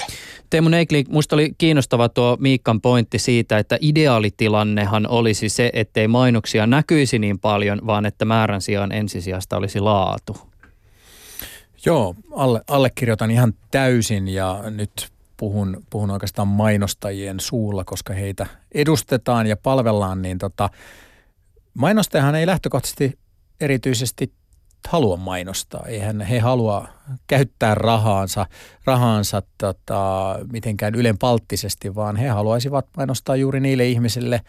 Teemu 0.50 0.70
Neikli, 0.70 1.04
minusta 1.08 1.36
oli 1.36 1.54
kiinnostava 1.58 2.10
tuo 2.10 2.38
Miikkan 2.40 2.82
pointti 2.82 3.20
siitä, 3.20 3.58
että 3.58 3.78
ideaalitilannehan 3.82 5.08
olisi 5.08 5.50
se, 5.50 5.70
ettei 5.74 6.08
mainoksia 6.08 6.68
näkyisi 6.68 7.20
niin 7.20 7.40
paljon, 7.40 7.82
vaan 7.88 8.06
että 8.06 8.26
määrän 8.26 8.62
sijaan 8.62 8.92
ensisijasta 8.92 9.58
olisi 9.58 9.80
laatu. 9.80 10.38
Joo, 11.86 12.16
alle, 12.32 12.62
allekirjoitan 12.68 13.32
ihan 13.32 13.54
täysin 13.72 14.28
ja 14.28 14.64
nyt 14.70 15.08
puhun, 15.38 15.84
puhun 15.90 16.12
oikeastaan 16.12 16.48
mainostajien 16.48 17.40
suulla, 17.40 17.84
koska 17.84 18.14
heitä 18.14 18.48
edustetaan 18.72 19.48
ja 19.48 19.58
palvellaan, 19.58 20.22
niin 20.22 20.38
tota, 20.38 20.70
mainostajahan 21.74 22.36
ei 22.36 22.48
lähtökohtaisesti 22.48 23.20
erityisesti 23.60 24.34
halua 24.88 25.18
mainostaa. 25.18 25.86
Eihän 25.88 26.22
he 26.22 26.40
halua 26.40 26.88
käyttää 27.28 27.76
rahaansa, 27.76 28.46
rahaansa 28.86 29.42
tota, 29.58 30.36
mitenkään 30.52 30.96
ylenpalttisesti, 30.96 31.96
vaan 31.96 32.16
he 32.16 32.28
haluaisivat 32.28 32.86
mainostaa 32.98 33.36
juuri 33.36 33.60
niille 33.60 33.88
ihmisille, 33.88 34.42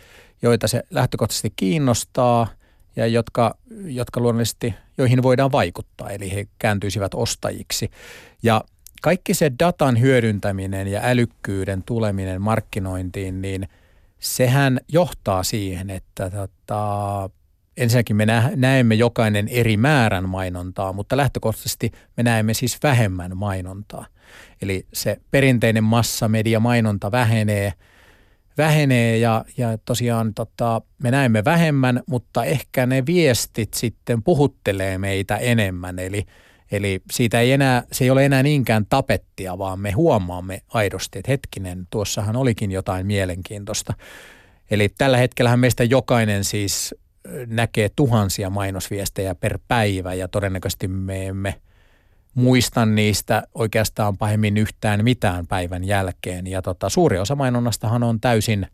joita 0.43 0.69
se 0.69 0.83
lähtökohtaisesti 0.91 1.53
kiinnostaa 1.57 2.47
ja 2.97 3.07
jotka, 3.07 3.55
jotka 3.85 4.21
luonnollisesti, 4.21 4.75
joihin 4.99 5.23
voidaan 5.23 5.53
vaikuttaa, 5.53 6.11
eli 6.11 6.33
he 6.33 6.47
kääntyisivät 6.59 7.15
ostajiksi. 7.15 7.91
Ja 8.43 8.65
kaikki 9.03 9.35
se 9.35 9.53
datan 9.59 10.01
hyödyntäminen 10.01 10.89
ja 10.89 11.01
älykkyyden 11.05 11.83
tuleminen 11.83 12.43
markkinointiin, 12.43 13.43
niin 13.43 13.69
sehän 14.19 14.81
johtaa 14.89 15.43
siihen, 15.43 15.91
että 15.91 16.31
tota, 16.31 17.31
ensinnäkin 17.77 18.17
me 18.17 18.27
näemme 18.57 18.95
jokainen 18.95 19.49
eri 19.49 19.77
määrän 19.77 20.29
mainontaa, 20.29 20.93
mutta 20.93 21.17
lähtökohtaisesti 21.17 21.93
me 22.17 22.23
näemme 22.23 22.55
siis 22.55 22.79
vähemmän 22.83 23.37
mainontaa. 23.37 24.07
Eli 24.63 24.87
se 24.93 25.17
perinteinen 25.31 25.85
massamedia 25.85 26.61
mainonta 26.61 27.13
vähenee, 27.13 27.73
vähenee 28.59 29.19
ja, 29.19 29.45
ja 29.57 29.79
tosiaan 29.85 30.35
tota, 30.35 30.83
me 31.03 31.11
näemme 31.11 31.45
vähemmän, 31.45 32.03
mutta 32.07 32.45
ehkä 32.45 32.87
ne 32.87 33.07
viestit 33.07 33.75
sitten 33.75 34.23
puhuttelee 34.23 34.99
meitä 34.99 35.37
enemmän. 35.37 35.99
Eli, 35.99 36.25
eli 36.73 37.03
siitä 37.13 37.41
ei 37.41 37.53
enää, 37.53 37.83
se 37.93 38.05
ei 38.05 38.11
ole 38.11 38.25
enää 38.25 38.43
niinkään 38.43 38.87
tapettia, 38.87 39.59
vaan 39.59 39.81
me 39.81 39.91
huomaamme 39.91 40.63
aidosti, 40.69 41.19
että 41.19 41.31
hetkinen, 41.31 41.87
tuossahan 41.91 42.37
olikin 42.37 42.73
jotain 42.73 43.07
mielenkiintoista. 43.07 43.95
Eli 44.71 44.89
tällä 44.89 45.17
hetkellä 45.17 45.57
meistä 45.57 45.85
jokainen 45.85 46.45
siis 46.45 46.95
näkee 47.47 47.91
tuhansia 47.97 48.51
mainosviestejä 48.51 49.35
per 49.35 49.59
päivä 49.69 50.15
ja 50.15 50.29
todennäköisesti 50.29 50.89
me 50.89 51.27
emme 51.27 51.61
muista 52.35 52.87
niistä 52.87 53.43
oikeastaan 53.55 54.17
pahemmin 54.17 54.57
yhtään 54.57 55.05
mitään 55.05 55.47
päivän 55.47 55.85
jälkeen. 55.85 56.47
Ja 56.47 56.63
tota, 56.63 56.89
suuri 56.89 57.19
osa 57.19 57.35
mainonnastahan 57.35 58.03
on 58.03 58.21
täysin, 58.21 58.67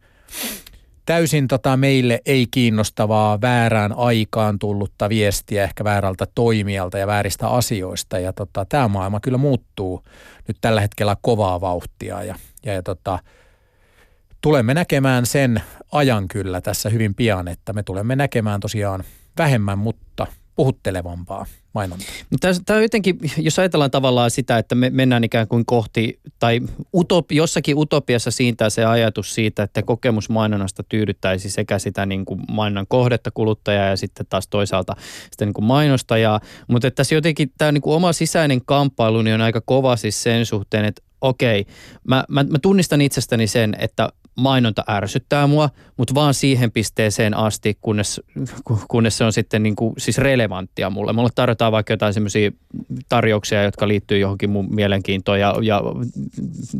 täysin 1.07 1.49
tota 1.49 1.77
meille 1.77 2.21
ei 2.27 2.47
kiinnostavaa 2.51 3.41
väärään 3.41 3.93
aikaan 3.93 4.59
tullutta 4.59 5.09
viestiä 5.09 5.65
ehkä 5.65 5.85
väärältä 5.85 6.27
toimijalta 6.35 6.99
ja 6.99 7.07
vääristä 7.07 7.49
asioista. 7.49 8.19
Ja 8.19 8.33
tota, 8.33 8.67
tämä 8.69 8.89
maailma 8.89 9.21
kyllä 9.21 9.39
muuttuu 9.39 10.03
nyt 10.49 10.57
tällä 10.61 10.81
hetkellä 10.81 11.17
kovaa 11.23 11.61
vauhtia 11.61 12.23
ja, 12.23 12.35
ja, 12.65 12.73
ja 12.73 12.83
tota, 12.83 13.19
tulemme 14.41 14.75
näkemään 14.75 15.27
sen 15.27 15.63
ajan 15.93 16.29
kyllä 16.29 16.61
tässä 16.61 16.89
hyvin 16.89 17.15
pian, 17.15 17.49
että 17.49 17.73
me 17.73 17.83
tulemme 17.83 18.17
näkemään 18.17 18.61
tosiaan 18.61 19.05
vähemmän, 19.39 19.79
mutta 19.79 20.27
puhuttelevampaa 20.57 21.47
mainontaa. 21.75 22.07
Tämä 22.41 22.77
on 22.77 22.83
jotenkin, 22.83 23.19
jos 23.37 23.59
ajatellaan 23.59 23.91
tavallaan 23.91 24.31
sitä, 24.31 24.59
että 24.59 24.75
me 24.75 24.91
mennään 24.91 25.25
ikään 25.25 25.49
kuin 25.49 25.67
kohti, 25.67 26.21
tai 26.39 26.61
utopi, 26.95 27.37
jossakin 27.37 27.79
utopiassa 27.79 28.31
siitä 28.31 28.71
se 28.71 28.85
ajatus 28.85 29.35
siitä, 29.35 29.63
että 29.63 29.83
kokemus 29.83 30.29
mainonnasta 30.29 30.83
tyydyttäisi 30.83 31.51
sekä 31.51 31.79
sitä 31.79 32.07
niin 32.07 32.25
kuin 32.25 32.41
mainonnan 32.51 32.87
kohdetta 32.89 33.31
kuluttajaa 33.31 33.87
ja 33.87 33.97
sitten 33.97 34.27
taas 34.27 34.49
toisaalta 34.49 34.97
sitä 35.33 35.45
niin 35.45 35.55
kuin 35.55 35.65
mainostajaa. 35.65 36.41
Mutta 36.69 36.91
tässä 36.91 37.15
jotenkin 37.15 37.53
tämä 37.59 37.73
niin 37.73 37.83
kuin 37.83 37.97
oma 37.97 38.13
sisäinen 38.13 38.65
kamppailu 38.65 39.23
niin 39.23 39.35
on 39.35 39.41
aika 39.41 39.61
kova 39.61 39.97
siis 39.97 40.23
sen 40.23 40.47
suhteen, 40.47 40.85
että 40.85 41.03
okei, 41.21 41.67
mä, 42.05 42.25
mä, 42.29 42.45
mä 42.45 42.59
tunnistan 42.63 43.01
itsestäni 43.01 43.47
sen, 43.47 43.77
että 43.79 44.09
mainonta 44.41 44.85
ärsyttää 44.89 45.47
mua, 45.47 45.71
mutta 45.97 46.15
vaan 46.15 46.35
siihen 46.35 46.73
pisteeseen 46.73 47.37
asti, 47.37 47.79
kunnes, 47.81 48.21
kunnes 48.89 49.19
se 49.19 49.25
on 49.25 49.33
sitten 49.33 49.63
niin 49.63 49.77
kuin, 49.77 49.95
siis 49.99 50.19
relevanttia 50.19 50.91
mulle. 50.91 51.13
Mulle 51.13 51.31
tarjotaan 51.35 51.73
vaikka 51.73 51.93
jotain 51.93 52.15
semmoisia 52.15 52.51
tarjouksia, 53.09 53.63
jotka 53.63 53.89
liittyy 53.89 54.19
johonkin 54.19 54.51
mun 54.51 54.75
mielenkiintoon 54.75 55.41
ja, 55.41 55.55
ja 55.63 55.83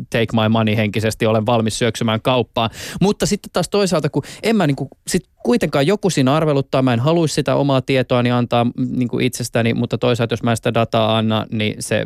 take 0.09 0.27
my 0.33 0.49
money 0.49 0.75
henkisesti 0.75 1.25
olen 1.25 1.45
valmis 1.45 1.79
syöksymään 1.79 2.21
kauppaan. 2.21 2.69
Mutta 3.01 3.25
sitten 3.25 3.49
taas 3.53 3.69
toisaalta, 3.69 4.09
kun 4.09 4.23
en 4.43 4.55
mä 4.55 4.67
niin 4.67 4.75
kuin, 4.75 4.89
sit 5.07 5.25
kuitenkaan 5.43 5.87
joku 5.87 6.09
siinä 6.09 6.35
arveluttaa, 6.35 6.81
mä 6.81 6.93
en 6.93 6.99
haluaisi 6.99 7.33
sitä 7.33 7.55
omaa 7.55 7.81
tietoani 7.81 8.31
antaa 8.31 8.67
niin 8.77 9.07
kuin 9.07 9.25
itsestäni, 9.25 9.73
mutta 9.73 9.97
toisaalta 9.97 10.33
jos 10.33 10.43
mä 10.43 10.55
sitä 10.55 10.73
dataa 10.73 11.17
anna, 11.17 11.45
niin 11.51 11.75
se 11.79 12.05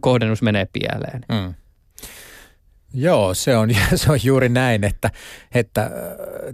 kohdennus 0.00 0.42
menee 0.42 0.66
pieleen. 0.72 1.24
Mm. 1.28 1.54
Joo, 2.98 3.34
se 3.34 3.56
on, 3.56 3.70
se 3.94 4.12
on 4.12 4.18
juuri 4.24 4.48
näin, 4.48 4.84
että, 4.84 5.10
että 5.54 5.82
äh, 5.82 5.90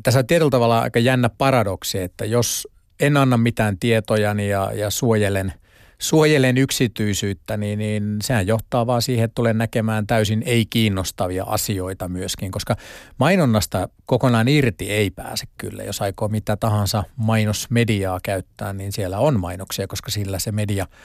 tässä 0.02 0.18
on 0.20 0.26
tietyllä 0.26 0.50
tavalla 0.50 0.80
aika 0.80 0.98
jännä 0.98 1.28
paradoksi, 1.28 1.98
että 1.98 2.24
jos 2.24 2.68
en 3.00 3.16
anna 3.16 3.36
mitään 3.36 3.78
tietojani 3.78 4.48
ja, 4.48 4.70
ja 4.74 4.90
suojelen, 4.90 5.52
suojelen 5.98 6.58
yksityisyyttä, 6.58 7.56
niin, 7.56 7.78
niin 7.78 8.16
sehän 8.22 8.46
johtaa 8.46 8.86
vaan 8.86 9.02
siihen, 9.02 9.24
että 9.24 9.34
tulen 9.34 9.58
näkemään 9.58 10.06
täysin 10.06 10.42
ei-kiinnostavia 10.46 11.44
asioita 11.44 12.08
myöskin, 12.08 12.50
koska 12.50 12.76
mainonnasta 13.18 13.88
kokonaan 14.06 14.48
irti 14.48 14.90
ei 14.90 15.10
pääse 15.10 15.44
kyllä. 15.58 15.82
Jos 15.82 16.02
aikoo 16.02 16.28
mitä 16.28 16.56
tahansa 16.56 17.04
mainosmediaa 17.16 18.20
käyttää, 18.22 18.72
niin 18.72 18.92
siellä 18.92 19.18
on 19.18 19.40
mainoksia, 19.40 19.86
koska 19.86 20.10
sillä 20.10 20.38
se 20.38 20.52
media– 20.52 20.86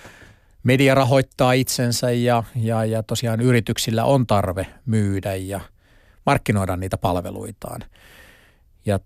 media 0.67 0.95
rahoittaa 0.95 1.53
itsensä 1.53 2.11
ja, 2.11 2.43
ja, 2.55 2.85
ja 2.85 3.03
tosiaan 3.03 3.41
yrityksillä 3.41 4.05
on 4.05 4.27
tarve 4.27 4.67
myydä 4.85 5.35
ja 5.35 5.61
markkinoida 6.25 6.77
niitä 6.77 6.97
palveluitaan. 6.97 7.81
Ja 8.85 8.99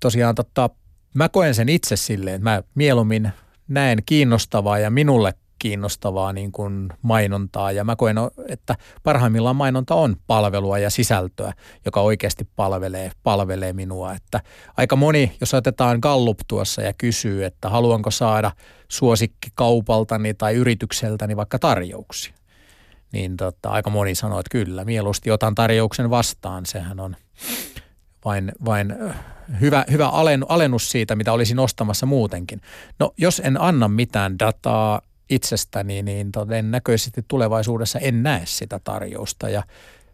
tosiaan 0.00 0.34
totta, 0.34 0.70
mä 1.14 1.28
koen 1.28 1.54
sen 1.54 1.68
itse 1.68 1.96
silleen, 1.96 2.34
että 2.36 2.50
mä 2.50 2.62
mieluummin 2.74 3.32
näen 3.68 3.98
kiinnostavaa 4.06 4.78
ja 4.78 4.90
minulle 4.90 5.34
kiinnostavaa 5.64 6.32
niin 6.32 6.52
kuin 6.52 6.88
mainontaa 7.02 7.72
ja 7.72 7.84
mä 7.84 7.96
koen, 7.96 8.16
että 8.48 8.76
parhaimmillaan 9.02 9.56
mainonta 9.56 9.94
on 9.94 10.16
palvelua 10.26 10.78
ja 10.78 10.90
sisältöä, 10.90 11.52
joka 11.84 12.00
oikeasti 12.00 12.48
palvelee, 12.56 13.10
palvelee 13.22 13.72
minua. 13.72 14.12
Että 14.12 14.40
aika 14.76 14.96
moni, 14.96 15.36
jos 15.40 15.54
otetaan 15.54 15.98
Gallup 16.02 16.38
tuossa 16.48 16.82
ja 16.82 16.92
kysyy, 16.92 17.44
että 17.44 17.68
haluanko 17.68 18.10
saada 18.10 18.52
suosikkikaupaltani 18.88 20.34
tai 20.34 20.54
yritykseltäni 20.54 21.36
vaikka 21.36 21.58
tarjouksia, 21.58 22.34
niin 23.12 23.36
tota, 23.36 23.70
aika 23.70 23.90
moni 23.90 24.14
sanoo, 24.14 24.40
että 24.40 24.50
kyllä, 24.50 24.84
mieluusti 24.84 25.30
otan 25.30 25.54
tarjouksen 25.54 26.10
vastaan. 26.10 26.66
Sehän 26.66 27.00
on 27.00 27.16
vain, 28.24 28.52
vain 28.64 28.94
hyvä, 29.60 29.84
hyvä 29.90 30.08
alennus 30.48 30.90
siitä, 30.90 31.16
mitä 31.16 31.32
olisin 31.32 31.58
ostamassa 31.58 32.06
muutenkin. 32.06 32.60
No 32.98 33.12
jos 33.16 33.42
en 33.44 33.60
anna 33.60 33.88
mitään 33.88 34.38
dataa, 34.38 35.00
itsestäni, 35.30 36.02
niin 36.02 36.32
todennäköisesti 36.32 37.24
tulevaisuudessa 37.28 37.98
en 37.98 38.22
näe 38.22 38.42
sitä 38.44 38.80
tarjousta. 38.84 39.48
Ja 39.48 39.62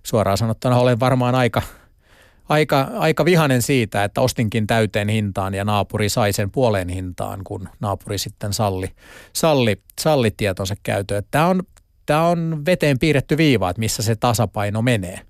suoraan 0.02 0.38
sanottuna 0.38 0.76
olen 0.76 1.00
varmaan 1.00 1.34
aika, 1.34 1.62
aika, 2.48 2.88
aika 2.94 3.24
vihanen 3.24 3.62
siitä, 3.62 4.04
että 4.04 4.20
ostinkin 4.20 4.66
täyteen 4.66 5.08
hintaan 5.08 5.54
ja 5.54 5.64
naapuri 5.64 6.08
sai 6.08 6.32
sen 6.32 6.50
puoleen 6.50 6.88
hintaan, 6.88 7.44
kun 7.44 7.68
naapuri 7.80 8.18
sitten 8.18 8.52
salli, 8.52 8.90
salli, 9.32 9.82
salli 10.00 10.30
tietonsa 10.30 10.74
käytön. 10.82 11.22
Tämä 11.30 11.46
on, 11.46 11.62
tämä 12.06 12.26
on 12.26 12.62
veteen 12.66 12.98
piirretty 12.98 13.36
viiva, 13.36 13.70
että 13.70 13.80
missä 13.80 14.02
se 14.02 14.16
tasapaino 14.16 14.82
menee, 14.82 15.20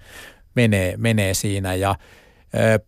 menee, 0.54 0.94
menee 0.96 1.34
siinä 1.34 1.74
ja 1.74 1.94
ö, 2.54 2.78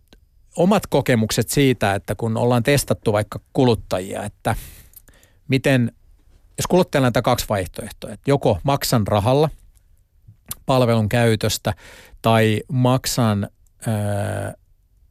omat 0.57 0.87
kokemukset 0.87 1.49
siitä, 1.49 1.95
että 1.95 2.15
kun 2.15 2.37
ollaan 2.37 2.63
testattu 2.63 3.13
vaikka 3.13 3.41
kuluttajia, 3.53 4.25
että 4.25 4.57
miten 5.49 5.93
jos 6.59 6.67
kuluttajalla 6.69 7.13
on 7.17 7.23
kaksi 7.23 7.47
vaihtoehtoa, 7.49 8.11
että 8.11 8.31
joko 8.31 8.59
maksan 8.63 9.07
rahalla 9.07 9.51
palvelun 10.67 11.09
käytöstä 11.09 11.75
tai 12.23 12.61
maksan 12.69 13.49
ää, 13.87 14.55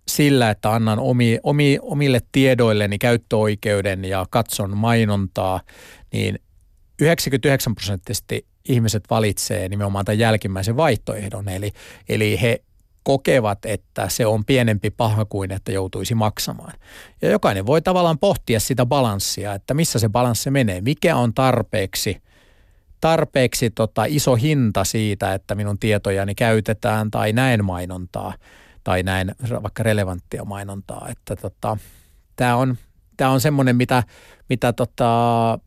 sillä, 0.08 0.50
että 0.50 0.74
annan 0.74 1.00
omi, 1.00 1.40
omi, 1.44 1.80
omille 1.82 2.20
tiedoilleni 2.32 2.98
käyttöoikeuden 2.98 4.06
ja 4.06 4.26
katson 4.30 4.78
mainontaa, 4.78 5.62
niin 6.14 6.40
99 7.02 7.76
prosenttisesti 7.76 8.46
ihmiset 8.70 9.04
valitsee 9.10 9.70
nimenomaan 9.70 10.06
tämän 10.06 10.20
jälkimmäisen 10.20 10.78
vaihtoehdon. 10.78 11.50
Eli, 11.50 11.72
eli 12.10 12.42
he 12.42 12.62
kokevat, 13.04 13.66
että 13.66 14.10
se 14.10 14.26
on 14.26 14.46
pienempi 14.46 14.90
paha 14.90 15.26
kuin 15.26 15.52
että 15.52 15.72
joutuisi 15.72 16.16
maksamaan. 16.16 16.74
Ja 17.22 17.30
jokainen 17.30 17.66
voi 17.66 17.82
tavallaan 17.82 18.20
pohtia 18.20 18.60
sitä 18.60 18.86
balanssia, 18.86 19.54
että 19.54 19.74
missä 19.74 20.00
se 20.00 20.10
balanssi 20.10 20.52
menee, 20.52 20.82
mikä 20.82 21.16
on 21.16 21.34
tarpeeksi, 21.34 22.22
tarpeeksi 23.02 23.70
tota 23.70 24.06
iso 24.06 24.36
hinta 24.36 24.84
siitä, 24.84 25.34
että 25.34 25.56
minun 25.56 25.80
tietojani 25.80 26.36
käytetään 26.36 27.12
tai 27.12 27.34
näen 27.34 27.66
mainontaa 27.66 28.34
tai 28.84 29.04
näin 29.04 29.36
vaikka 29.64 29.84
relevanttia 29.84 30.46
mainontaa. 30.46 31.08
Että 31.10 31.36
tota, 31.36 31.78
tämä 32.36 32.56
on, 32.56 32.78
tää 33.18 33.30
on 33.30 33.42
semmoinen, 33.42 33.76
mitä, 33.76 34.04
mitä 34.50 34.74
tota, 34.74 35.60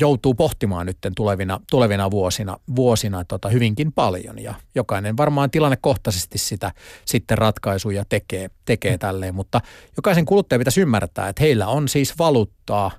joutuu 0.00 0.34
pohtimaan 0.34 0.86
nyt 0.86 0.98
tulevina, 1.16 1.60
tulevina 1.70 2.10
vuosina, 2.10 2.56
vuosina 2.76 3.24
tota 3.24 3.48
hyvinkin 3.48 3.92
paljon 3.92 4.38
ja 4.38 4.54
jokainen 4.74 5.16
varmaan 5.16 5.50
tilannekohtaisesti 5.50 6.38
sitä 6.38 6.72
sitten 7.04 7.38
ratkaisuja 7.38 8.04
tekee, 8.08 8.50
tekee 8.64 8.98
tälleen, 8.98 9.34
mutta 9.34 9.60
jokaisen 9.96 10.24
kuluttaja 10.24 10.58
pitäisi 10.58 10.80
ymmärtää, 10.80 11.28
että 11.28 11.42
heillä 11.42 11.66
on 11.66 11.88
siis 11.88 12.18
valuuttaa, 12.18 12.90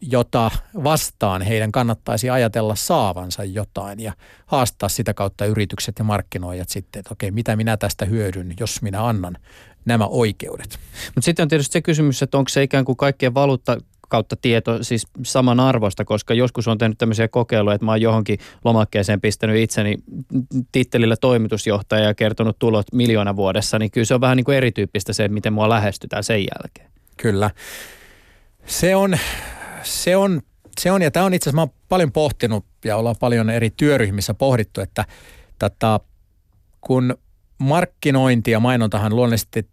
jota 0.00 0.50
vastaan 0.84 1.42
heidän 1.42 1.72
kannattaisi 1.72 2.30
ajatella 2.30 2.74
saavansa 2.74 3.44
jotain 3.44 4.00
ja 4.00 4.12
haastaa 4.46 4.88
sitä 4.88 5.14
kautta 5.14 5.46
yritykset 5.46 5.98
ja 5.98 6.04
markkinoijat 6.04 6.68
sitten, 6.68 7.00
että 7.00 7.12
okei, 7.12 7.30
mitä 7.30 7.56
minä 7.56 7.76
tästä 7.76 8.04
hyödyn, 8.04 8.54
jos 8.60 8.82
minä 8.82 9.06
annan 9.06 9.38
nämä 9.84 10.06
oikeudet. 10.06 10.78
Mutta 11.06 11.24
sitten 11.24 11.42
on 11.42 11.48
tietysti 11.48 11.72
se 11.72 11.82
kysymys, 11.82 12.22
että 12.22 12.38
onko 12.38 12.48
se 12.48 12.62
ikään 12.62 12.84
kuin 12.84 12.96
kaikkien 12.96 13.34
valuutta 13.34 13.78
kautta 14.08 14.36
tieto 14.36 14.82
siis 14.82 15.06
saman 15.22 15.60
arvosta, 15.60 16.04
koska 16.04 16.34
joskus 16.34 16.68
on 16.68 16.78
tehnyt 16.78 16.98
tämmöisiä 16.98 17.28
kokeiluja, 17.28 17.74
että 17.74 17.84
mä 17.84 17.92
oon 17.92 18.00
johonkin 18.00 18.38
lomakkeeseen 18.64 19.20
pistänyt 19.20 19.56
itseni 19.56 19.96
tittelillä 20.72 21.16
toimitusjohtaja 21.16 22.04
ja 22.04 22.14
kertonut 22.14 22.58
tulot 22.58 22.86
miljoona 22.92 23.36
vuodessa, 23.36 23.78
niin 23.78 23.90
kyllä 23.90 24.04
se 24.04 24.14
on 24.14 24.20
vähän 24.20 24.36
niin 24.36 24.44
kuin 24.44 24.56
erityyppistä 24.56 25.12
se, 25.12 25.28
miten 25.28 25.52
mua 25.52 25.68
lähestytään 25.68 26.24
sen 26.24 26.40
jälkeen. 26.40 26.90
Kyllä. 27.16 27.50
Se 28.66 28.96
on, 28.96 29.18
se 29.82 30.16
on, 30.16 30.42
se 30.80 30.92
on 30.92 31.02
ja 31.02 31.10
tämä 31.10 31.26
on 31.26 31.34
itse 31.34 31.50
asiassa, 31.50 31.56
mä 31.56 31.62
oon 31.62 31.70
paljon 31.88 32.12
pohtinut 32.12 32.64
ja 32.84 32.96
ollaan 32.96 33.16
paljon 33.20 33.50
eri 33.50 33.70
työryhmissä 33.70 34.34
pohdittu, 34.34 34.80
että 34.80 35.04
tätä, 35.58 36.00
kun 36.80 37.18
markkinointi 37.58 38.50
ja 38.50 38.60
mainontahan 38.60 39.16
luonnollisesti 39.16 39.68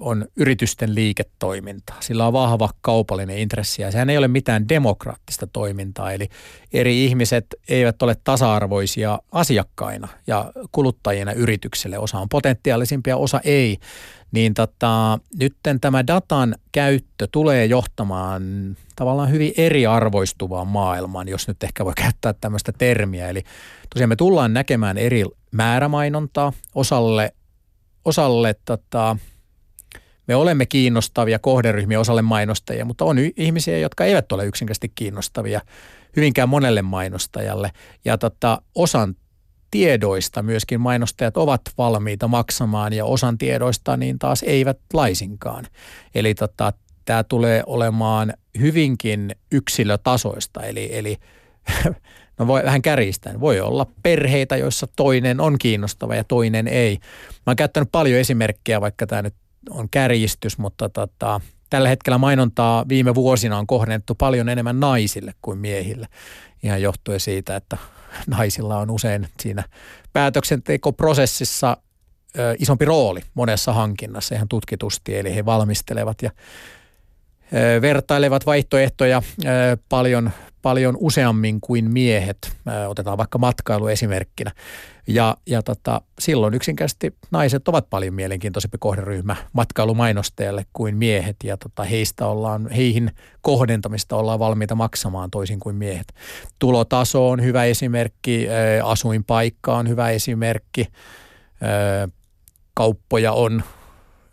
on 0.00 0.26
yritysten 0.36 0.94
liiketoimintaa. 0.94 1.96
Sillä 2.00 2.26
on 2.26 2.32
vahva 2.32 2.70
kaupallinen 2.80 3.38
intressi 3.38 3.82
ja 3.82 3.90
sehän 3.90 4.10
ei 4.10 4.18
ole 4.18 4.28
mitään 4.28 4.68
demokraattista 4.68 5.46
toimintaa. 5.46 6.12
Eli 6.12 6.28
eri 6.72 7.04
ihmiset 7.04 7.46
eivät 7.68 8.02
ole 8.02 8.16
tasa-arvoisia 8.24 9.18
asiakkaina 9.32 10.08
ja 10.26 10.52
kuluttajina 10.72 11.32
yritykselle. 11.32 11.98
Osa 11.98 12.18
on 12.18 12.28
potentiaalisimpia, 12.28 13.16
osa 13.16 13.40
ei. 13.44 13.78
Niin 14.32 14.54
tota, 14.54 15.18
nyt 15.38 15.56
tämä 15.80 16.06
datan 16.06 16.54
käyttö 16.72 17.28
tulee 17.32 17.66
johtamaan 17.66 18.42
tavallaan 18.96 19.30
hyvin 19.30 19.52
eriarvoistuvaan 19.56 20.66
maailmaan, 20.66 21.28
jos 21.28 21.48
nyt 21.48 21.62
ehkä 21.62 21.84
voi 21.84 21.92
käyttää 21.96 22.32
tämmöistä 22.32 22.72
termiä. 22.78 23.28
Eli 23.28 23.42
tosiaan 23.94 24.08
me 24.08 24.16
tullaan 24.16 24.54
näkemään 24.54 24.98
eri 24.98 25.24
määrämainontaa 25.52 26.52
osalle, 26.74 27.32
osalle 28.04 28.54
tota, 28.64 29.16
me 30.28 30.36
olemme 30.36 30.66
kiinnostavia 30.66 31.38
kohderyhmiä 31.38 32.00
osalle 32.00 32.22
mainostajia, 32.22 32.84
mutta 32.84 33.04
on 33.04 33.16
ihmisiä, 33.36 33.78
jotka 33.78 34.04
eivät 34.04 34.32
ole 34.32 34.46
yksinkertaisesti 34.46 34.92
kiinnostavia 34.94 35.60
hyvinkään 36.16 36.48
monelle 36.48 36.82
mainostajalle. 36.82 37.70
Ja 38.04 38.18
tota, 38.18 38.62
osan 38.74 39.14
tiedoista 39.70 40.42
myöskin 40.42 40.80
mainostajat 40.80 41.36
ovat 41.36 41.60
valmiita 41.78 42.28
maksamaan 42.28 42.92
ja 42.92 43.04
osan 43.04 43.38
tiedoista 43.38 43.96
niin 43.96 44.18
taas 44.18 44.42
eivät 44.42 44.78
laisinkaan. 44.92 45.64
Eli 46.14 46.34
tota, 46.34 46.72
tämä 47.04 47.24
tulee 47.24 47.62
olemaan 47.66 48.34
hyvinkin 48.60 49.34
yksilötasoista, 49.52 50.62
eli, 50.62 50.88
eli 50.92 51.16
no 52.38 52.46
voi 52.46 52.64
vähän 52.64 52.82
kärjistää. 52.82 53.40
Voi 53.40 53.60
olla 53.60 53.86
perheitä, 54.02 54.56
joissa 54.56 54.86
toinen 54.96 55.40
on 55.40 55.58
kiinnostava 55.58 56.14
ja 56.14 56.24
toinen 56.24 56.68
ei. 56.68 56.98
Mä 57.30 57.50
oon 57.50 57.56
käyttänyt 57.56 57.88
paljon 57.92 58.20
esimerkkejä, 58.20 58.80
vaikka 58.80 59.06
tämä 59.06 59.22
nyt 59.22 59.34
on 59.70 59.88
kärjistys, 59.90 60.58
mutta 60.58 60.88
tota, 60.88 61.40
tällä 61.70 61.88
hetkellä 61.88 62.18
mainontaa 62.18 62.84
viime 62.88 63.14
vuosina 63.14 63.58
on 63.58 63.66
kohdennettu 63.66 64.14
paljon 64.14 64.48
enemmän 64.48 64.80
naisille 64.80 65.34
kuin 65.42 65.58
miehille. 65.58 66.08
Ihan 66.62 66.82
johtuen 66.82 67.20
siitä, 67.20 67.56
että 67.56 67.76
naisilla 68.26 68.78
on 68.78 68.90
usein 68.90 69.28
siinä 69.40 69.64
päätöksentekoprosessissa 70.12 71.76
ö, 72.38 72.56
isompi 72.58 72.84
rooli 72.84 73.20
monessa 73.34 73.72
hankinnassa 73.72 74.34
ihan 74.34 74.48
tutkitusti. 74.48 75.18
Eli 75.18 75.34
he 75.34 75.44
valmistelevat 75.44 76.22
ja 76.22 76.30
ö, 77.52 77.82
vertailevat 77.82 78.46
vaihtoehtoja 78.46 79.22
ö, 79.44 79.76
paljon, 79.88 80.30
paljon 80.66 80.96
useammin 81.00 81.60
kuin 81.60 81.90
miehet. 81.90 82.56
Otetaan 82.88 83.18
vaikka 83.18 83.38
matkailu 83.38 83.86
esimerkkinä. 83.86 84.52
Ja, 85.06 85.36
ja 85.46 85.62
tota, 85.62 86.00
silloin 86.18 86.54
yksinkertaisesti 86.54 87.14
naiset 87.30 87.68
ovat 87.68 87.90
paljon 87.90 88.14
mielenkiintoisempi 88.14 88.78
kohderyhmä 88.80 89.36
matkailumainostajalle 89.52 90.66
kuin 90.72 90.96
miehet. 90.96 91.36
Ja 91.44 91.56
tota, 91.56 91.84
heistä 91.84 92.26
ollaan, 92.26 92.70
heihin 92.70 93.10
kohdentamista 93.40 94.16
ollaan 94.16 94.38
valmiita 94.38 94.74
maksamaan 94.74 95.30
toisin 95.30 95.60
kuin 95.60 95.76
miehet. 95.76 96.14
Tulotaso 96.58 97.30
on 97.30 97.42
hyvä 97.42 97.64
esimerkki, 97.64 98.48
asuinpaikka 98.84 99.76
on 99.76 99.88
hyvä 99.88 100.10
esimerkki, 100.10 100.86
kauppoja 102.74 103.32
on 103.32 103.62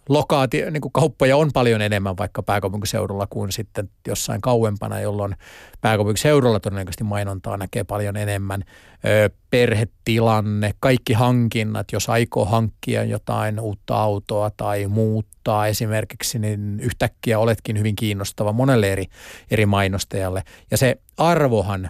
lokaati, 0.10 0.72
niin 0.72 0.82
kuin 0.82 0.92
kauppoja 0.92 1.38
on 1.38 1.50
paljon 1.54 1.82
enemmän 1.82 2.18
vaikka 2.18 2.44
pääkaupunkiseudulla 2.44 3.28
kuin 3.28 3.52
sitten 3.52 3.90
jossain 4.08 4.42
kauempana, 4.42 5.00
jolloin 5.00 5.36
pääkaupunkiseudulla 5.82 6.60
todennäköisesti 6.60 7.04
mainontaa 7.04 7.58
näkee 7.58 7.84
paljon 7.84 8.18
enemmän. 8.18 8.64
Ö, 9.06 9.30
perhetilanne, 9.50 10.74
kaikki 10.80 11.14
hankinnat, 11.14 11.92
jos 11.92 12.10
aikoo 12.10 12.46
hankkia 12.46 13.04
jotain 13.04 13.60
uutta 13.60 13.96
autoa 13.96 14.52
tai 14.58 14.88
muuttaa 14.88 15.68
esimerkiksi, 15.68 16.40
niin 16.40 16.80
yhtäkkiä 16.80 17.40
oletkin 17.40 17.80
hyvin 17.80 17.96
kiinnostava 17.96 18.54
monelle 18.54 18.92
eri, 18.92 19.06
eri 19.52 19.66
mainostajalle. 19.66 20.44
Ja 20.72 20.78
se 20.78 20.98
arvohan, 21.18 21.90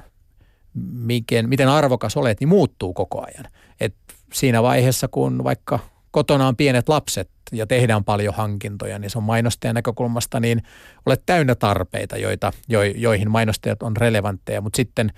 miten, 0.94 1.50
miten 1.50 1.70
arvokas 1.70 2.18
olet, 2.18 2.40
niin 2.40 2.48
muuttuu 2.48 2.94
koko 2.94 3.26
ajan. 3.26 3.52
Et 3.80 3.96
siinä 4.34 4.64
vaiheessa, 4.64 5.08
kun 5.08 5.44
vaikka 5.44 5.80
kotona 6.14 6.48
on 6.48 6.56
pienet 6.56 6.90
lapset 6.90 7.30
ja 7.52 7.68
tehdään 7.68 8.04
paljon 8.04 8.34
hankintoja, 8.34 9.00
niin 9.00 9.10
se 9.10 9.18
on 9.18 9.24
mainostajan 9.24 9.76
näkökulmasta 9.76 10.40
niin 10.40 10.64
olet 11.06 11.24
täynnä 11.26 11.56
tarpeita, 11.56 12.18
joita, 12.18 12.54
jo, 12.70 12.84
joihin 12.84 13.32
mainostajat 13.32 13.84
on 13.84 13.98
relevantteja. 13.98 14.62
Mutta 14.62 14.78
sitten 14.78 15.12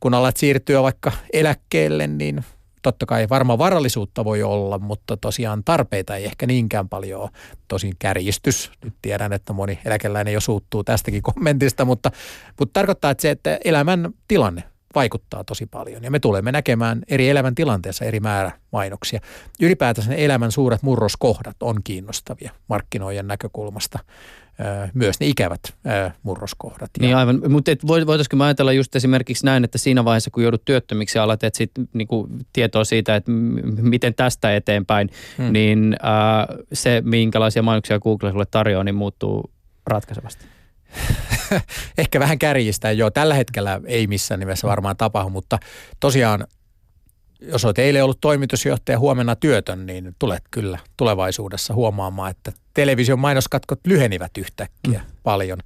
kun 0.00 0.14
alat 0.14 0.36
siirtyä 0.36 0.82
vaikka 0.82 1.12
eläkkeelle, 1.32 2.06
niin 2.06 2.44
totta 2.82 3.06
kai 3.06 3.26
varmaan 3.30 3.58
varallisuutta 3.58 4.24
voi 4.24 4.42
olla, 4.42 4.78
mutta 4.78 5.16
tosiaan 5.16 5.64
tarpeita 5.64 6.16
ei 6.16 6.24
ehkä 6.24 6.46
niinkään 6.46 6.88
paljon 6.88 7.20
ole. 7.20 7.30
Tosin 7.68 7.92
kärjistys, 7.98 8.70
nyt 8.84 8.94
tiedän, 9.02 9.32
että 9.32 9.52
moni 9.52 9.78
eläkeläinen 9.84 10.34
jo 10.34 10.40
suuttuu 10.40 10.84
tästäkin 10.84 11.22
kommentista, 11.22 11.84
mutta, 11.84 12.10
mutta 12.58 12.72
tarkoittaa, 12.72 13.10
että 13.10 13.22
se, 13.22 13.30
että 13.30 13.58
elämän 13.64 14.10
tilanne 14.28 14.71
vaikuttaa 14.94 15.44
tosi 15.44 15.66
paljon. 15.66 16.04
Ja 16.04 16.10
me 16.10 16.18
tulemme 16.18 16.52
näkemään 16.52 17.02
eri 17.08 17.28
elämän 17.28 17.54
tilanteessa 17.54 18.04
eri 18.04 18.20
määrä 18.20 18.52
mainoksia. 18.72 19.20
Ylipäätänsä 19.60 20.10
ne 20.10 20.24
elämän 20.24 20.52
suuret 20.52 20.82
murroskohdat 20.82 21.56
on 21.62 21.76
kiinnostavia 21.84 22.52
markkinoijan 22.68 23.26
näkökulmasta. 23.26 23.98
Myös 24.94 25.20
ne 25.20 25.26
ikävät 25.26 25.60
murroskohdat. 26.22 26.90
Niin 27.00 27.16
aivan, 27.16 27.42
mutta 27.48 27.70
voitaisiinko 27.86 28.36
me 28.36 28.44
ajatella 28.44 28.72
just 28.72 28.96
esimerkiksi 28.96 29.46
näin, 29.46 29.64
että 29.64 29.78
siinä 29.78 30.04
vaiheessa 30.04 30.30
kun 30.30 30.42
joudut 30.42 30.64
työttömiksi 30.64 31.18
ja 31.18 31.24
alat 31.24 31.44
etsit 31.44 31.70
niin 31.92 32.08
tietoa 32.52 32.84
siitä, 32.84 33.16
että 33.16 33.32
miten 33.80 34.14
tästä 34.14 34.56
eteenpäin, 34.56 35.10
hmm. 35.38 35.52
niin 35.52 35.96
äh, 36.04 36.58
se 36.72 37.02
minkälaisia 37.04 37.62
mainoksia 37.62 37.98
Google 37.98 38.30
sulle 38.30 38.46
tarjoaa, 38.50 38.84
niin 38.84 38.94
muuttuu 38.94 39.50
ratkaisevasti. 39.86 40.46
ehkä 41.98 42.20
vähän 42.20 42.38
kärjistä. 42.38 42.90
Joo, 42.90 43.10
tällä 43.10 43.34
hetkellä 43.34 43.80
ei 43.86 44.06
missään 44.06 44.40
nimessä 44.40 44.68
varmaan 44.68 44.96
tapahdu, 44.96 45.30
mutta 45.30 45.58
tosiaan 46.00 46.46
jos 47.40 47.64
olet 47.64 47.78
eilen 47.78 48.04
ollut 48.04 48.20
toimitusjohtaja 48.20 48.98
huomenna 48.98 49.36
työtön, 49.36 49.86
niin 49.86 50.14
tulet 50.18 50.42
kyllä 50.50 50.78
tulevaisuudessa 50.96 51.74
huomaamaan, 51.74 52.30
että 52.30 52.52
television 52.74 53.18
mainoskatkot 53.18 53.80
lyhenivät 53.86 54.38
yhtäkkiä 54.38 54.98
mm. 54.98 55.16
paljon. 55.22 55.58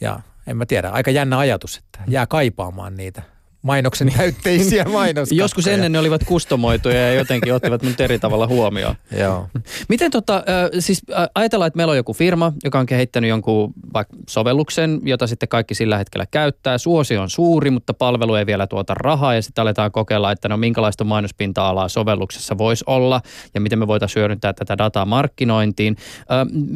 Ja 0.00 0.20
en 0.46 0.56
mä 0.56 0.66
tiedä, 0.66 0.90
aika 0.90 1.10
jännä 1.10 1.38
ajatus, 1.38 1.76
että 1.76 1.98
jää 2.08 2.26
kaipaamaan 2.26 2.94
niitä 2.94 3.22
mainoksen 3.62 4.12
näytteisiä 4.18 4.84
mainoskatkoja. 4.84 5.44
Joskus 5.44 5.66
ennen 5.66 5.92
ne 5.92 5.98
olivat 5.98 6.24
kustomoituja 6.24 7.00
ja 7.00 7.14
jotenkin 7.14 7.54
ottivat 7.54 7.82
nyt 7.82 8.00
eri 8.00 8.18
tavalla 8.18 8.46
huomioon. 8.46 8.94
Joo. 9.18 9.48
Miten 9.88 10.10
tota, 10.10 10.44
siis 10.78 11.02
ajatellaan, 11.34 11.66
että 11.66 11.76
meillä 11.76 11.90
on 11.90 11.96
joku 11.96 12.12
firma, 12.12 12.52
joka 12.64 12.78
on 12.78 12.86
kehittänyt 12.86 13.28
jonkun 13.28 13.72
vaikka 13.94 14.16
sovelluksen, 14.28 15.00
jota 15.02 15.26
sitten 15.26 15.48
kaikki 15.48 15.74
sillä 15.74 15.98
hetkellä 15.98 16.26
käyttää. 16.30 16.78
Suosi 16.78 17.16
on 17.16 17.30
suuri, 17.30 17.70
mutta 17.70 17.94
palvelu 17.94 18.34
ei 18.34 18.46
vielä 18.46 18.66
tuota 18.66 18.94
rahaa 18.94 19.34
ja 19.34 19.42
sitten 19.42 19.62
aletaan 19.62 19.92
kokeilla, 19.92 20.32
että 20.32 20.48
no 20.48 20.56
minkälaista 20.56 21.04
mainospinta-alaa 21.04 21.88
sovelluksessa 21.88 22.58
voisi 22.58 22.84
olla 22.86 23.20
ja 23.54 23.60
miten 23.60 23.78
me 23.78 23.86
voitaisiin 23.86 24.20
hyödyntää 24.20 24.52
tätä 24.52 24.78
dataa 24.78 25.04
markkinointiin. 25.04 25.96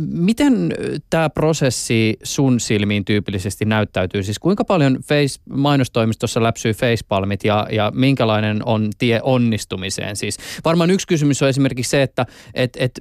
Miten 0.09 0.75
tämä 1.11 1.31
prosessi 1.31 2.17
sun 2.23 2.61
silmiin 2.61 3.05
tyypillisesti 3.05 3.65
näyttäytyy? 3.65 4.23
Siis 4.23 4.39
kuinka 4.39 4.65
paljon 4.65 4.99
face 5.09 5.41
mainostoimistossa 5.51 6.43
läpsyy 6.43 6.73
facepalmit 6.83 7.45
ja, 7.45 7.67
ja 7.73 7.93
minkälainen 7.95 8.67
on 8.67 8.91
tie 8.99 9.21
onnistumiseen. 9.23 10.17
Siis 10.17 10.39
varmaan 10.65 10.91
yksi 10.91 11.07
kysymys 11.07 11.43
on 11.43 11.49
esimerkiksi 11.49 11.91
se, 11.91 12.03
että 12.03 12.27
et, 12.55 12.77
et 12.81 13.01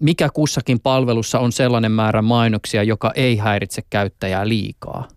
mikä 0.00 0.28
kussakin 0.34 0.80
palvelussa 0.80 1.38
on 1.38 1.52
sellainen 1.52 1.92
määrä 1.92 2.22
mainoksia, 2.22 2.82
joka 2.82 3.12
ei 3.14 3.36
häiritse 3.36 3.82
käyttäjää 3.90 4.48
liikaa. 4.48 5.08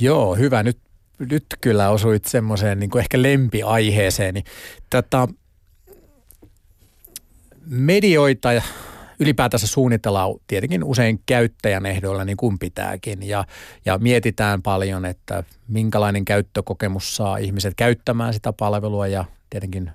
Joo, 0.00 0.34
hyvä. 0.34 0.62
Nyt, 0.62 0.78
nyt 1.18 1.44
kyllä 1.60 1.90
osuit 1.90 2.24
semmoiseen 2.24 2.80
niin 2.80 2.90
kuin 2.90 3.00
ehkä 3.00 3.22
lempiaiheeseen. 3.22 4.34
Tätä, 4.90 5.28
medioita 7.66 8.48
ylipäätänsä 9.20 9.66
suunnitellaan 9.66 10.34
tietenkin 10.46 10.84
usein 10.84 11.20
käyttäjän 11.26 11.86
ehdoilla 11.86 12.24
niin 12.24 12.36
kuin 12.36 12.58
pitääkin 12.58 13.22
ja, 13.22 13.44
ja 13.84 13.98
mietitään 13.98 14.62
paljon, 14.62 15.04
että 15.04 15.44
minkälainen 15.68 16.24
käyttökokemus 16.24 17.16
saa 17.16 17.36
ihmiset 17.36 17.74
käyttämään 17.76 18.34
sitä 18.34 18.52
palvelua 18.52 19.06
ja 19.06 19.24
tietenkin 19.50 19.90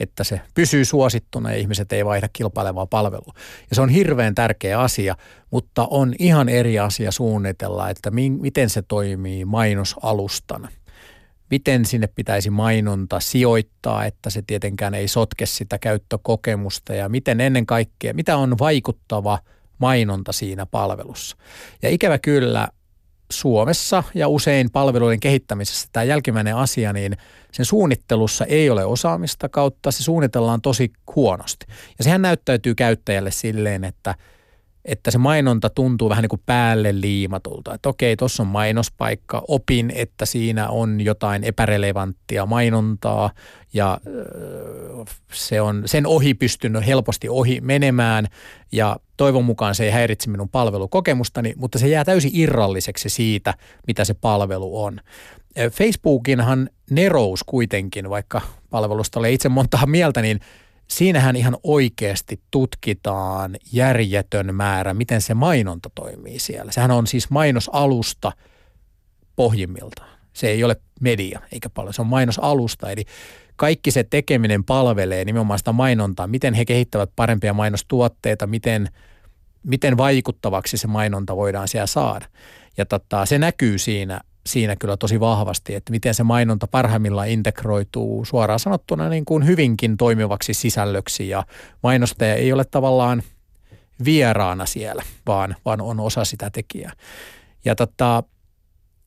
että 0.00 0.24
se 0.24 0.40
pysyy 0.54 0.84
suosittuna 0.84 1.50
ja 1.50 1.56
ihmiset 1.56 1.92
ei 1.92 2.04
vaihda 2.04 2.28
kilpailevaa 2.32 2.86
palvelua. 2.86 3.34
Ja 3.70 3.76
se 3.76 3.80
on 3.80 3.88
hirveän 3.88 4.34
tärkeä 4.34 4.80
asia, 4.80 5.16
mutta 5.50 5.86
on 5.90 6.14
ihan 6.18 6.48
eri 6.48 6.78
asia 6.78 7.12
suunnitella, 7.12 7.90
että 7.90 8.10
mi- 8.10 8.30
miten 8.30 8.70
se 8.70 8.82
toimii 8.82 9.44
mainosalustana 9.44 10.68
miten 11.50 11.84
sinne 11.84 12.06
pitäisi 12.06 12.50
mainonta 12.50 13.20
sijoittaa, 13.20 14.04
että 14.04 14.30
se 14.30 14.42
tietenkään 14.46 14.94
ei 14.94 15.08
sotke 15.08 15.46
sitä 15.46 15.78
käyttökokemusta 15.78 16.94
ja 16.94 17.08
miten 17.08 17.40
ennen 17.40 17.66
kaikkea, 17.66 18.14
mitä 18.14 18.36
on 18.36 18.58
vaikuttava 18.58 19.38
mainonta 19.78 20.32
siinä 20.32 20.66
palvelussa. 20.66 21.36
Ja 21.82 21.88
ikävä 21.88 22.18
kyllä 22.18 22.68
Suomessa 23.30 24.04
ja 24.14 24.28
usein 24.28 24.70
palveluiden 24.70 25.20
kehittämisessä 25.20 25.88
tämä 25.92 26.04
jälkimmäinen 26.04 26.56
asia, 26.56 26.92
niin 26.92 27.16
sen 27.52 27.64
suunnittelussa 27.64 28.44
ei 28.44 28.70
ole 28.70 28.84
osaamista 28.84 29.48
kautta, 29.48 29.90
se 29.90 30.02
suunnitellaan 30.02 30.62
tosi 30.62 30.92
huonosti. 31.16 31.66
Ja 31.98 32.04
sehän 32.04 32.22
näyttäytyy 32.22 32.74
käyttäjälle 32.74 33.30
silleen, 33.30 33.84
että– 33.84 34.14
että 34.88 35.10
se 35.10 35.18
mainonta 35.18 35.70
tuntuu 35.70 36.08
vähän 36.08 36.22
niin 36.22 36.28
kuin 36.28 36.42
päälle 36.46 37.00
liimatulta. 37.00 37.74
Että 37.74 37.88
okei, 37.88 38.16
tuossa 38.16 38.42
on 38.42 38.46
mainospaikka, 38.46 39.44
opin, 39.48 39.92
että 39.94 40.26
siinä 40.26 40.68
on 40.68 41.00
jotain 41.00 41.44
epärelevanttia 41.44 42.46
mainontaa 42.46 43.30
ja 43.72 44.00
se 45.32 45.60
on 45.60 45.82
sen 45.86 46.06
ohi 46.06 46.34
pystynyt 46.34 46.86
helposti 46.86 47.28
ohi 47.28 47.60
menemään 47.60 48.26
ja 48.72 48.96
toivon 49.16 49.44
mukaan 49.44 49.74
se 49.74 49.84
ei 49.84 49.90
häiritse 49.90 50.30
minun 50.30 50.48
palvelukokemustani, 50.48 51.54
mutta 51.56 51.78
se 51.78 51.88
jää 51.88 52.04
täysin 52.04 52.30
irralliseksi 52.34 53.08
siitä, 53.08 53.54
mitä 53.86 54.04
se 54.04 54.14
palvelu 54.14 54.82
on. 54.82 55.00
Facebookinhan 55.70 56.68
nerous 56.90 57.44
kuitenkin, 57.44 58.10
vaikka 58.10 58.40
palvelusta 58.70 59.18
ole 59.18 59.32
itse 59.32 59.48
montaa 59.48 59.86
mieltä, 59.86 60.22
niin– 60.22 60.40
siinähän 60.90 61.36
ihan 61.36 61.56
oikeasti 61.62 62.40
tutkitaan 62.50 63.56
järjetön 63.72 64.54
määrä, 64.54 64.94
miten 64.94 65.20
se 65.20 65.34
mainonta 65.34 65.90
toimii 65.94 66.38
siellä. 66.38 66.72
Sehän 66.72 66.90
on 66.90 67.06
siis 67.06 67.30
mainosalusta 67.30 68.32
pohjimmiltaan. 69.36 70.18
Se 70.32 70.48
ei 70.48 70.64
ole 70.64 70.76
media 71.00 71.40
eikä 71.52 71.70
paljon, 71.70 71.94
se 71.94 72.02
on 72.02 72.06
mainosalusta. 72.06 72.90
Eli 72.90 73.04
kaikki 73.56 73.90
se 73.90 74.04
tekeminen 74.04 74.64
palvelee 74.64 75.24
nimenomaan 75.24 75.58
sitä 75.58 75.72
mainontaa, 75.72 76.26
miten 76.26 76.54
he 76.54 76.64
kehittävät 76.64 77.10
parempia 77.16 77.52
mainostuotteita, 77.52 78.46
miten, 78.46 78.88
miten 79.62 79.96
vaikuttavaksi 79.96 80.76
se 80.76 80.86
mainonta 80.86 81.36
voidaan 81.36 81.68
siellä 81.68 81.86
saada. 81.86 82.26
Ja 82.76 82.86
tota, 82.86 83.26
se 83.26 83.38
näkyy 83.38 83.78
siinä 83.78 84.20
siinä 84.48 84.76
kyllä 84.76 84.96
tosi 84.96 85.20
vahvasti, 85.20 85.74
että 85.74 85.90
miten 85.90 86.14
se 86.14 86.22
mainonta 86.22 86.66
parhaimmillaan 86.66 87.28
integroituu 87.28 88.24
suoraan 88.24 88.58
sanottuna 88.58 89.08
niin 89.08 89.24
kuin 89.24 89.46
hyvinkin 89.46 89.96
toimivaksi 89.96 90.54
sisällöksi 90.54 91.28
ja 91.28 91.44
mainostaja 91.82 92.34
ei 92.34 92.52
ole 92.52 92.64
tavallaan 92.64 93.22
vieraana 94.04 94.66
siellä, 94.66 95.02
vaan, 95.26 95.56
vaan 95.64 95.80
on 95.80 96.00
osa 96.00 96.24
sitä 96.24 96.50
tekijää. 96.50 96.92
Ja 97.64 97.74
tota, 97.74 98.22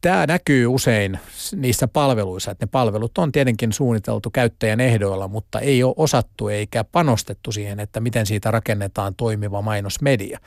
tämä 0.02 0.26
näkyy 0.28 0.68
usein 0.68 1.20
niissä 1.56 1.88
palveluissa, 1.88 2.52
että 2.52 2.66
ne 2.66 2.70
palvelut 2.72 3.18
on 3.18 3.32
tietenkin 3.32 3.74
suunniteltu 3.74 4.30
käyttäjän 4.30 4.80
ehdoilla, 4.80 5.28
mutta 5.28 5.60
ei 5.60 5.84
ole 5.84 5.94
osattu 5.98 6.48
eikä 6.48 6.84
panostettu 6.84 7.52
siihen, 7.52 7.80
että 7.80 8.00
miten 8.00 8.26
siitä 8.26 8.52
rakennetaan 8.52 9.16
toimiva 9.16 9.62
mainosmedia. 9.62 10.40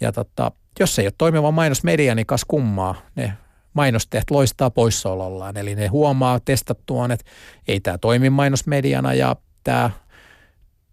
Ja 0.00 0.12
tota, 0.12 0.52
jos 0.80 0.98
ei 0.98 1.06
ole 1.06 1.12
toimiva 1.18 1.50
mainosmedia, 1.50 2.14
niin 2.14 2.26
kas 2.26 2.44
kummaa, 2.44 2.94
ne 3.16 3.32
mainosteet 3.74 4.30
loistaa 4.30 4.70
poissaolollaan. 4.70 5.56
Eli 5.56 5.74
ne 5.74 5.86
huomaa 5.86 6.40
testattuaan, 6.40 7.10
että 7.10 7.30
ei 7.68 7.80
tämä 7.80 7.98
toimi 7.98 8.30
mainosmediana 8.30 9.14
ja 9.14 9.36
tämä, 9.64 9.90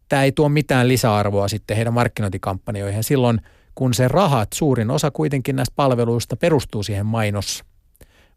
tämä 0.09 0.23
ei 0.23 0.32
tuo 0.32 0.49
mitään 0.49 0.88
lisäarvoa 0.88 1.47
sitten 1.47 1.78
heidän 1.78 1.93
markkinointikampanjoihin. 1.93 3.03
Silloin 3.03 3.41
kun 3.76 3.93
se 3.93 4.07
rahat, 4.07 4.53
suurin 4.53 4.91
osa 4.91 5.11
kuitenkin 5.11 5.55
näistä 5.55 5.73
palveluista 5.76 6.36
perustuu 6.36 6.84
siihen 6.84 7.05
mainos, 7.05 7.63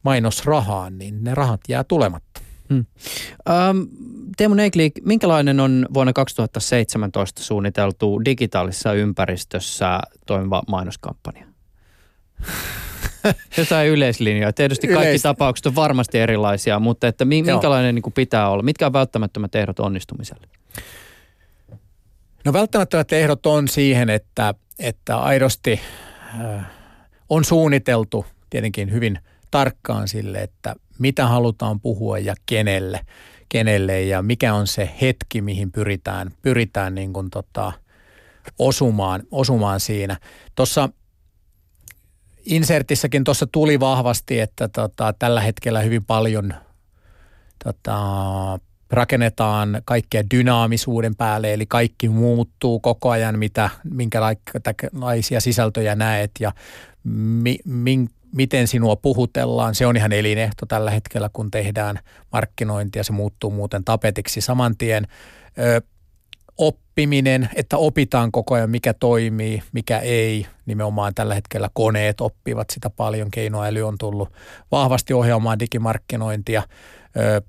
mainosrahaan, 0.02 0.98
niin 0.98 1.24
ne 1.24 1.34
rahat 1.34 1.60
jää 1.68 1.84
tulematta. 1.84 2.40
Hmm. 2.68 2.86
Ähm, 3.50 3.78
Teemu 4.36 4.54
Neikli, 4.54 4.92
minkälainen 5.02 5.60
on 5.60 5.86
vuonna 5.94 6.12
2017 6.12 7.42
suunniteltu 7.42 8.24
digitaalisessa 8.24 8.92
ympäristössä 8.92 10.00
toimiva 10.26 10.62
mainoskampanja? 10.68 11.46
Jotain 13.58 13.88
yleislinjoja. 13.88 14.52
Tietysti 14.52 14.86
kaikki 14.86 15.08
Yleis... 15.08 15.22
tapaukset 15.22 15.66
on 15.66 15.74
varmasti 15.74 16.18
erilaisia, 16.18 16.78
mutta 16.78 17.08
että 17.08 17.24
minkälainen 17.24 17.94
niin 17.94 18.02
kuin 18.02 18.12
pitää 18.12 18.48
olla? 18.48 18.62
Mitkä 18.62 18.86
on 18.86 18.92
välttämättömät 18.92 19.54
ehdot 19.54 19.80
onnistumiselle? 19.80 20.46
No 22.44 22.52
välttämättömät 22.52 23.12
ehdot 23.12 23.46
on 23.46 23.68
siihen, 23.68 24.10
että, 24.10 24.54
että 24.78 25.16
aidosti 25.16 25.80
äh, 26.40 26.66
on 27.28 27.44
suunniteltu 27.44 28.26
tietenkin 28.50 28.92
hyvin 28.92 29.18
tarkkaan 29.50 30.08
sille, 30.08 30.38
että 30.38 30.74
mitä 30.98 31.26
halutaan 31.26 31.80
puhua 31.80 32.18
ja 32.18 32.34
kenelle, 32.46 33.00
kenelle 33.48 34.02
ja 34.02 34.22
mikä 34.22 34.54
on 34.54 34.66
se 34.66 34.90
hetki, 35.00 35.40
mihin 35.40 35.72
pyritään, 35.72 36.30
pyritään 36.42 36.94
niin 36.94 37.12
kuin 37.12 37.30
tota, 37.30 37.72
osumaan, 38.58 39.22
osumaan 39.30 39.80
siinä. 39.80 40.16
Tuossa 40.54 40.88
insertissäkin 42.48 43.24
tuossa 43.24 43.46
tuli 43.52 43.80
vahvasti, 43.80 44.40
että 44.40 44.68
tota, 44.68 45.14
tällä 45.18 45.40
hetkellä 45.40 45.80
hyvin 45.80 46.04
paljon 46.04 46.54
tota, 47.64 47.98
rakennetaan 48.90 49.82
kaikkea 49.84 50.22
dynaamisuuden 50.34 51.16
päälle, 51.16 51.52
eli 51.52 51.66
kaikki 51.66 52.08
muuttuu 52.08 52.80
koko 52.80 53.10
ajan, 53.10 53.38
mitä, 53.38 53.70
minkälaisia 53.84 55.40
sisältöjä 55.40 55.94
näet 55.94 56.30
ja 56.40 56.52
mi, 57.04 57.58
min, 57.64 58.10
miten 58.34 58.68
sinua 58.68 58.96
puhutellaan. 58.96 59.74
Se 59.74 59.86
on 59.86 59.96
ihan 59.96 60.12
elinehto 60.12 60.66
tällä 60.66 60.90
hetkellä, 60.90 61.30
kun 61.32 61.50
tehdään 61.50 61.98
markkinointia. 62.32 63.04
Se 63.04 63.12
muuttuu 63.12 63.50
muuten 63.50 63.84
tapetiksi 63.84 64.40
saman 64.40 64.76
tien. 64.76 65.06
Ö, 65.58 65.82
oppiminen, 66.58 67.48
että 67.54 67.76
opitaan 67.76 68.32
koko 68.32 68.54
ajan, 68.54 68.70
mikä 68.70 68.94
toimii, 68.94 69.62
mikä 69.72 69.98
ei. 69.98 70.46
Nimenomaan 70.66 71.14
tällä 71.14 71.34
hetkellä 71.34 71.70
koneet 71.72 72.20
oppivat 72.20 72.70
sitä 72.70 72.90
paljon. 72.90 73.30
Keinoäly 73.30 73.82
on 73.82 73.98
tullut 73.98 74.32
vahvasti 74.72 75.14
ohjaamaan 75.14 75.58
digimarkkinointia. 75.58 76.62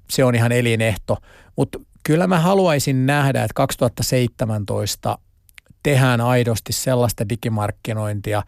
Se 0.09 0.23
on 0.23 0.35
ihan 0.35 0.51
elinehto. 0.51 1.17
Mutta 1.55 1.79
kyllä 2.03 2.27
mä 2.27 2.39
haluaisin 2.39 3.05
nähdä, 3.05 3.43
että 3.43 3.53
2017 3.53 5.17
tehdään 5.83 6.21
aidosti 6.21 6.73
sellaista 6.73 7.29
digimarkkinointia, 7.29 8.43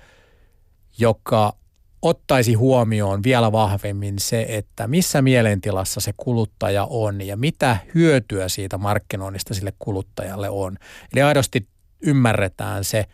joka 0.97 1.53
ottaisi 2.01 2.53
huomioon 2.53 3.23
vielä 3.23 3.51
vahvemmin 3.51 4.19
se, 4.19 4.45
että 4.49 4.87
missä 4.87 5.21
mielentilassa 5.21 5.99
se 5.99 6.13
kuluttaja 6.17 6.87
on 6.89 7.21
ja 7.21 7.37
mitä 7.37 7.77
hyötyä 7.95 8.49
siitä 8.49 8.77
markkinoinnista 8.77 9.53
sille 9.53 9.73
kuluttajalle 9.79 10.49
on. 10.49 10.77
Eli 11.13 11.21
aidosti 11.21 11.67
ymmärretään 12.01 12.83
se 12.83 13.05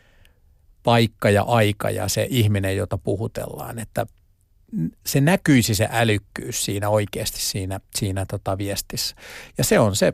paikka 0.83 1.29
ja 1.29 1.43
aika 1.43 1.89
ja 1.89 2.07
se 2.07 2.27
ihminen, 2.29 2.77
jota 2.77 2.97
puhutellaan, 2.97 3.79
että 3.79 4.05
se 5.05 5.21
näkyisi 5.21 5.75
se 5.75 5.89
älykkyys 5.91 6.65
siinä 6.65 6.89
oikeasti 6.89 7.39
siinä, 7.39 7.79
siinä 7.95 8.25
tota 8.25 8.57
viestissä. 8.57 9.15
Ja 9.57 9.63
se 9.63 9.79
on 9.79 9.95
se 9.95 10.13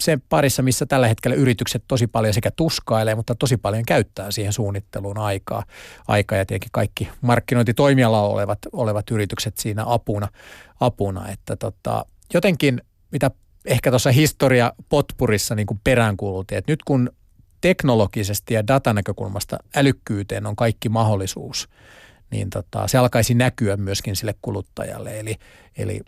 sen 0.00 0.22
parissa, 0.28 0.62
missä 0.62 0.86
tällä 0.86 1.08
hetkellä 1.08 1.36
yritykset 1.36 1.84
tosi 1.88 2.06
paljon 2.06 2.34
sekä 2.34 2.50
tuskailee, 2.50 3.14
mutta 3.14 3.34
tosi 3.34 3.56
paljon 3.56 3.84
käyttää 3.86 4.30
siihen 4.30 4.52
suunnitteluun 4.52 5.18
aikaa. 5.18 5.64
Aikaa 6.08 6.38
ja 6.38 6.46
tietenkin 6.46 6.72
kaikki 6.72 7.08
markkinointitoimialalla 7.20 8.28
olevat, 8.28 8.58
olevat 8.72 9.10
yritykset 9.10 9.58
siinä 9.58 9.82
apuna. 9.86 10.28
apuna 10.80 11.28
että 11.28 11.56
tota, 11.56 12.06
jotenkin, 12.34 12.80
mitä 13.10 13.30
ehkä 13.64 13.90
tuossa 13.90 14.12
historia 14.12 14.72
potpurissa 14.88 15.54
niin 15.54 15.66
peräänkuulutin, 15.84 16.58
että 16.58 16.72
nyt 16.72 16.82
kun 16.82 17.10
teknologisesti 17.60 18.54
ja 18.54 18.66
datanäkökulmasta 18.66 19.58
älykkyyteen 19.76 20.46
on 20.46 20.56
kaikki 20.56 20.88
mahdollisuus, 20.88 21.68
niin 22.30 22.50
tota, 22.50 22.88
se 22.88 22.98
alkaisi 22.98 23.34
näkyä 23.34 23.76
myöskin 23.76 24.16
sille 24.16 24.34
kuluttajalle. 24.42 25.20
Eli, 25.20 25.36
eli, 25.78 26.00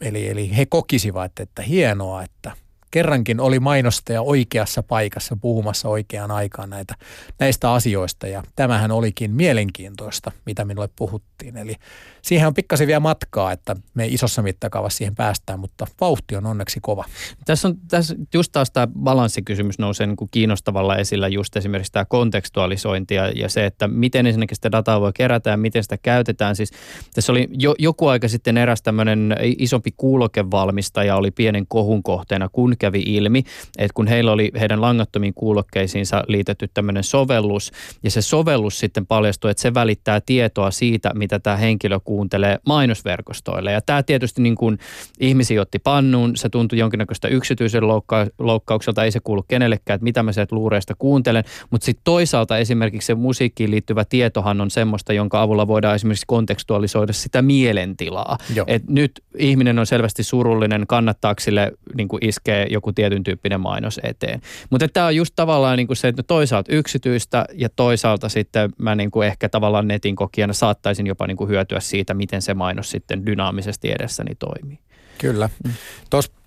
eli, 0.00 0.28
eli 0.28 0.56
he 0.56 0.66
kokisivat, 0.66 1.40
että 1.40 1.62
hienoa, 1.62 2.22
että– 2.22 2.52
kerrankin 2.94 3.40
oli 3.40 3.60
mainostaja 3.60 4.22
oikeassa 4.22 4.82
paikassa 4.82 5.36
puhumassa 5.40 5.88
oikeaan 5.88 6.30
aikaan 6.30 6.70
näitä, 6.70 6.94
näistä 7.38 7.72
asioista 7.72 8.26
ja 8.26 8.42
tämähän 8.56 8.90
olikin 8.90 9.30
mielenkiintoista, 9.30 10.32
mitä 10.46 10.64
minulle 10.64 10.88
puhuttiin. 10.96 11.56
Eli 11.56 11.74
siihen 12.22 12.48
on 12.48 12.54
pikkasen 12.54 12.86
vielä 12.86 13.00
matkaa, 13.00 13.52
että 13.52 13.76
me 13.94 14.06
isossa 14.06 14.42
mittakaavassa 14.42 14.96
siihen 14.96 15.14
päästään, 15.14 15.60
mutta 15.60 15.86
vauhti 16.00 16.36
on 16.36 16.46
onneksi 16.46 16.80
kova. 16.82 17.04
Tässä 17.44 17.68
on 17.68 17.76
tässä 17.88 18.14
just 18.34 18.52
taas 18.52 18.70
tämä 18.70 18.86
balanssikysymys 18.86 19.78
nousee 19.78 20.06
niin 20.06 20.16
kuin 20.16 20.28
kiinnostavalla 20.30 20.96
esillä 20.96 21.28
just 21.28 21.56
esimerkiksi 21.56 21.92
tämä 21.92 22.04
kontekstualisointi 22.04 23.14
ja, 23.14 23.30
ja 23.30 23.48
se, 23.48 23.66
että 23.66 23.88
miten 23.88 24.26
ensinnäkin 24.26 24.56
sitä 24.56 24.72
dataa 24.72 25.00
voi 25.00 25.12
kerätä 25.14 25.50
ja 25.50 25.56
miten 25.56 25.82
sitä 25.82 25.98
käytetään. 25.98 26.56
Siis 26.56 26.70
tässä 27.14 27.32
oli 27.32 27.48
jo, 27.52 27.74
joku 27.78 28.06
aika 28.06 28.28
sitten 28.28 28.56
eräs 28.56 28.82
tämmöinen 28.82 29.36
isompi 29.58 29.90
kuulokevalmistaja 29.96 31.16
oli 31.16 31.30
pienen 31.30 31.66
kohun 31.68 32.02
kohteena, 32.02 32.48
kun 32.48 32.76
kävi 32.84 33.02
ilmi, 33.06 33.38
että 33.78 33.94
kun 33.94 34.06
heillä 34.06 34.32
oli 34.32 34.50
heidän 34.60 34.80
langattomiin 34.80 35.34
kuulokkeisiinsa 35.34 36.24
liitetty 36.28 36.68
tämmöinen 36.74 37.04
sovellus, 37.04 37.72
ja 38.02 38.10
se 38.10 38.22
sovellus 38.22 38.78
sitten 38.78 39.06
paljastui, 39.06 39.50
että 39.50 39.60
se 39.60 39.74
välittää 39.74 40.20
tietoa 40.20 40.70
siitä, 40.70 41.10
mitä 41.14 41.38
tämä 41.38 41.56
henkilö 41.56 42.00
kuuntelee 42.04 42.58
mainosverkostoille. 42.66 43.72
Ja 43.72 43.80
tämä 43.80 44.02
tietysti 44.02 44.42
niin 44.42 44.54
kuin 44.54 44.78
ihmisiä 45.20 45.60
otti 45.60 45.78
pannuun, 45.78 46.36
se 46.36 46.48
tuntui 46.48 46.78
jonkinnäköistä 46.78 47.28
yksityisen 47.28 47.82
loukka- 47.82 48.26
loukkaukselta, 48.38 49.04
ei 49.04 49.10
se 49.10 49.20
kuulu 49.20 49.42
kenellekään, 49.42 49.94
että 49.94 50.04
mitä 50.04 50.22
mä 50.22 50.32
sieltä 50.32 50.56
luureista 50.56 50.94
kuuntelen, 50.98 51.44
mutta 51.70 51.84
sitten 51.84 52.04
toisaalta 52.04 52.58
esimerkiksi 52.58 53.06
se 53.06 53.14
musiikkiin 53.14 53.70
liittyvä 53.70 54.04
tietohan 54.04 54.60
on 54.60 54.70
semmoista, 54.70 55.12
jonka 55.12 55.42
avulla 55.42 55.66
voidaan 55.66 55.94
esimerkiksi 55.94 56.24
kontekstualisoida 56.26 57.12
sitä 57.12 57.42
mielentilaa. 57.42 58.38
Et 58.66 58.88
nyt 58.88 59.22
ihminen 59.38 59.78
on 59.78 59.86
selvästi 59.86 60.22
surullinen, 60.22 60.84
kannattaako 60.86 61.40
sille 61.40 61.72
niin 61.96 62.08
kuin 62.08 62.24
iskee 62.24 62.66
joku 62.74 62.92
tietyn 62.92 63.22
tyyppinen 63.22 63.60
mainos 63.60 64.00
eteen. 64.02 64.40
Mutta 64.70 64.88
tämä 64.88 65.06
on 65.06 65.16
just 65.16 65.32
tavallaan 65.36 65.76
niin 65.76 65.86
kuin 65.86 65.96
se, 65.96 66.08
että 66.08 66.22
toisaalta 66.22 66.72
yksityistä 66.72 67.44
ja 67.52 67.68
toisaalta 67.68 68.28
sitten 68.28 68.70
mä 68.78 68.94
niin 68.94 69.10
kuin 69.10 69.26
ehkä 69.26 69.48
tavallaan 69.48 69.88
netin 69.88 70.16
kokijana 70.16 70.52
saattaisin 70.52 71.06
jopa 71.06 71.26
niin 71.26 71.36
kuin 71.36 71.50
hyötyä 71.50 71.80
siitä, 71.80 72.14
miten 72.14 72.42
se 72.42 72.54
mainos 72.54 72.90
sitten 72.90 73.26
dynaamisesti 73.26 73.90
edessäni 73.90 74.34
toimii. 74.34 74.78
Kyllä. 75.18 75.50
Mm. 75.64 75.72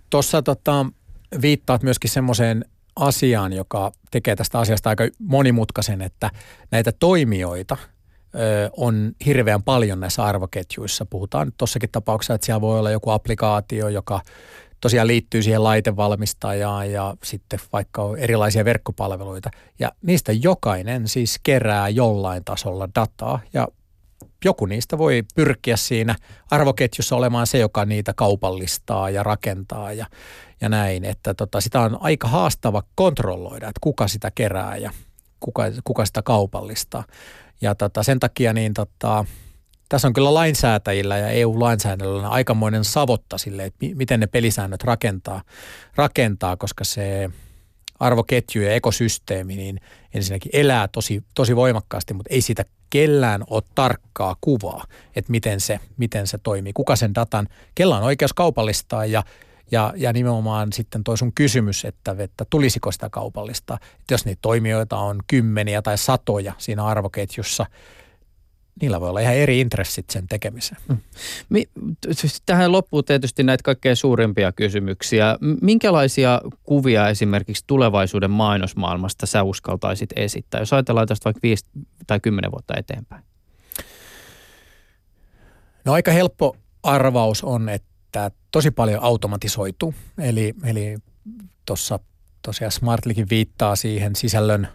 Tuossa 0.10 0.42
tota, 0.42 0.86
viittaat 1.42 1.84
myöskin 1.84 2.10
semmoiseen 2.10 2.66
asiaan, 2.96 3.54
joka 3.54 3.92
tekee 4.12 4.36
tästä 4.36 4.60
asiasta 4.60 4.90
aika 4.90 5.08
monimutkaisen, 5.20 6.02
että 6.02 6.30
näitä 6.72 6.92
toimijoita 6.92 7.78
ö, 8.36 8.70
on 8.78 9.12
hirveän 9.26 9.64
paljon 9.64 10.00
näissä 10.00 10.24
arvoketjuissa. 10.24 11.06
Puhutaan 11.06 11.52
tuossakin 11.58 11.90
tapauksessa, 11.92 12.34
että 12.34 12.46
siellä 12.46 12.62
voi 12.62 12.80
olla 12.80 12.92
joku 12.92 13.10
applikaatio, 13.10 13.90
joka 13.90 14.22
tosiaan 14.82 15.08
liittyy 15.08 15.44
siihen 15.44 15.64
laitevalmistajaan 15.64 16.92
ja 16.92 17.16
sitten 17.24 17.60
vaikka 17.74 18.02
on 18.02 18.18
erilaisia 18.18 18.66
verkkopalveluita. 18.66 19.50
Ja 19.80 19.92
niistä 20.02 20.32
jokainen 20.32 21.08
siis 21.08 21.40
kerää 21.44 21.90
jollain 21.90 22.44
tasolla 22.44 22.90
dataa 22.96 23.40
ja 23.54 23.68
joku 24.46 24.66
niistä 24.66 24.98
voi 24.98 25.24
pyrkiä 25.36 25.78
siinä 25.78 26.16
arvoketjussa 26.52 27.16
olemaan 27.16 27.48
se, 27.48 27.58
joka 27.58 27.86
niitä 27.86 28.14
kaupallistaa 28.14 29.10
ja 29.10 29.24
rakentaa 29.24 29.94
ja, 29.94 30.06
ja 30.62 30.70
näin. 30.70 31.06
Että 31.06 31.34
tota, 31.34 31.62
sitä 31.62 31.82
on 31.82 31.98
aika 32.02 32.28
haastava 32.28 32.84
kontrolloida, 32.96 33.68
että 33.68 33.80
kuka 33.82 34.08
sitä 34.08 34.32
kerää 34.36 34.78
ja 34.78 34.92
kuka, 35.40 35.64
kuka 35.84 36.06
sitä 36.06 36.22
kaupallistaa. 36.22 37.04
Ja 37.62 37.76
tota, 37.76 38.04
sen 38.04 38.20
takia 38.20 38.54
niin 38.54 38.74
tota, 38.74 39.26
tässä 39.90 40.08
on 40.08 40.14
kyllä 40.14 40.34
lainsäätäjillä 40.34 41.18
ja 41.18 41.30
EU-lainsäädännöllä 41.30 42.30
aikamoinen 42.30 42.84
savotta 42.84 43.38
sille, 43.38 43.66
että 43.66 43.86
miten 43.96 44.20
ne 44.20 44.28
pelisäännöt 44.28 44.84
rakentaa, 44.84 45.42
rakentaa 45.96 46.58
koska 46.58 46.84
se 46.84 47.30
arvoketju 48.00 48.62
ja 48.62 48.74
ekosysteemi 48.74 49.56
niin 49.56 49.80
ensinnäkin 50.14 50.50
elää 50.54 50.88
tosi, 50.88 51.24
tosi 51.34 51.56
voimakkaasti, 51.56 52.14
mutta 52.14 52.34
ei 52.34 52.42
siitä 52.42 52.66
kellään 52.90 53.44
ole 53.50 53.64
tarkkaa 53.76 54.36
kuvaa, 54.42 54.86
että 55.16 55.32
miten 55.32 55.60
se, 55.60 55.80
miten 55.98 56.28
se 56.28 56.38
toimii, 56.38 56.74
kuka 56.74 56.96
sen 56.96 57.16
datan, 57.16 57.48
kella 57.76 57.98
on 57.98 58.04
oikeus 58.04 58.34
kaupallistaa 58.34 59.06
ja 59.06 59.24
ja, 59.72 59.94
ja 59.96 60.14
nimenomaan 60.14 60.74
sitten 60.74 61.04
toi 61.04 61.18
sun 61.18 61.34
kysymys, 61.34 61.86
että, 61.86 62.16
että 62.18 62.46
tulisiko 62.50 62.92
sitä 62.92 63.10
kaupallista. 63.10 63.78
Että 64.00 64.14
jos 64.14 64.26
niitä 64.26 64.40
toimijoita 64.42 64.98
on 64.98 65.20
kymmeniä 65.28 65.82
tai 65.82 65.98
satoja 65.98 66.54
siinä 66.58 66.86
arvoketjussa, 66.86 67.66
niillä 68.82 69.02
voi 69.02 69.10
olla 69.10 69.20
ihan 69.20 69.36
eri 69.36 69.60
intressit 69.60 70.10
sen 70.10 70.28
tekemiseen. 70.28 70.82
Mm. 70.90 70.98
Siis 72.12 72.42
tähän 72.46 72.72
loppuu 72.72 73.04
tietysti 73.04 73.44
näitä 73.44 73.64
kaikkein 73.64 73.96
suurimpia 73.96 74.52
kysymyksiä. 74.52 75.38
Minkälaisia 75.62 76.42
kuvia 76.64 77.10
esimerkiksi 77.10 77.64
tulevaisuuden 77.68 78.32
mainosmaailmasta 78.32 79.26
sä 79.26 79.44
uskaltaisit 79.44 80.10
esittää, 80.16 80.62
jos 80.62 80.74
ajatellaan 80.74 81.08
tästä 81.08 81.26
vaikka 81.26 81.40
viisi 81.44 81.66
tai 82.08 82.20
kymmenen 82.20 82.52
vuotta 82.52 82.74
eteenpäin? 82.78 83.24
No 85.86 85.94
aika 85.94 86.12
helppo 86.12 86.58
arvaus 86.84 87.44
on, 87.44 87.70
että 87.70 88.32
tosi 88.52 88.72
paljon 88.72 89.04
automatisoituu. 89.04 89.94
Eli, 90.18 90.54
eli 90.64 90.98
tuossa 91.66 92.00
tosiaan 92.42 92.72
Smartlikin 92.72 93.28
viittaa 93.30 93.76
siihen 93.76 94.16
sisällön 94.16 94.68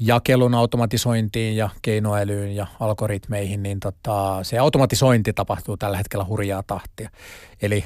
jakelun 0.00 0.54
automatisointiin 0.54 1.56
ja 1.56 1.68
keinoälyyn 1.82 2.56
ja 2.56 2.66
algoritmeihin, 2.80 3.62
niin 3.62 3.80
tota, 3.80 4.38
se 4.42 4.58
automatisointi 4.58 5.32
tapahtuu 5.32 5.76
tällä 5.76 5.96
hetkellä 5.96 6.24
hurjaa 6.24 6.62
tahtia. 6.66 7.10
Eli 7.62 7.84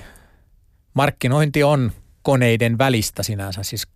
markkinointi 0.95 1.63
on 1.63 1.93
koneiden 2.23 2.79
välistä 2.79 3.23
sinänsä, 3.23 3.63
siis 3.63 3.87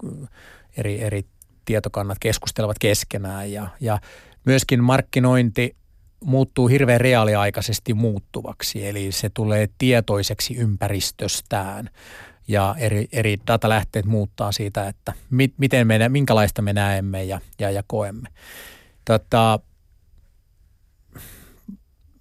eri, 0.76 1.00
eri 1.00 1.22
tietokannat 1.64 2.18
keskustelevat 2.20 2.78
keskenään 2.78 3.52
ja, 3.52 3.68
ja 3.80 3.98
myöskin 4.44 4.84
markkinointi 4.84 5.76
muuttuu 6.24 6.68
hirveän 6.68 7.00
reaaliaikaisesti 7.00 7.94
muuttuvaksi, 7.94 8.86
eli 8.86 9.12
se 9.12 9.30
tulee 9.30 9.68
tietoiseksi 9.78 10.56
ympäristöstään 10.56 11.90
ja 12.48 12.74
eri, 12.78 13.08
eri 13.12 13.36
datalähteet 13.46 14.06
muuttaa 14.06 14.52
siitä, 14.52 14.88
että 14.88 15.12
mi, 15.30 15.52
miten 15.58 15.86
me, 15.86 16.08
minkälaista 16.08 16.62
me 16.62 16.72
näemme 16.72 17.24
ja, 17.24 17.40
ja, 17.58 17.70
ja 17.70 17.82
koemme. 17.86 18.28
Tota, 19.04 19.60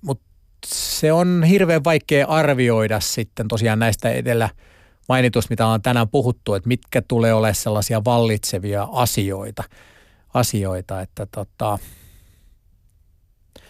Mutta 0.01 0.25
se 0.65 1.11
on 1.11 1.43
hirveän 1.43 1.84
vaikea 1.84 2.28
arvioida 2.28 2.99
sitten 2.99 3.47
tosiaan 3.47 3.80
näistä 3.80 4.09
edellä 4.09 4.49
mainitusta, 5.09 5.51
mitä 5.51 5.67
on 5.67 5.82
tänään 5.82 6.09
puhuttu, 6.09 6.53
että 6.53 6.67
mitkä 6.67 7.01
tulee 7.01 7.34
olemaan 7.34 7.55
sellaisia 7.55 8.03
vallitsevia 8.05 8.88
asioita, 8.91 9.63
asioita 10.34 11.01
että 11.01 11.25
tota, 11.25 11.80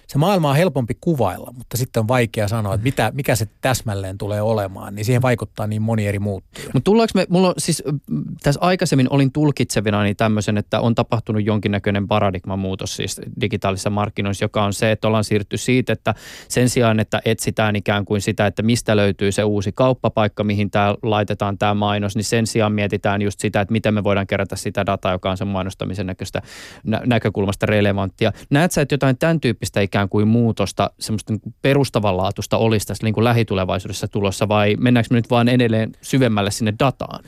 se 0.08 0.18
maailma 0.18 0.50
on 0.50 0.56
helpompi 0.56 0.98
kuvailla, 1.02 1.54
mutta 1.58 1.78
sitten 1.78 2.02
on 2.02 2.08
vaikea 2.08 2.48
sanoa, 2.48 2.74
että 2.74 2.84
mitä, 2.84 3.12
mikä 3.16 3.36
se 3.36 3.48
täsmälleen 3.62 4.18
tulee 4.18 4.42
olemaan, 4.42 4.96
niin 4.96 5.06
siihen 5.06 5.22
vaikuttaa 5.22 5.68
niin 5.68 5.82
moni 5.82 6.08
eri 6.08 6.20
muuttuja. 6.20 6.68
Mutta 6.74 6.86
tullaanko 6.86 7.12
me, 7.16 7.26
mulla 7.30 7.48
on 7.48 7.54
siis 7.58 7.84
tässä 8.44 8.62
aikaisemmin 8.62 9.08
olin 9.10 9.32
tulkitsevina 9.32 10.04
niin 10.04 10.16
tämmöisen, 10.16 10.58
että 10.58 10.80
on 10.80 10.96
tapahtunut 10.96 11.46
jonkinnäköinen 11.46 12.08
paradigman 12.08 12.60
muutos 12.60 12.96
siis 12.96 13.22
digitaalisessa 13.42 13.90
markkinoissa, 13.90 14.46
joka 14.46 14.64
on 14.64 14.74
se, 14.74 14.92
että 14.92 15.08
ollaan 15.08 15.24
siirtynyt 15.24 15.62
siitä, 15.62 15.94
että 15.94 16.16
sen 16.48 16.70
sijaan, 16.70 17.00
että 17.00 17.22
etsitään 17.26 17.76
ikään 17.76 18.06
kuin 18.06 18.22
sitä, 18.22 18.48
että 18.48 18.64
mistä 18.64 18.96
löytyy 18.96 19.32
se 19.32 19.44
uusi 19.44 19.72
kauppapaikka, 19.72 20.44
mihin 20.44 20.72
tää 20.72 20.96
laitetaan 21.04 21.58
tämä 21.58 21.74
mainos, 21.74 22.16
niin 22.16 22.24
sen 22.24 22.48
sijaan 22.48 22.72
mietitään 22.72 23.22
just 23.22 23.40
sitä, 23.40 23.62
että 23.62 23.72
miten 23.72 23.94
me 23.94 24.04
voidaan 24.04 24.28
kerätä 24.28 24.56
sitä 24.56 24.86
dataa, 24.86 25.12
joka 25.12 25.32
on 25.32 25.38
sen 25.38 25.48
mainostamisen 25.48 26.08
näköistä, 26.08 26.42
nä- 26.84 27.02
näkökulmasta 27.06 27.66
relevanttia. 27.66 28.32
Näet 28.50 28.72
sä, 28.72 28.82
että 28.82 28.94
jotain 28.94 29.18
tämän 29.18 29.40
tyyppistä 29.40 29.82
ikään 29.82 29.97
ikään 29.98 30.10
kuin 30.10 30.28
muutosta, 30.28 30.92
semmoista 31.00 31.34
niin 31.34 31.56
perustavanlaatuista 31.62 32.58
olisi 32.58 32.88
tässä 32.88 33.04
niin 33.04 33.14
kuin 33.14 33.24
lähitulevaisuudessa 33.24 34.08
tulossa 34.08 34.48
vai 34.48 34.76
mennäänkö 34.80 35.08
me 35.12 35.16
nyt 35.16 35.30
vaan 35.30 35.50
edelleen 35.50 35.92
syvemmälle 36.02 36.52
sinne 36.52 36.74
dataan? 36.80 37.24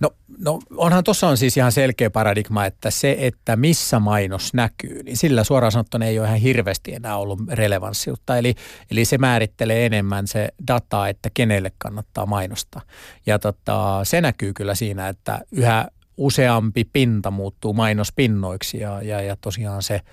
No, 0.00 0.10
no 0.38 0.58
onhan 0.76 1.04
tuossa 1.04 1.28
on 1.28 1.36
siis 1.36 1.56
ihan 1.56 1.72
selkeä 1.72 2.10
paradigma, 2.10 2.64
että 2.64 2.90
se, 2.90 3.16
että 3.18 3.56
missä 3.56 3.98
mainos 3.98 4.54
näkyy, 4.54 5.02
niin 5.02 5.16
sillä 5.16 5.44
suoraan 5.44 5.72
sanottuna 5.72 6.04
ei 6.04 6.18
ole 6.18 6.26
ihan 6.26 6.38
hirveästi 6.38 6.94
enää 6.94 7.16
ollut 7.16 7.38
relevanssiutta. 7.48 8.36
Eli, 8.36 8.54
eli 8.90 9.04
se 9.04 9.18
määrittelee 9.18 9.86
enemmän 9.86 10.26
se 10.26 10.48
data, 10.68 11.08
että 11.08 11.30
kenelle 11.34 11.72
kannattaa 11.78 12.26
mainostaa. 12.26 12.82
Ja 13.26 13.38
tota, 13.38 14.00
se 14.04 14.20
näkyy 14.20 14.52
kyllä 14.52 14.74
siinä, 14.74 15.08
että 15.08 15.40
yhä 15.52 15.88
useampi 16.16 16.84
pinta 16.92 17.30
muuttuu 17.30 17.72
mainospinnoiksi 17.72 18.80
ja, 18.80 19.02
ja, 19.02 19.20
ja 19.22 19.36
tosiaan 19.40 19.82
se– 19.82 20.00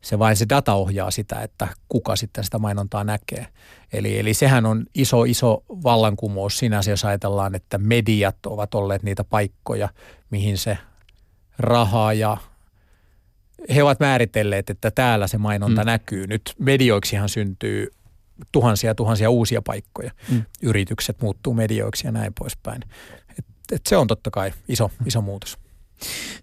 se 0.00 0.18
vain 0.18 0.36
se 0.36 0.46
data 0.48 0.74
ohjaa 0.74 1.10
sitä, 1.10 1.42
että 1.42 1.68
kuka 1.88 2.16
sitten 2.16 2.44
sitä 2.44 2.58
mainontaa 2.58 3.04
näkee. 3.04 3.46
Eli, 3.92 4.18
eli 4.18 4.34
sehän 4.34 4.66
on 4.66 4.84
iso, 4.94 5.24
iso 5.24 5.64
vallankumous 5.68 6.58
sinänsä, 6.58 6.90
jos 6.90 7.04
ajatellaan, 7.04 7.54
että 7.54 7.78
mediat 7.78 8.46
ovat 8.46 8.74
olleet 8.74 9.02
niitä 9.02 9.24
paikkoja, 9.24 9.88
mihin 10.30 10.58
se 10.58 10.78
raha 11.58 12.12
ja 12.12 12.36
he 13.74 13.82
ovat 13.82 14.00
määritelleet, 14.00 14.70
että 14.70 14.90
täällä 14.90 15.26
se 15.26 15.38
mainonta 15.38 15.82
mm. 15.82 15.86
näkyy. 15.86 16.26
Nyt 16.26 16.54
medioiksihan 16.58 17.28
syntyy 17.28 17.88
tuhansia 18.52 18.94
tuhansia 18.94 19.30
uusia 19.30 19.62
paikkoja. 19.62 20.10
Mm. 20.30 20.44
Yritykset 20.62 21.22
muuttuu 21.22 21.54
medioiksi 21.54 22.06
ja 22.06 22.12
näin 22.12 22.34
poispäin. 22.38 22.82
Et, 23.38 23.44
et 23.72 23.86
se 23.86 23.96
on 23.96 24.06
totta 24.06 24.30
kai 24.30 24.52
iso, 24.68 24.90
iso 25.06 25.20
muutos. 25.20 25.58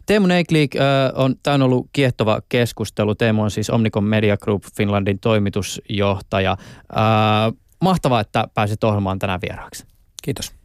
Teemu 0.05 0.27
Neikliik, 0.27 0.75
äh, 0.75 0.81
on, 1.15 1.35
tämä 1.43 1.55
on 1.55 1.61
ollut 1.61 1.87
kiehtova 1.93 2.41
keskustelu. 2.49 3.15
Teemu 3.15 3.41
on 3.43 3.51
siis 3.51 3.69
Omnicom 3.69 4.03
Media 4.03 4.37
Group 4.37 4.63
Finlandin 4.77 5.19
toimitusjohtaja. 5.19 6.57
Mahtavaa, 7.81 8.19
että 8.19 8.47
pääsit 8.53 8.83
ohjelmaan 8.83 9.19
tänään 9.19 9.41
vieraaksi. 9.41 9.85
Kiitos. 10.23 10.64